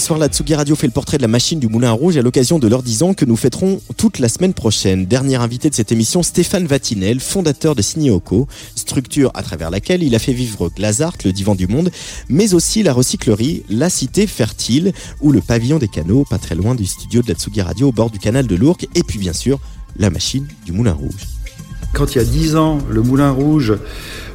Soir, 0.05 0.19
la 0.19 0.27
Tsugi 0.27 0.53
Radio 0.53 0.75
fait 0.75 0.85
le 0.85 0.93
portrait 0.93 1.17
de 1.17 1.23
la 1.23 1.27
machine 1.27 1.59
du 1.59 1.67
Moulin 1.67 1.91
Rouge 1.91 2.15
à 2.15 2.21
l'occasion 2.21 2.59
de 2.59 2.67
leurs 2.67 2.83
10 2.83 3.01
ans 3.01 3.13
que 3.15 3.25
nous 3.25 3.35
fêterons 3.35 3.81
toute 3.97 4.19
la 4.19 4.29
semaine 4.29 4.53
prochaine. 4.53 5.07
Dernier 5.07 5.37
invité 5.37 5.67
de 5.67 5.73
cette 5.73 5.91
émission, 5.91 6.21
Stéphane 6.21 6.67
Vatinel, 6.67 7.19
fondateur 7.19 7.73
de 7.73 7.81
Signeoco, 7.81 8.47
structure 8.75 9.31
à 9.33 9.41
travers 9.41 9.71
laquelle 9.71 10.03
il 10.03 10.13
a 10.13 10.19
fait 10.19 10.31
vivre 10.31 10.69
Glazart, 10.69 11.15
le 11.25 11.31
divan 11.31 11.55
du 11.55 11.65
monde, 11.65 11.89
mais 12.29 12.53
aussi 12.53 12.83
la 12.83 12.93
recyclerie, 12.93 13.63
la 13.67 13.89
cité 13.89 14.27
fertile 14.27 14.93
ou 15.21 15.31
le 15.31 15.41
pavillon 15.41 15.79
des 15.79 15.87
canaux, 15.87 16.23
pas 16.29 16.37
très 16.37 16.53
loin 16.53 16.75
du 16.75 16.85
studio 16.85 17.23
de 17.23 17.29
la 17.29 17.33
Tsugi 17.33 17.63
Radio 17.63 17.87
au 17.87 17.91
bord 17.91 18.11
du 18.11 18.19
canal 18.19 18.45
de 18.45 18.55
l'Ourcq, 18.55 18.87
et 18.93 19.01
puis 19.01 19.17
bien 19.17 19.33
sûr, 19.33 19.59
la 19.97 20.11
machine 20.11 20.45
du 20.67 20.71
Moulin 20.71 20.93
Rouge. 20.93 21.25
Quand 21.93 22.13
il 22.13 22.19
y 22.19 22.21
a 22.21 22.25
10 22.25 22.57
ans, 22.57 22.77
le 22.91 23.01
Moulin 23.01 23.31
Rouge 23.31 23.73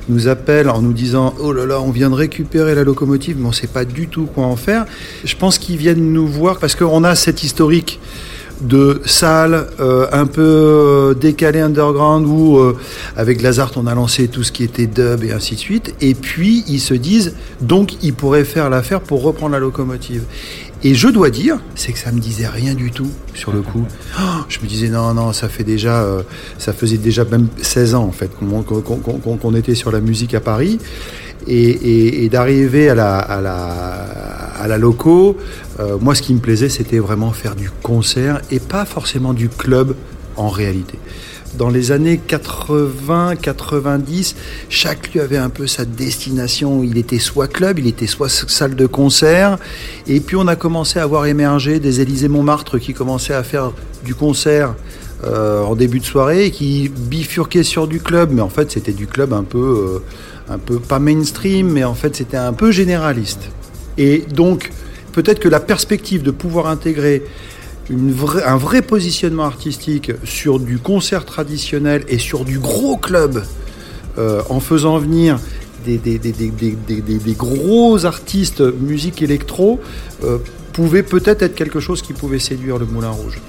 nous 0.09 0.29
appelle 0.29 0.69
en 0.69 0.81
nous 0.81 0.93
disant 0.93 1.35
Oh 1.41 1.53
là 1.53 1.67
là, 1.67 1.81
on 1.81 1.91
vient 1.91 2.11
de 2.11 2.15
récupérer 2.15 2.75
la 2.75 2.85
locomotive, 2.85 3.37
mais 3.39 3.47
on 3.47 3.51
ne 3.51 3.55
sait 3.55 3.67
pas 3.67 3.85
du 3.85 4.09
tout 4.09 4.27
quoi 4.27 4.45
en 4.45 4.57
faire. 4.57 4.87
Je 5.25 5.37
pense 5.37 5.59
qu'ils 5.59 5.77
viennent 5.77 6.13
nous 6.13 6.27
voir 6.27 6.59
parce 6.59 6.75
qu'on 6.75 7.05
a 7.05 7.15
cet 7.15 7.43
historique 7.43 8.01
de 8.61 9.01
salles 9.07 9.69
euh, 9.81 10.07
un 10.13 10.27
peu 10.27 10.43
euh, 10.43 11.15
décalées 11.15 11.61
underground 11.61 12.27
où 12.27 12.59
euh, 12.59 12.77
avec 13.17 13.41
Lazare 13.41 13.73
on 13.77 13.87
a 13.87 13.95
lancé 13.95 14.29
tout 14.29 14.43
ce 14.43 14.53
qui 14.53 14.65
était 14.65 14.87
dub 14.87 15.25
et 15.25 15.33
ainsi 15.33 15.55
de 15.55 15.61
suite 15.61 15.95
et 16.01 16.15
puis 16.15 16.65
ils 16.69 16.81
se 16.81 16.95
disent 16.95 17.35
donc 17.63 18.03
ils 18.03 18.13
pourraient 18.13 18.45
faire 18.45 18.69
l'affaire 18.69 19.01
pour 19.01 19.23
reprendre 19.23 19.53
la 19.53 19.59
locomotive 19.59 20.25
et 20.83 20.95
je 20.95 21.09
dois 21.09 21.31
dire, 21.31 21.59
c'est 21.75 21.93
que 21.93 21.99
ça 21.99 22.11
me 22.11 22.21
disait 22.21 22.47
rien 22.47 22.75
du 22.75 22.91
tout 22.91 23.11
sur 23.35 23.53
le 23.53 23.61
coup. 23.61 23.85
Oh, 24.19 24.23
je 24.49 24.61
me 24.61 24.67
disais 24.67 24.89
non, 24.89 25.13
non, 25.13 25.33
ça 25.33 25.49
fait 25.49 25.65
déjà, 25.65 26.03
euh, 26.03 26.23
ça 26.59 26.73
faisait 26.73 26.97
déjà 26.97 27.25
même 27.25 27.49
16 27.61 27.95
ans 27.95 28.05
en 28.05 28.13
fait 28.13 28.31
qu'on 28.39 29.55
était 29.55 29.75
sur 29.75 29.93
la 29.93 30.01
musique 30.01 30.35
à 30.35 30.41
Paris. 30.41 30.79
Et 31.47 32.29
d'arriver 32.31 32.91
à 32.91 32.95
la, 32.95 33.19
à 33.19 33.41
la, 33.41 33.57
à 34.61 34.69
la 34.69 34.79
loco, 34.79 35.37
euh, 35.81 35.97
moi 35.99 36.15
ce 36.15 36.23
qui 36.23 36.35
me 36.35 36.39
plaisait 36.39 36.69
c'était 36.69 36.99
vraiment 36.99 37.33
faire 37.33 37.57
du 37.57 37.71
concert 37.83 38.43
et 38.51 38.61
pas 38.61 38.85
forcément 38.85 39.33
du 39.33 39.49
club 39.49 39.97
en 40.37 40.49
réalité. 40.49 40.99
Dans 41.55 41.69
les 41.69 41.91
années 41.91 42.21
80-90, 42.29 44.35
chaque 44.69 45.13
lieu 45.13 45.21
avait 45.21 45.37
un 45.37 45.51
peu 45.51 45.67
sa 45.67 45.85
destination. 45.85 46.85
Il 46.85 46.97
était 46.97 47.19
soit 47.19 47.49
club, 47.49 47.81
il 47.81 47.89
était 47.89 48.07
soit 48.07 48.29
salle 48.29 48.77
de 48.77 48.87
concert. 48.87 49.59
Et 50.07 50.21
puis 50.21 50.37
on 50.37 50.47
a 50.47 50.55
commencé 50.55 51.01
à 51.01 51.07
voir 51.07 51.27
émerger 51.27 51.81
des 51.81 52.01
Élysées 52.01 52.29
Montmartre 52.29 52.79
qui 52.79 52.95
commençaient 52.95 53.35
à 53.35 53.43
faire 53.43 53.73
du 54.05 54.15
concert 54.15 54.77
euh, 55.25 55.65
en 55.65 55.75
début 55.75 55.99
de 55.99 56.05
soirée 56.05 56.47
et 56.47 56.51
qui 56.53 56.89
bifurquaient 56.89 57.65
sur 57.65 57.89
du 57.89 58.01
club. 58.01 58.31
Mais 58.33 58.43
en 58.43 58.49
fait, 58.49 58.71
c'était 58.71 58.93
du 58.93 59.09
club 59.09 59.33
un 59.33 59.43
peu, 59.43 60.03
euh, 60.49 60.55
un 60.55 60.59
peu 60.59 60.79
pas 60.79 61.01
mainstream, 61.01 61.69
mais 61.69 61.83
en 61.83 61.95
fait, 61.95 62.15
c'était 62.15 62.37
un 62.37 62.53
peu 62.53 62.71
généraliste. 62.71 63.51
Et 63.99 64.25
donc, 64.33 64.71
peut-être 65.13 65.41
que 65.41 65.49
la 65.49 65.61
perspective 65.61 66.23
de 66.23 66.31
pouvoir 66.31 66.69
intégrer 66.69 67.25
un 68.47 68.57
vrai 68.57 68.83
positionnement 68.83 69.45
artistique 69.45 70.13
sur 70.25 70.61
du 70.61 70.79
concert 70.79 71.25
traditionnel 71.25 72.05
et 72.09 72.19
sur 72.19 72.45
du 72.45 72.59
gros 72.59 72.97
club, 72.97 73.43
euh, 74.19 74.43
en 74.49 74.61
faisant 74.61 74.99
venir 74.99 75.39
des 75.85 75.99
gros 77.37 78.05
artistes 78.05 78.61
musique 78.61 79.23
électro, 79.23 79.81
euh, 80.25 80.39
pouvait 80.73 81.03
peut-être 81.03 81.43
être 81.43 81.55
quelque 81.55 81.81
chose 81.81 82.03
qui 82.03 82.13
pouvait 82.13 82.39
séduire 82.39 82.79
le 82.79 82.87
Moulin 82.87 83.11
Rouge. 83.11 83.41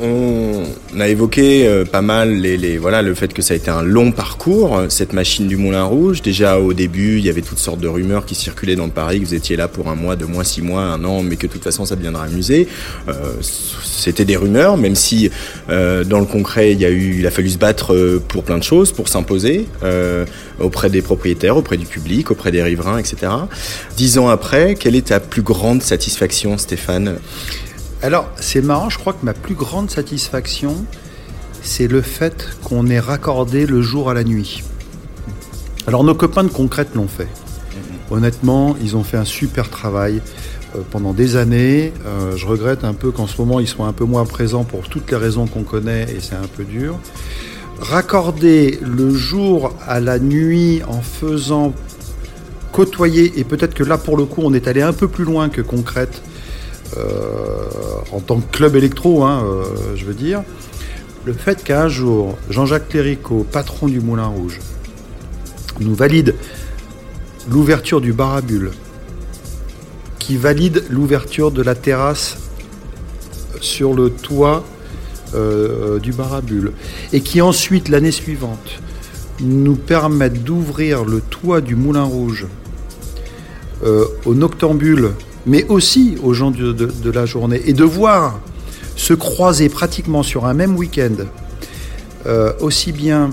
On 0.00 0.64
a 1.00 1.08
évoqué 1.08 1.66
euh, 1.66 1.84
pas 1.84 2.02
mal 2.02 2.32
les, 2.32 2.78
voilà 2.78 3.02
le 3.02 3.14
fait 3.14 3.32
que 3.32 3.42
ça 3.42 3.54
a 3.54 3.56
été 3.56 3.68
un 3.68 3.82
long 3.82 4.12
parcours 4.12 4.76
euh, 4.76 4.86
cette 4.88 5.12
machine 5.12 5.48
du 5.48 5.56
Moulin 5.56 5.82
Rouge. 5.84 6.22
Déjà 6.22 6.60
au 6.60 6.72
début, 6.72 7.18
il 7.18 7.24
y 7.24 7.28
avait 7.28 7.42
toutes 7.42 7.58
sortes 7.58 7.80
de 7.80 7.88
rumeurs 7.88 8.24
qui 8.24 8.36
circulaient 8.36 8.76
dans 8.76 8.88
Paris 8.90 9.20
que 9.20 9.26
vous 9.26 9.34
étiez 9.34 9.56
là 9.56 9.66
pour 9.66 9.88
un 9.88 9.96
mois, 9.96 10.14
deux 10.14 10.26
mois, 10.26 10.44
six 10.44 10.62
mois, 10.62 10.82
un 10.82 11.02
an, 11.04 11.22
mais 11.22 11.34
que 11.34 11.48
de 11.48 11.52
toute 11.52 11.64
façon 11.64 11.84
ça 11.84 11.96
deviendra 11.96 12.24
un 12.24 12.28
musée. 12.28 12.68
Euh, 13.08 13.14
C'était 13.42 14.24
des 14.24 14.36
rumeurs, 14.36 14.76
même 14.76 14.94
si 14.94 15.30
dans 15.68 16.20
le 16.20 16.26
concret 16.26 16.72
il 16.72 16.84
a 16.84 16.90
eu, 16.90 17.16
il 17.18 17.26
a 17.26 17.30
fallu 17.30 17.50
se 17.50 17.58
battre 17.58 18.20
pour 18.28 18.44
plein 18.44 18.58
de 18.58 18.62
choses, 18.62 18.92
pour 18.92 19.08
s'imposer 19.08 19.66
auprès 20.60 20.90
des 20.90 21.02
propriétaires, 21.02 21.56
auprès 21.56 21.76
du 21.76 21.86
public, 21.86 22.30
auprès 22.30 22.50
des 22.50 22.62
riverains, 22.62 22.98
etc. 22.98 23.32
Dix 23.96 24.18
ans 24.18 24.28
après, 24.28 24.74
quelle 24.74 24.94
est 24.94 25.08
ta 25.08 25.20
plus 25.20 25.42
grande 25.42 25.82
satisfaction, 25.82 26.56
Stéphane? 26.58 27.18
Alors, 28.00 28.30
c'est 28.36 28.62
marrant, 28.62 28.90
je 28.90 28.98
crois 28.98 29.12
que 29.12 29.24
ma 29.24 29.34
plus 29.34 29.56
grande 29.56 29.90
satisfaction, 29.90 30.84
c'est 31.62 31.88
le 31.88 32.00
fait 32.00 32.48
qu'on 32.62 32.86
ait 32.86 33.00
raccordé 33.00 33.66
le 33.66 33.82
jour 33.82 34.08
à 34.08 34.14
la 34.14 34.22
nuit. 34.22 34.62
Alors, 35.88 36.04
nos 36.04 36.14
copains 36.14 36.44
de 36.44 36.48
Concrète 36.48 36.90
l'ont 36.94 37.08
fait. 37.08 37.26
Honnêtement, 38.10 38.76
ils 38.80 38.96
ont 38.96 39.02
fait 39.02 39.16
un 39.16 39.24
super 39.24 39.68
travail 39.68 40.22
euh, 40.76 40.80
pendant 40.90 41.12
des 41.12 41.34
années. 41.34 41.92
Euh, 42.06 42.36
je 42.36 42.46
regrette 42.46 42.84
un 42.84 42.94
peu 42.94 43.10
qu'en 43.10 43.26
ce 43.26 43.36
moment, 43.40 43.58
ils 43.58 43.66
soient 43.66 43.86
un 43.86 43.92
peu 43.92 44.04
moins 44.04 44.24
présents 44.24 44.64
pour 44.64 44.88
toutes 44.88 45.10
les 45.10 45.16
raisons 45.16 45.46
qu'on 45.46 45.64
connaît 45.64 46.04
et 46.04 46.20
c'est 46.20 46.36
un 46.36 46.46
peu 46.56 46.64
dur. 46.64 46.98
Raccorder 47.80 48.78
le 48.80 49.12
jour 49.12 49.74
à 49.86 49.98
la 49.98 50.20
nuit 50.20 50.82
en 50.88 51.00
faisant 51.00 51.74
côtoyer, 52.72 53.40
et 53.40 53.44
peut-être 53.44 53.74
que 53.74 53.82
là, 53.82 53.98
pour 53.98 54.16
le 54.16 54.24
coup, 54.24 54.42
on 54.44 54.54
est 54.54 54.68
allé 54.68 54.82
un 54.82 54.92
peu 54.92 55.08
plus 55.08 55.24
loin 55.24 55.48
que 55.48 55.60
Concrète, 55.60 56.22
en 58.12 58.20
tant 58.20 58.40
que 58.40 58.50
club 58.50 58.76
électro, 58.76 59.24
hein, 59.24 59.44
euh, 59.44 59.96
je 59.96 60.04
veux 60.04 60.14
dire, 60.14 60.42
le 61.24 61.32
fait 61.32 61.62
qu'un 61.62 61.88
jour, 61.88 62.36
Jean-Jacques 62.50 62.88
Cléricault, 62.88 63.46
patron 63.50 63.88
du 63.88 64.00
Moulin 64.00 64.26
Rouge, 64.26 64.60
nous 65.80 65.94
valide 65.94 66.34
l'ouverture 67.50 68.00
du 68.00 68.12
bar 68.12 68.34
à 68.34 68.40
bulles, 68.40 68.70
qui 70.18 70.36
valide 70.36 70.84
l'ouverture 70.90 71.50
de 71.50 71.62
la 71.62 71.74
terrasse 71.74 72.38
sur 73.60 73.94
le 73.94 74.10
toit 74.10 74.64
euh, 75.34 75.98
du 75.98 76.12
bar 76.12 76.34
à 76.34 76.40
bulles, 76.40 76.72
et 77.12 77.20
qui 77.20 77.40
ensuite, 77.40 77.88
l'année 77.88 78.12
suivante, 78.12 78.80
nous 79.40 79.76
permettent 79.76 80.42
d'ouvrir 80.42 81.04
le 81.04 81.20
toit 81.20 81.60
du 81.60 81.76
Moulin 81.76 82.04
Rouge 82.04 82.46
euh, 83.84 84.06
aux 84.24 84.34
noctambules, 84.34 85.12
mais 85.48 85.64
aussi 85.68 86.16
aux 86.22 86.34
gens 86.34 86.50
de, 86.50 87.10
la 87.10 87.26
journée, 87.26 87.62
et 87.64 87.72
de 87.72 87.84
voir 87.84 88.38
se 88.94 89.14
croiser 89.14 89.68
pratiquement 89.68 90.22
sur 90.22 90.44
un 90.46 90.54
même 90.54 90.76
week-end 90.76 91.24
euh, 92.26 92.52
aussi 92.60 92.92
bien 92.92 93.30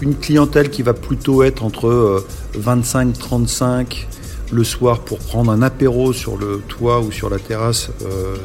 une 0.00 0.14
clientèle 0.16 0.70
qui 0.70 0.82
va 0.82 0.94
plutôt 0.94 1.42
être 1.42 1.64
entre 1.64 2.24
25-35 2.58 4.06
le 4.52 4.64
soir 4.64 5.00
pour 5.00 5.18
prendre 5.18 5.50
un 5.50 5.62
apéro 5.62 6.12
sur 6.12 6.36
le 6.36 6.60
toit 6.68 7.00
ou 7.00 7.10
sur 7.10 7.30
la 7.30 7.38
terrasse 7.38 7.88
euh, 8.02 8.36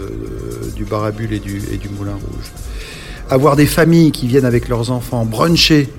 du 0.75 0.85
bar 0.85 1.03
à 1.03 1.11
bulles 1.11 1.33
et 1.33 1.39
du, 1.39 1.61
et 1.71 1.77
du 1.77 1.89
Moulin 1.89 2.13
Rouge. 2.13 2.51
Avoir 3.29 3.55
des 3.55 3.65
familles 3.65 4.11
qui 4.11 4.25
viennent 4.27 4.45
avec 4.45 4.69
leurs 4.69 4.89
enfants 4.91 5.25
bruncher 5.25 5.89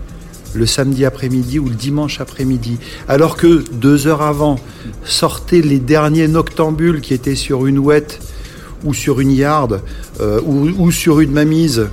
le 0.54 0.66
samedi 0.66 1.04
après-midi 1.04 1.58
ou 1.58 1.68
le 1.68 1.74
dimanche 1.74 2.20
après-midi, 2.20 2.78
alors 3.08 3.36
que 3.36 3.64
deux 3.72 4.06
heures 4.06 4.22
avant 4.22 4.58
sortaient 5.04 5.60
les 5.60 5.78
derniers 5.78 6.28
noctambules 6.28 7.00
qui 7.00 7.14
étaient 7.14 7.34
sur 7.34 7.66
une 7.66 7.78
ouette 7.78 8.20
ou 8.84 8.94
sur 8.94 9.20
une 9.20 9.32
yard 9.32 9.82
euh, 10.20 10.40
ou, 10.42 10.90
sur 10.90 11.20
une 11.20 11.32
mamise. 11.32 11.88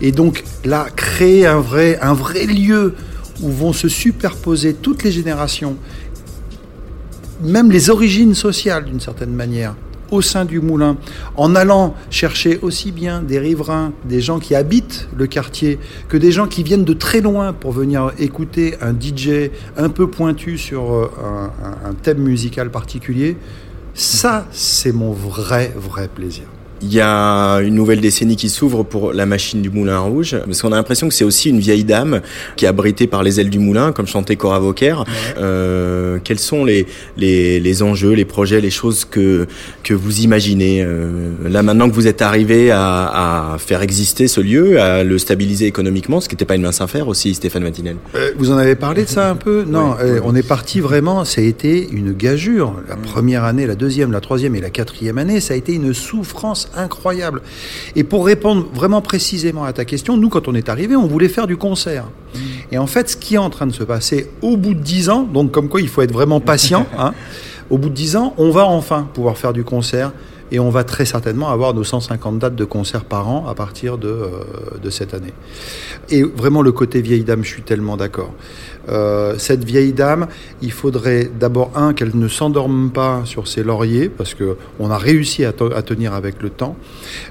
Et 0.00 0.12
donc 0.12 0.44
là, 0.64 0.86
créer 0.94 1.46
un 1.46 1.60
vrai 1.60 2.46
lieu 2.46 2.94
où 3.42 3.50
vont 3.50 3.72
se 3.72 3.88
superposer 3.88 4.74
toutes 4.74 5.04
les 5.04 5.12
générations, 5.12 5.76
même 7.42 7.70
les 7.70 7.90
origines 7.90 8.34
sociales 8.34 8.84
d'une 8.84 9.00
certaine 9.00 9.32
manière, 9.32 9.74
au 10.10 10.22
sein 10.22 10.44
du 10.44 10.60
moulin, 10.60 10.96
en 11.36 11.54
allant 11.54 11.94
chercher 12.10 12.58
aussi 12.62 12.92
bien 12.92 13.22
des 13.22 13.38
riverains, 13.38 13.92
des 14.04 14.20
gens 14.20 14.38
qui 14.38 14.54
habitent 14.54 15.08
le 15.16 15.26
quartier, 15.26 15.78
que 16.08 16.16
des 16.16 16.32
gens 16.32 16.46
qui 16.46 16.62
viennent 16.62 16.84
de 16.84 16.92
très 16.92 17.20
loin 17.20 17.52
pour 17.52 17.72
venir 17.72 18.12
écouter 18.18 18.76
un 18.80 18.92
DJ 18.92 19.50
un 19.76 19.88
peu 19.88 20.08
pointu 20.08 20.58
sur 20.58 20.92
euh, 20.92 21.10
un, 21.84 21.94
thème 21.94 22.18
musical 22.18 22.70
particulier. 22.70 23.36
Ça, 23.94 24.46
c'est 24.52 24.92
mon 24.92 25.12
vrai, 25.12 25.72
vrai 25.76 26.08
plaisir. 26.08 26.44
Il 26.80 26.92
y 26.92 27.00
a 27.00 27.56
une 27.56 27.74
nouvelle 27.74 28.00
décennie 28.00 28.36
qui 28.36 28.48
s'ouvre 28.48 28.84
pour 28.84 29.12
la 29.12 29.26
machine 29.26 29.62
du 29.62 29.70
Moulin 29.70 29.98
Rouge, 29.98 30.36
parce 30.44 30.62
qu'on 30.62 30.72
a 30.72 30.76
l'impression 30.76 31.08
que 31.08 31.14
c'est 31.14 31.24
aussi 31.24 31.50
une 31.50 31.58
vieille 31.58 31.84
dame 31.84 32.20
qui 32.56 32.64
est 32.64 32.68
abritée 32.68 33.06
par 33.06 33.22
les 33.22 33.40
ailes 33.40 33.50
du 33.50 33.58
moulin, 33.58 33.92
comme 33.92 34.06
chantait 34.06 34.36
Cora 34.36 34.58
Vauquer. 34.60 34.94
Euh, 35.38 36.18
quels 36.22 36.38
sont 36.38 36.64
les, 36.64 36.86
les, 37.16 37.58
les 37.58 37.82
enjeux, 37.82 38.12
les 38.12 38.24
projets, 38.24 38.60
les 38.60 38.70
choses 38.70 39.04
que, 39.04 39.46
que 39.82 39.94
vous 39.94 40.20
imaginez 40.20 40.82
euh, 40.82 41.30
Là 41.48 41.62
maintenant 41.62 41.88
que 41.88 41.94
vous 41.94 42.06
êtes 42.06 42.22
arrivé 42.22 42.70
à, 42.70 43.54
à 43.54 43.58
faire 43.58 43.82
exister 43.82 44.28
ce 44.28 44.40
lieu, 44.40 44.80
à 44.80 45.02
le 45.02 45.18
stabiliser 45.18 45.66
économiquement, 45.66 46.20
ce 46.20 46.28
qui 46.28 46.34
n'était 46.34 46.44
pas 46.44 46.54
une 46.54 46.62
mince 46.62 46.80
affaire 46.80 47.08
aussi, 47.08 47.34
Stéphane 47.34 47.62
Matinel? 47.64 47.96
Euh, 48.14 48.30
vous 48.38 48.50
en 48.52 48.56
avez 48.56 48.76
parlé 48.76 49.04
de 49.04 49.08
ça 49.08 49.30
un 49.30 49.36
peu? 49.36 49.64
Non, 49.66 49.96
euh, 50.00 50.20
on 50.24 50.34
est 50.34 50.46
parti 50.46 50.80
vraiment, 50.80 51.24
ça 51.24 51.40
a 51.40 51.44
été 51.44 51.88
une 51.90 52.12
gageure. 52.12 52.74
La 52.88 52.96
première 52.96 53.44
année, 53.44 53.66
la 53.66 53.74
deuxième, 53.74 54.12
la 54.12 54.20
troisième 54.20 54.54
et 54.54 54.60
la 54.60 54.70
quatrième 54.70 55.18
année, 55.18 55.40
ça 55.40 55.54
a 55.54 55.56
été 55.56 55.72
une 55.72 55.92
souffrance 55.92 56.67
incroyable. 56.76 57.42
Et 57.96 58.04
pour 58.04 58.26
répondre 58.26 58.66
vraiment 58.72 59.00
précisément 59.00 59.64
à 59.64 59.72
ta 59.72 59.84
question, 59.84 60.16
nous, 60.16 60.28
quand 60.28 60.48
on 60.48 60.54
est 60.54 60.68
arrivé, 60.68 60.96
on 60.96 61.06
voulait 61.06 61.28
faire 61.28 61.46
du 61.46 61.56
concert. 61.56 62.04
Et 62.70 62.78
en 62.78 62.86
fait, 62.86 63.10
ce 63.10 63.16
qui 63.16 63.34
est 63.34 63.38
en 63.38 63.50
train 63.50 63.66
de 63.66 63.72
se 63.72 63.84
passer 63.84 64.30
au 64.42 64.56
bout 64.56 64.74
de 64.74 64.80
dix 64.80 65.08
ans, 65.08 65.22
donc 65.22 65.50
comme 65.50 65.68
quoi 65.68 65.80
il 65.80 65.88
faut 65.88 66.02
être 66.02 66.12
vraiment 66.12 66.40
patient, 66.40 66.86
hein, 66.98 67.14
Au 67.70 67.76
bout 67.76 67.90
de 67.90 67.94
10 67.94 68.16
ans, 68.16 68.34
on 68.38 68.50
va 68.50 68.64
enfin 68.64 69.08
pouvoir 69.12 69.36
faire 69.36 69.52
du 69.52 69.62
concert 69.62 70.12
et 70.50 70.58
on 70.58 70.70
va 70.70 70.84
très 70.84 71.04
certainement 71.04 71.50
avoir 71.50 71.74
nos 71.74 71.84
150 71.84 72.38
dates 72.38 72.54
de 72.54 72.64
concert 72.64 73.04
par 73.04 73.28
an 73.28 73.46
à 73.46 73.54
partir 73.54 73.98
de, 73.98 74.08
euh, 74.08 74.28
de 74.82 74.88
cette 74.88 75.12
année. 75.12 75.34
Et 76.08 76.22
vraiment 76.22 76.62
le 76.62 76.72
côté 76.72 77.02
vieille 77.02 77.24
dame, 77.24 77.44
je 77.44 77.48
suis 77.50 77.62
tellement 77.62 77.98
d'accord. 77.98 78.32
Euh, 78.88 79.34
cette 79.38 79.64
vieille 79.64 79.92
dame, 79.92 80.28
il 80.62 80.72
faudrait 80.72 81.30
d'abord 81.38 81.72
un 81.74 81.92
qu'elle 81.92 82.16
ne 82.16 82.28
s'endorme 82.28 82.90
pas 82.90 83.22
sur 83.24 83.48
ses 83.48 83.62
lauriers 83.62 84.08
parce 84.08 84.34
que 84.34 84.56
on 84.78 84.90
a 84.90 84.98
réussi 84.98 85.44
à 85.44 85.52
tenir 85.52 86.14
avec 86.14 86.42
le 86.42 86.50
temps. 86.50 86.76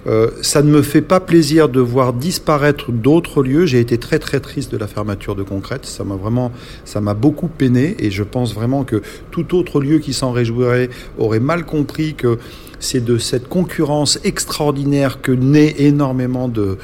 Euh, 0.08 0.30
ça 0.42 0.62
ne 0.62 0.70
me 0.70 0.82
fait 0.82 1.02
pas 1.02 1.20
plaisir 1.20 1.70
de 1.70 1.80
voir 1.80 2.14
disparaître 2.14 2.92
d'autres 2.92 3.44
lieux. 3.44 3.66
J'ai 3.66 3.80
été 3.80 3.98
très 3.98 4.20
très 4.20 4.40
triste 4.40 4.72
de 4.72 4.78
la 4.78 4.88
fermeture 4.88 5.36
de 5.36 5.44
Concrète. 5.44 5.86
Ça 5.86 6.04
m'a 6.04 6.16
vraiment, 6.16 6.52
ça 6.86 7.02
m'a 7.02 7.14
beaucoup 7.14 7.48
peiné 7.48 7.96
et 8.00 8.12
je 8.12 8.24
pense 8.24 8.54
vraiment 8.54 8.84
que 8.84 9.02
tout 9.32 9.56
autre 9.56 9.80
lieu 9.80 10.00
qui 10.00 10.14
s'en 10.14 10.32
réjouirait 10.32 10.90
aurait 11.18 11.40
mal 11.40 11.66
compris 11.66 12.14
que 12.14 12.38
c'est 12.80 13.04
de 13.04 13.18
cette 13.18 13.48
concurrence 13.48 14.20
extraordinaire 14.24 15.22
que 15.22 15.32
naît 15.32 15.76
énormément 15.80 16.48
de 16.48 16.78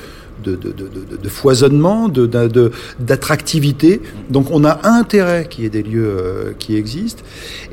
de, 0.44 0.56
de, 0.56 0.72
de, 0.72 1.18
de- 1.22 1.30
foisonnement, 1.30 2.10
d'attractivité. 3.00 4.02
Donc 4.30 4.52
on 4.52 4.64
a 4.64 4.88
intérêt 4.88 5.48
qu'il 5.50 5.64
y 5.64 5.68
ait 5.68 5.70
des 5.70 5.84
lieux 5.84 6.08
euh, 6.08 6.54
qui 6.58 6.76
existent. 6.76 7.24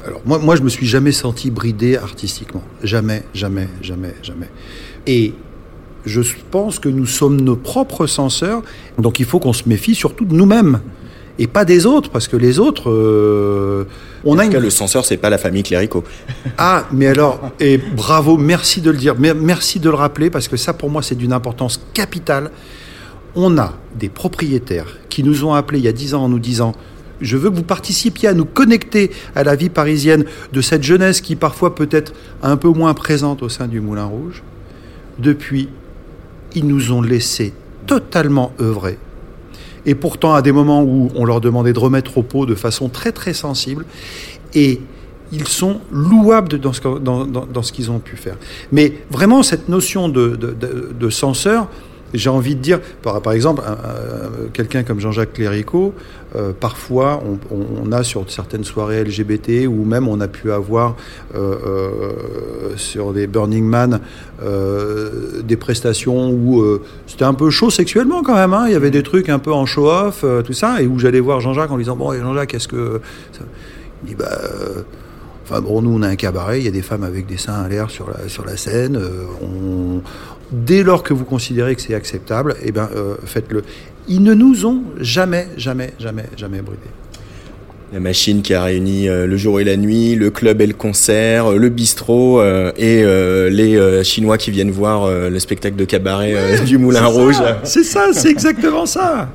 Alors 0.06 0.20
moi, 0.24 0.38
moi, 0.38 0.56
je 0.56 0.62
me 0.62 0.68
suis 0.68 0.86
jamais 0.86 1.12
senti 1.12 1.50
bridé 1.50 1.96
artistiquement. 1.96 2.62
Jamais, 2.82 3.24
jamais, 3.34 3.68
jamais, 3.82 4.14
jamais. 4.22 4.48
Et 5.06 5.34
je 6.06 6.20
pense 6.50 6.78
que 6.78 6.88
nous 6.88 7.06
sommes 7.06 7.40
nos 7.40 7.56
propres 7.56 8.06
censeurs, 8.06 8.62
donc 8.98 9.20
il 9.20 9.26
faut 9.26 9.38
qu'on 9.38 9.52
se 9.52 9.68
méfie 9.68 9.94
surtout 9.94 10.24
de 10.24 10.34
nous-mêmes 10.34 10.80
et 11.42 11.46
pas 11.46 11.64
des 11.64 11.86
autres, 11.86 12.10
parce 12.10 12.28
que 12.28 12.36
les 12.36 12.58
autres, 12.58 12.90
euh, 12.90 13.84
on 14.24 14.34
a 14.34 14.36
En 14.36 14.38
tout 14.40 14.44
une 14.46 14.52
cas, 14.52 14.60
le 14.60 14.68
censeur, 14.70 15.04
c'est 15.06 15.16
pas 15.16 15.30
la 15.30 15.38
famille 15.38 15.62
Clérico. 15.62 16.04
ah, 16.58 16.84
mais 16.92 17.06
alors, 17.06 17.40
et 17.58 17.78
bravo, 17.78 18.36
merci 18.36 18.80
de 18.82 18.90
le 18.90 18.98
dire, 18.98 19.18
mer- 19.18 19.34
merci 19.34 19.80
de 19.80 19.88
le 19.88 19.94
rappeler, 19.96 20.28
parce 20.28 20.48
que 20.48 20.58
ça, 20.58 20.74
pour 20.74 20.90
moi, 20.90 21.02
c'est 21.02 21.14
d'une 21.14 21.32
importance 21.32 21.80
capitale. 21.94 22.50
On 23.34 23.56
a 23.58 23.74
des 23.98 24.10
propriétaires 24.10 24.98
qui 25.08 25.22
nous 25.24 25.44
ont 25.44 25.54
appelés 25.54 25.78
il 25.78 25.84
y 25.84 25.88
a 25.88 25.92
dix 25.92 26.14
ans 26.14 26.24
en 26.24 26.28
nous 26.28 26.38
disant 26.40 26.72
je 27.22 27.36
veux 27.36 27.50
que 27.50 27.56
vous 27.56 27.62
participiez 27.62 28.28
à 28.30 28.34
nous 28.34 28.46
connecter 28.46 29.10
à 29.34 29.44
la 29.44 29.54
vie 29.54 29.68
parisienne 29.68 30.24
de 30.52 30.60
cette 30.62 30.82
jeunesse 30.82 31.20
qui 31.20 31.36
parfois 31.36 31.74
peut 31.74 31.88
être 31.90 32.12
un 32.42 32.56
peu 32.56 32.68
moins 32.68 32.94
présente 32.94 33.42
au 33.42 33.48
sein 33.50 33.66
du 33.68 33.80
Moulin 33.80 34.06
Rouge. 34.06 34.42
Depuis, 35.18 35.68
ils 36.54 36.66
nous 36.66 36.92
ont 36.92 37.02
laissé 37.02 37.52
totalement 37.86 38.52
œuvrer. 38.60 38.98
Et 39.86 39.94
pourtant, 39.94 40.34
à 40.34 40.42
des 40.42 40.52
moments 40.52 40.82
où 40.82 41.10
on 41.14 41.24
leur 41.24 41.40
demandait 41.40 41.72
de 41.72 41.78
remettre 41.78 42.18
au 42.18 42.22
pot 42.22 42.46
de 42.46 42.54
façon 42.54 42.88
très 42.88 43.12
très 43.12 43.32
sensible, 43.32 43.84
et 44.54 44.80
ils 45.32 45.46
sont 45.46 45.80
louables 45.92 46.58
dans 46.58 46.72
ce, 46.72 47.72
qu'ils 47.72 47.90
ont 47.90 47.98
pu 48.00 48.16
faire. 48.16 48.36
Mais 48.72 48.94
vraiment, 49.10 49.42
cette 49.42 49.68
notion 49.68 50.08
de, 50.08 50.36
de, 50.36 51.10
censeur, 51.10 51.68
j'ai 52.12 52.30
envie 52.30 52.56
de 52.56 52.60
dire, 52.60 52.80
par, 53.02 53.32
exemple, 53.32 53.62
un- 53.64 53.72
un- 53.72 54.48
quelqu'un 54.52 54.82
comme 54.82 54.98
Jean-Jacques 54.98 55.34
Cléricault, 55.34 55.94
euh, 56.36 56.52
parfois 56.58 57.22
on, 57.50 57.92
a 57.92 58.02
sur 58.04 58.30
certaines 58.30 58.64
soirées 58.64 59.02
LGBT, 59.04 59.66
ou 59.66 59.84
même 59.84 60.06
on 60.08 60.20
a 60.20 60.28
pu 60.28 60.52
avoir 60.52 60.96
euh, 61.34 61.56
euh, 61.66 62.76
sur 62.76 63.12
des 63.12 63.26
Burning 63.26 63.64
Man 63.64 64.00
des 65.44 65.56
prestations 65.56 66.30
où 66.30 66.64
c'était 67.06 67.24
un 67.24 67.34
peu 67.34 67.50
chaud 67.50 67.68
sexuellement 67.68 68.22
quand 68.22 68.34
même, 68.34 68.54
hein. 68.54 68.64
il 68.68 68.72
y 68.72 68.76
avait 68.76 68.90
des 68.90 69.02
trucs 69.02 69.28
un 69.28 69.38
peu 69.38 69.52
en 69.52 69.66
show-off, 69.66 70.24
tout 70.44 70.52
ça, 70.54 70.80
et 70.80 70.86
où 70.86 70.98
j'allais 70.98 71.20
voir 71.20 71.40
Jean-Jacques 71.40 71.70
en 71.70 71.76
lui 71.76 71.84
disant, 71.84 71.96
bon, 71.96 72.12
Jean-Jacques, 72.12 72.54
est-ce 72.54 72.68
que... 72.68 73.00
Il 74.04 74.08
dit, 74.10 74.14
bah... 74.14 74.30
Enfin 75.44 75.60
bon, 75.60 75.82
nous 75.82 75.90
on 75.90 76.02
a 76.02 76.08
un 76.08 76.14
cabaret, 76.14 76.60
il 76.60 76.64
y 76.64 76.68
a 76.68 76.70
des 76.70 76.80
femmes 76.80 77.02
avec 77.02 77.26
des 77.26 77.36
seins 77.36 77.54
à 77.64 77.68
l'air 77.68 77.90
sur 77.90 78.08
la, 78.08 78.28
sur 78.28 78.46
la 78.46 78.56
scène. 78.56 78.96
on- 79.42 80.00
Dès 80.52 80.82
lors 80.82 81.02
que 81.02 81.14
vous 81.14 81.24
considérez 81.24 81.76
que 81.76 81.82
c'est 81.82 81.94
acceptable, 81.94 82.56
eh 82.62 82.72
ben, 82.72 82.88
euh, 82.94 83.16
faites-le. 83.24 83.62
Ils 84.08 84.22
ne 84.22 84.34
nous 84.34 84.66
ont 84.66 84.82
jamais, 84.98 85.48
jamais, 85.56 85.94
jamais, 85.98 86.26
jamais 86.36 86.60
brûlés. 86.60 86.80
La 87.92 87.98
machine 87.98 88.42
qui 88.42 88.54
a 88.54 88.62
réuni 88.62 89.08
euh, 89.08 89.26
le 89.26 89.36
jour 89.36 89.58
et 89.58 89.64
la 89.64 89.76
nuit, 89.76 90.14
le 90.14 90.30
club 90.30 90.60
et 90.60 90.66
le 90.66 90.74
concert, 90.74 91.46
euh, 91.52 91.56
le 91.56 91.68
bistrot 91.70 92.40
euh, 92.40 92.70
et 92.76 93.02
euh, 93.02 93.50
les 93.50 93.76
euh, 93.76 94.04
Chinois 94.04 94.38
qui 94.38 94.52
viennent 94.52 94.70
voir 94.70 95.02
euh, 95.04 95.28
le 95.28 95.40
spectacle 95.40 95.74
de 95.74 95.84
cabaret 95.84 96.32
euh, 96.36 96.58
du 96.60 96.78
Moulin 96.78 97.00
c'est 97.00 97.04
ça, 97.04 97.20
Rouge. 97.20 97.36
C'est 97.64 97.82
ça, 97.82 98.06
c'est 98.12 98.30
exactement 98.30 98.86
ça. 98.86 99.28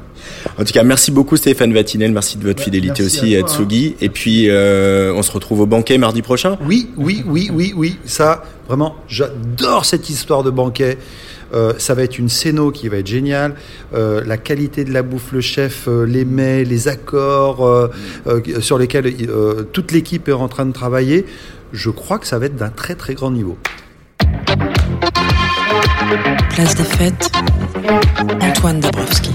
En 0.58 0.64
tout 0.64 0.72
cas, 0.72 0.84
merci 0.84 1.12
beaucoup 1.12 1.36
Stéphane 1.36 1.74
Vatinel, 1.74 2.14
merci 2.14 2.38
de 2.38 2.46
votre 2.46 2.64
fidélité 2.64 3.04
aussi 3.04 3.36
à 3.36 3.40
à, 3.40 3.42
toi, 3.42 3.50
hein. 3.52 3.58
Tsugi. 3.58 3.96
Et 4.00 4.08
puis, 4.08 4.50
euh, 4.50 5.14
on 5.14 5.22
se 5.22 5.32
retrouve 5.34 5.60
au 5.60 5.66
banquet 5.66 5.98
mardi 5.98 6.22
prochain. 6.22 6.58
Oui, 6.66 6.90
oui, 6.96 7.24
oui, 7.28 7.50
oui, 7.54 7.74
oui. 7.76 7.98
Ça, 8.06 8.44
vraiment, 8.70 8.96
j'adore 9.10 9.84
cette 9.84 10.10
histoire 10.10 10.44
de 10.44 10.50
banquet. 10.50 10.98
Euh, 11.56 11.74
ça 11.78 11.94
va 11.94 12.04
être 12.04 12.20
une 12.20 12.30
scéno 12.30 12.72
qui 12.72 12.90
va 12.90 12.98
être 12.98 13.08
géniale. 13.08 13.56
Euh, 13.94 14.24
la 14.26 14.38
qualité 14.38 14.84
de 14.84 14.92
la 14.92 15.04
bouffe, 15.04 15.32
le 15.32 15.42
chef, 15.42 15.88
euh, 15.88 16.06
les 16.06 16.26
mets, 16.26 16.64
les 16.64 16.88
accords 16.88 17.90
sur 18.60 18.78
lesquels 18.78 19.14
toute 19.72 19.92
l'équipe 19.92 20.28
est 20.28 20.34
en 20.34 20.48
train 20.48 20.66
de 20.66 20.74
travailler. 20.74 21.26
Je 21.72 21.90
crois 21.90 22.20
que 22.20 22.28
ça 22.28 22.40
va 22.40 22.48
être 22.48 22.56
d'un 22.56 22.70
très 22.70 22.96
très 22.96 23.14
grand 23.14 23.32
niveau. 23.32 23.58
Place 26.50 26.76
des 26.76 26.84
fêtes, 26.84 27.32
Antoine 28.42 28.80
Dabrowski. 28.80 29.32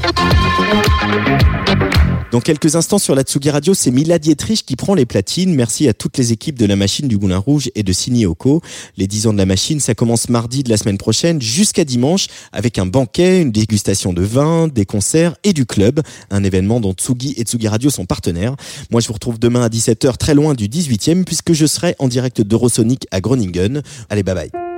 Dans 2.30 2.40
quelques 2.40 2.76
instants 2.76 2.98
sur 2.98 3.16
la 3.16 3.22
Tsugi 3.22 3.50
Radio, 3.50 3.74
c'est 3.74 3.90
Mila 3.90 4.20
Dietrich 4.20 4.64
qui 4.64 4.76
prend 4.76 4.94
les 4.94 5.04
platines. 5.04 5.52
Merci 5.52 5.88
à 5.88 5.92
toutes 5.92 6.16
les 6.16 6.30
équipes 6.32 6.56
de 6.56 6.66
la 6.66 6.76
machine 6.76 7.08
du 7.08 7.16
Moulin 7.16 7.38
Rouge 7.38 7.70
et 7.74 7.82
de 7.82 7.92
Signy 7.92 8.24
Oko. 8.24 8.62
Les 8.96 9.08
10 9.08 9.26
ans 9.26 9.32
de 9.32 9.38
la 9.38 9.46
machine, 9.46 9.80
ça 9.80 9.96
commence 9.96 10.28
mardi 10.28 10.62
de 10.62 10.70
la 10.70 10.76
semaine 10.76 10.98
prochaine 10.98 11.42
jusqu'à 11.42 11.84
dimanche 11.84 12.28
avec 12.52 12.78
un 12.78 12.86
banquet, 12.86 13.42
une 13.42 13.50
dégustation 13.50 14.12
de 14.12 14.22
vin, 14.22 14.68
des 14.68 14.84
concerts 14.84 15.34
et 15.42 15.52
du 15.52 15.66
club. 15.66 16.02
Un 16.30 16.44
événement 16.44 16.78
dont 16.78 16.92
Tsugi 16.92 17.34
et 17.36 17.42
Tsugi 17.42 17.66
Radio 17.66 17.90
sont 17.90 18.06
partenaires. 18.06 18.54
Moi, 18.92 19.00
je 19.00 19.08
vous 19.08 19.14
retrouve 19.14 19.40
demain 19.40 19.62
à 19.62 19.68
17h 19.68 20.16
très 20.16 20.34
loin 20.34 20.54
du 20.54 20.68
18e 20.68 21.24
puisque 21.24 21.52
je 21.52 21.66
serai 21.66 21.96
en 21.98 22.06
direct 22.06 22.42
d'Eurosonic 22.42 23.08
à 23.10 23.20
Groningen. 23.20 23.82
Allez, 24.08 24.22
bye 24.22 24.36
bye. 24.36 24.69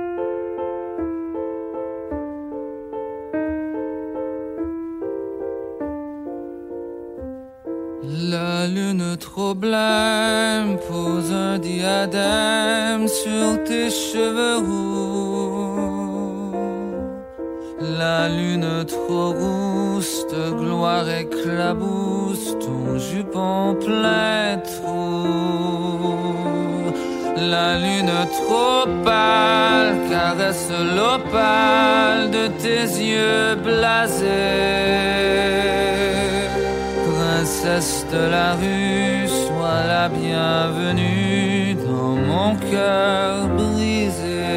La 8.63 8.69
lune 8.69 9.17
trop 9.19 9.53
blême 9.53 10.77
pose 10.87 11.33
un 11.33 11.59
diadème 11.59 13.09
sur 13.09 13.61
tes 13.65 13.89
cheveux 13.89 14.59
roux. 14.65 15.81
La 17.99 18.29
lune 18.29 18.85
trop 18.85 19.33
rousse 19.33 20.25
de 20.31 20.51
gloire 20.51 21.09
éclabousse 21.09 22.55
ton 22.61 22.97
jupon 22.97 23.75
plein 23.83 24.55
de 24.55 24.63
trous. 24.77 26.13
La 27.35 27.77
lune 27.79 28.13
trop 28.31 28.87
pâle 29.03 29.97
caresse 30.09 30.71
l'opale 30.95 32.31
de 32.31 32.47
tes 32.61 32.85
yeux 33.11 33.55
blasés. 33.61 35.03
Princesse 37.63 38.05
de 38.11 38.29
la 38.29 38.55
rue, 38.55 39.25
sois 39.25 39.83
la 39.87 40.09
bienvenue 40.09 41.75
dans 41.75 42.15
mon 42.29 42.55
cœur 42.57 43.47
brisé. 43.57 44.49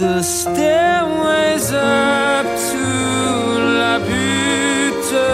The 0.00 0.22
stairways 0.22 1.70
up 1.70 2.46
to 2.70 2.86
la 3.80 3.98
butte 4.08 5.26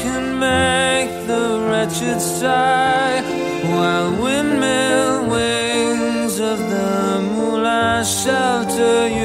can 0.00 0.24
make 0.38 1.10
the 1.26 1.44
wretched 1.68 2.18
sigh, 2.18 3.20
while 3.74 4.10
windmill 4.22 5.28
wings 5.28 6.40
of 6.40 6.58
the 6.72 7.20
moulin 7.34 8.02
shelter 8.02 9.08
you 9.08 9.17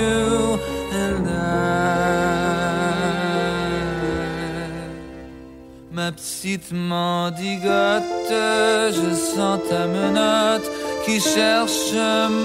Ma 6.04 6.12
petite 6.12 6.72
mendigote, 6.74 8.44
je 8.92 9.10
sens 9.16 9.60
ta 9.70 9.84
menotte 9.88 10.70
qui 11.06 11.18
cherche 11.22 11.96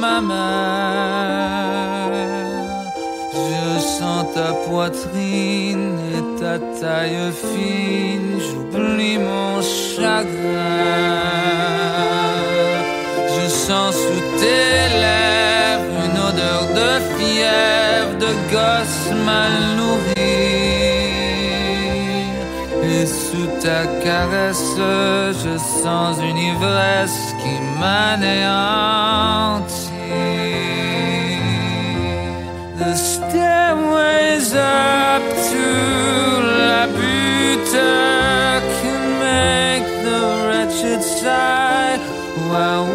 ma 0.00 0.20
main. 0.20 1.59
Je 3.34 3.80
sens 3.80 4.26
ta 4.32 4.52
poitrine 4.68 5.98
et 6.14 6.24
ta 6.40 6.54
taille 6.80 7.32
fine, 7.32 8.38
j'oublie 8.46 9.18
mon 9.18 9.61
chagrin. 9.61 10.36
Je 13.34 13.44
sens 13.48 13.92
sous 14.04 14.22
tes 14.40 14.78
lèvres 15.04 15.96
une 16.06 16.18
odeur 16.28 16.62
de 16.78 16.90
fièvre, 17.16 18.14
de 18.24 18.30
gosse 18.52 19.09
mal 19.26 19.52
nourri. 19.76 20.17
Ta 23.62 23.86
caresse, 24.02 24.76
je 25.42 25.59
sens 25.59 26.18
une 26.22 26.38
ivresse 26.38 27.34
qui 27.40 27.54
m'anéantit. 27.78 28.38
The 32.78 32.94
stairways 32.94 34.54
up 34.54 35.22
to 35.50 35.66
la 36.61 36.86
butte 36.86 37.88
can 38.78 39.02
make 39.18 39.86
the 40.06 40.20
wretched 40.46 41.02
sigh, 41.02 41.98
while 42.50 42.86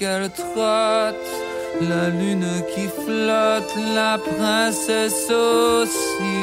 qu'elle 0.00 0.30
trotte, 0.30 1.30
la 1.82 2.08
lune 2.08 2.48
qui 2.74 2.88
flotte, 2.88 3.74
la 3.94 4.16
princesse 4.16 5.30
aussi. 5.30 6.38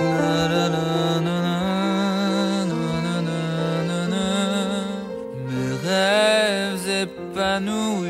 La, 0.00 0.48
la, 0.52 0.68
la, 0.68 0.90
Mes 5.48 5.72
rêves 5.86 6.88
épanouis. 7.02 8.09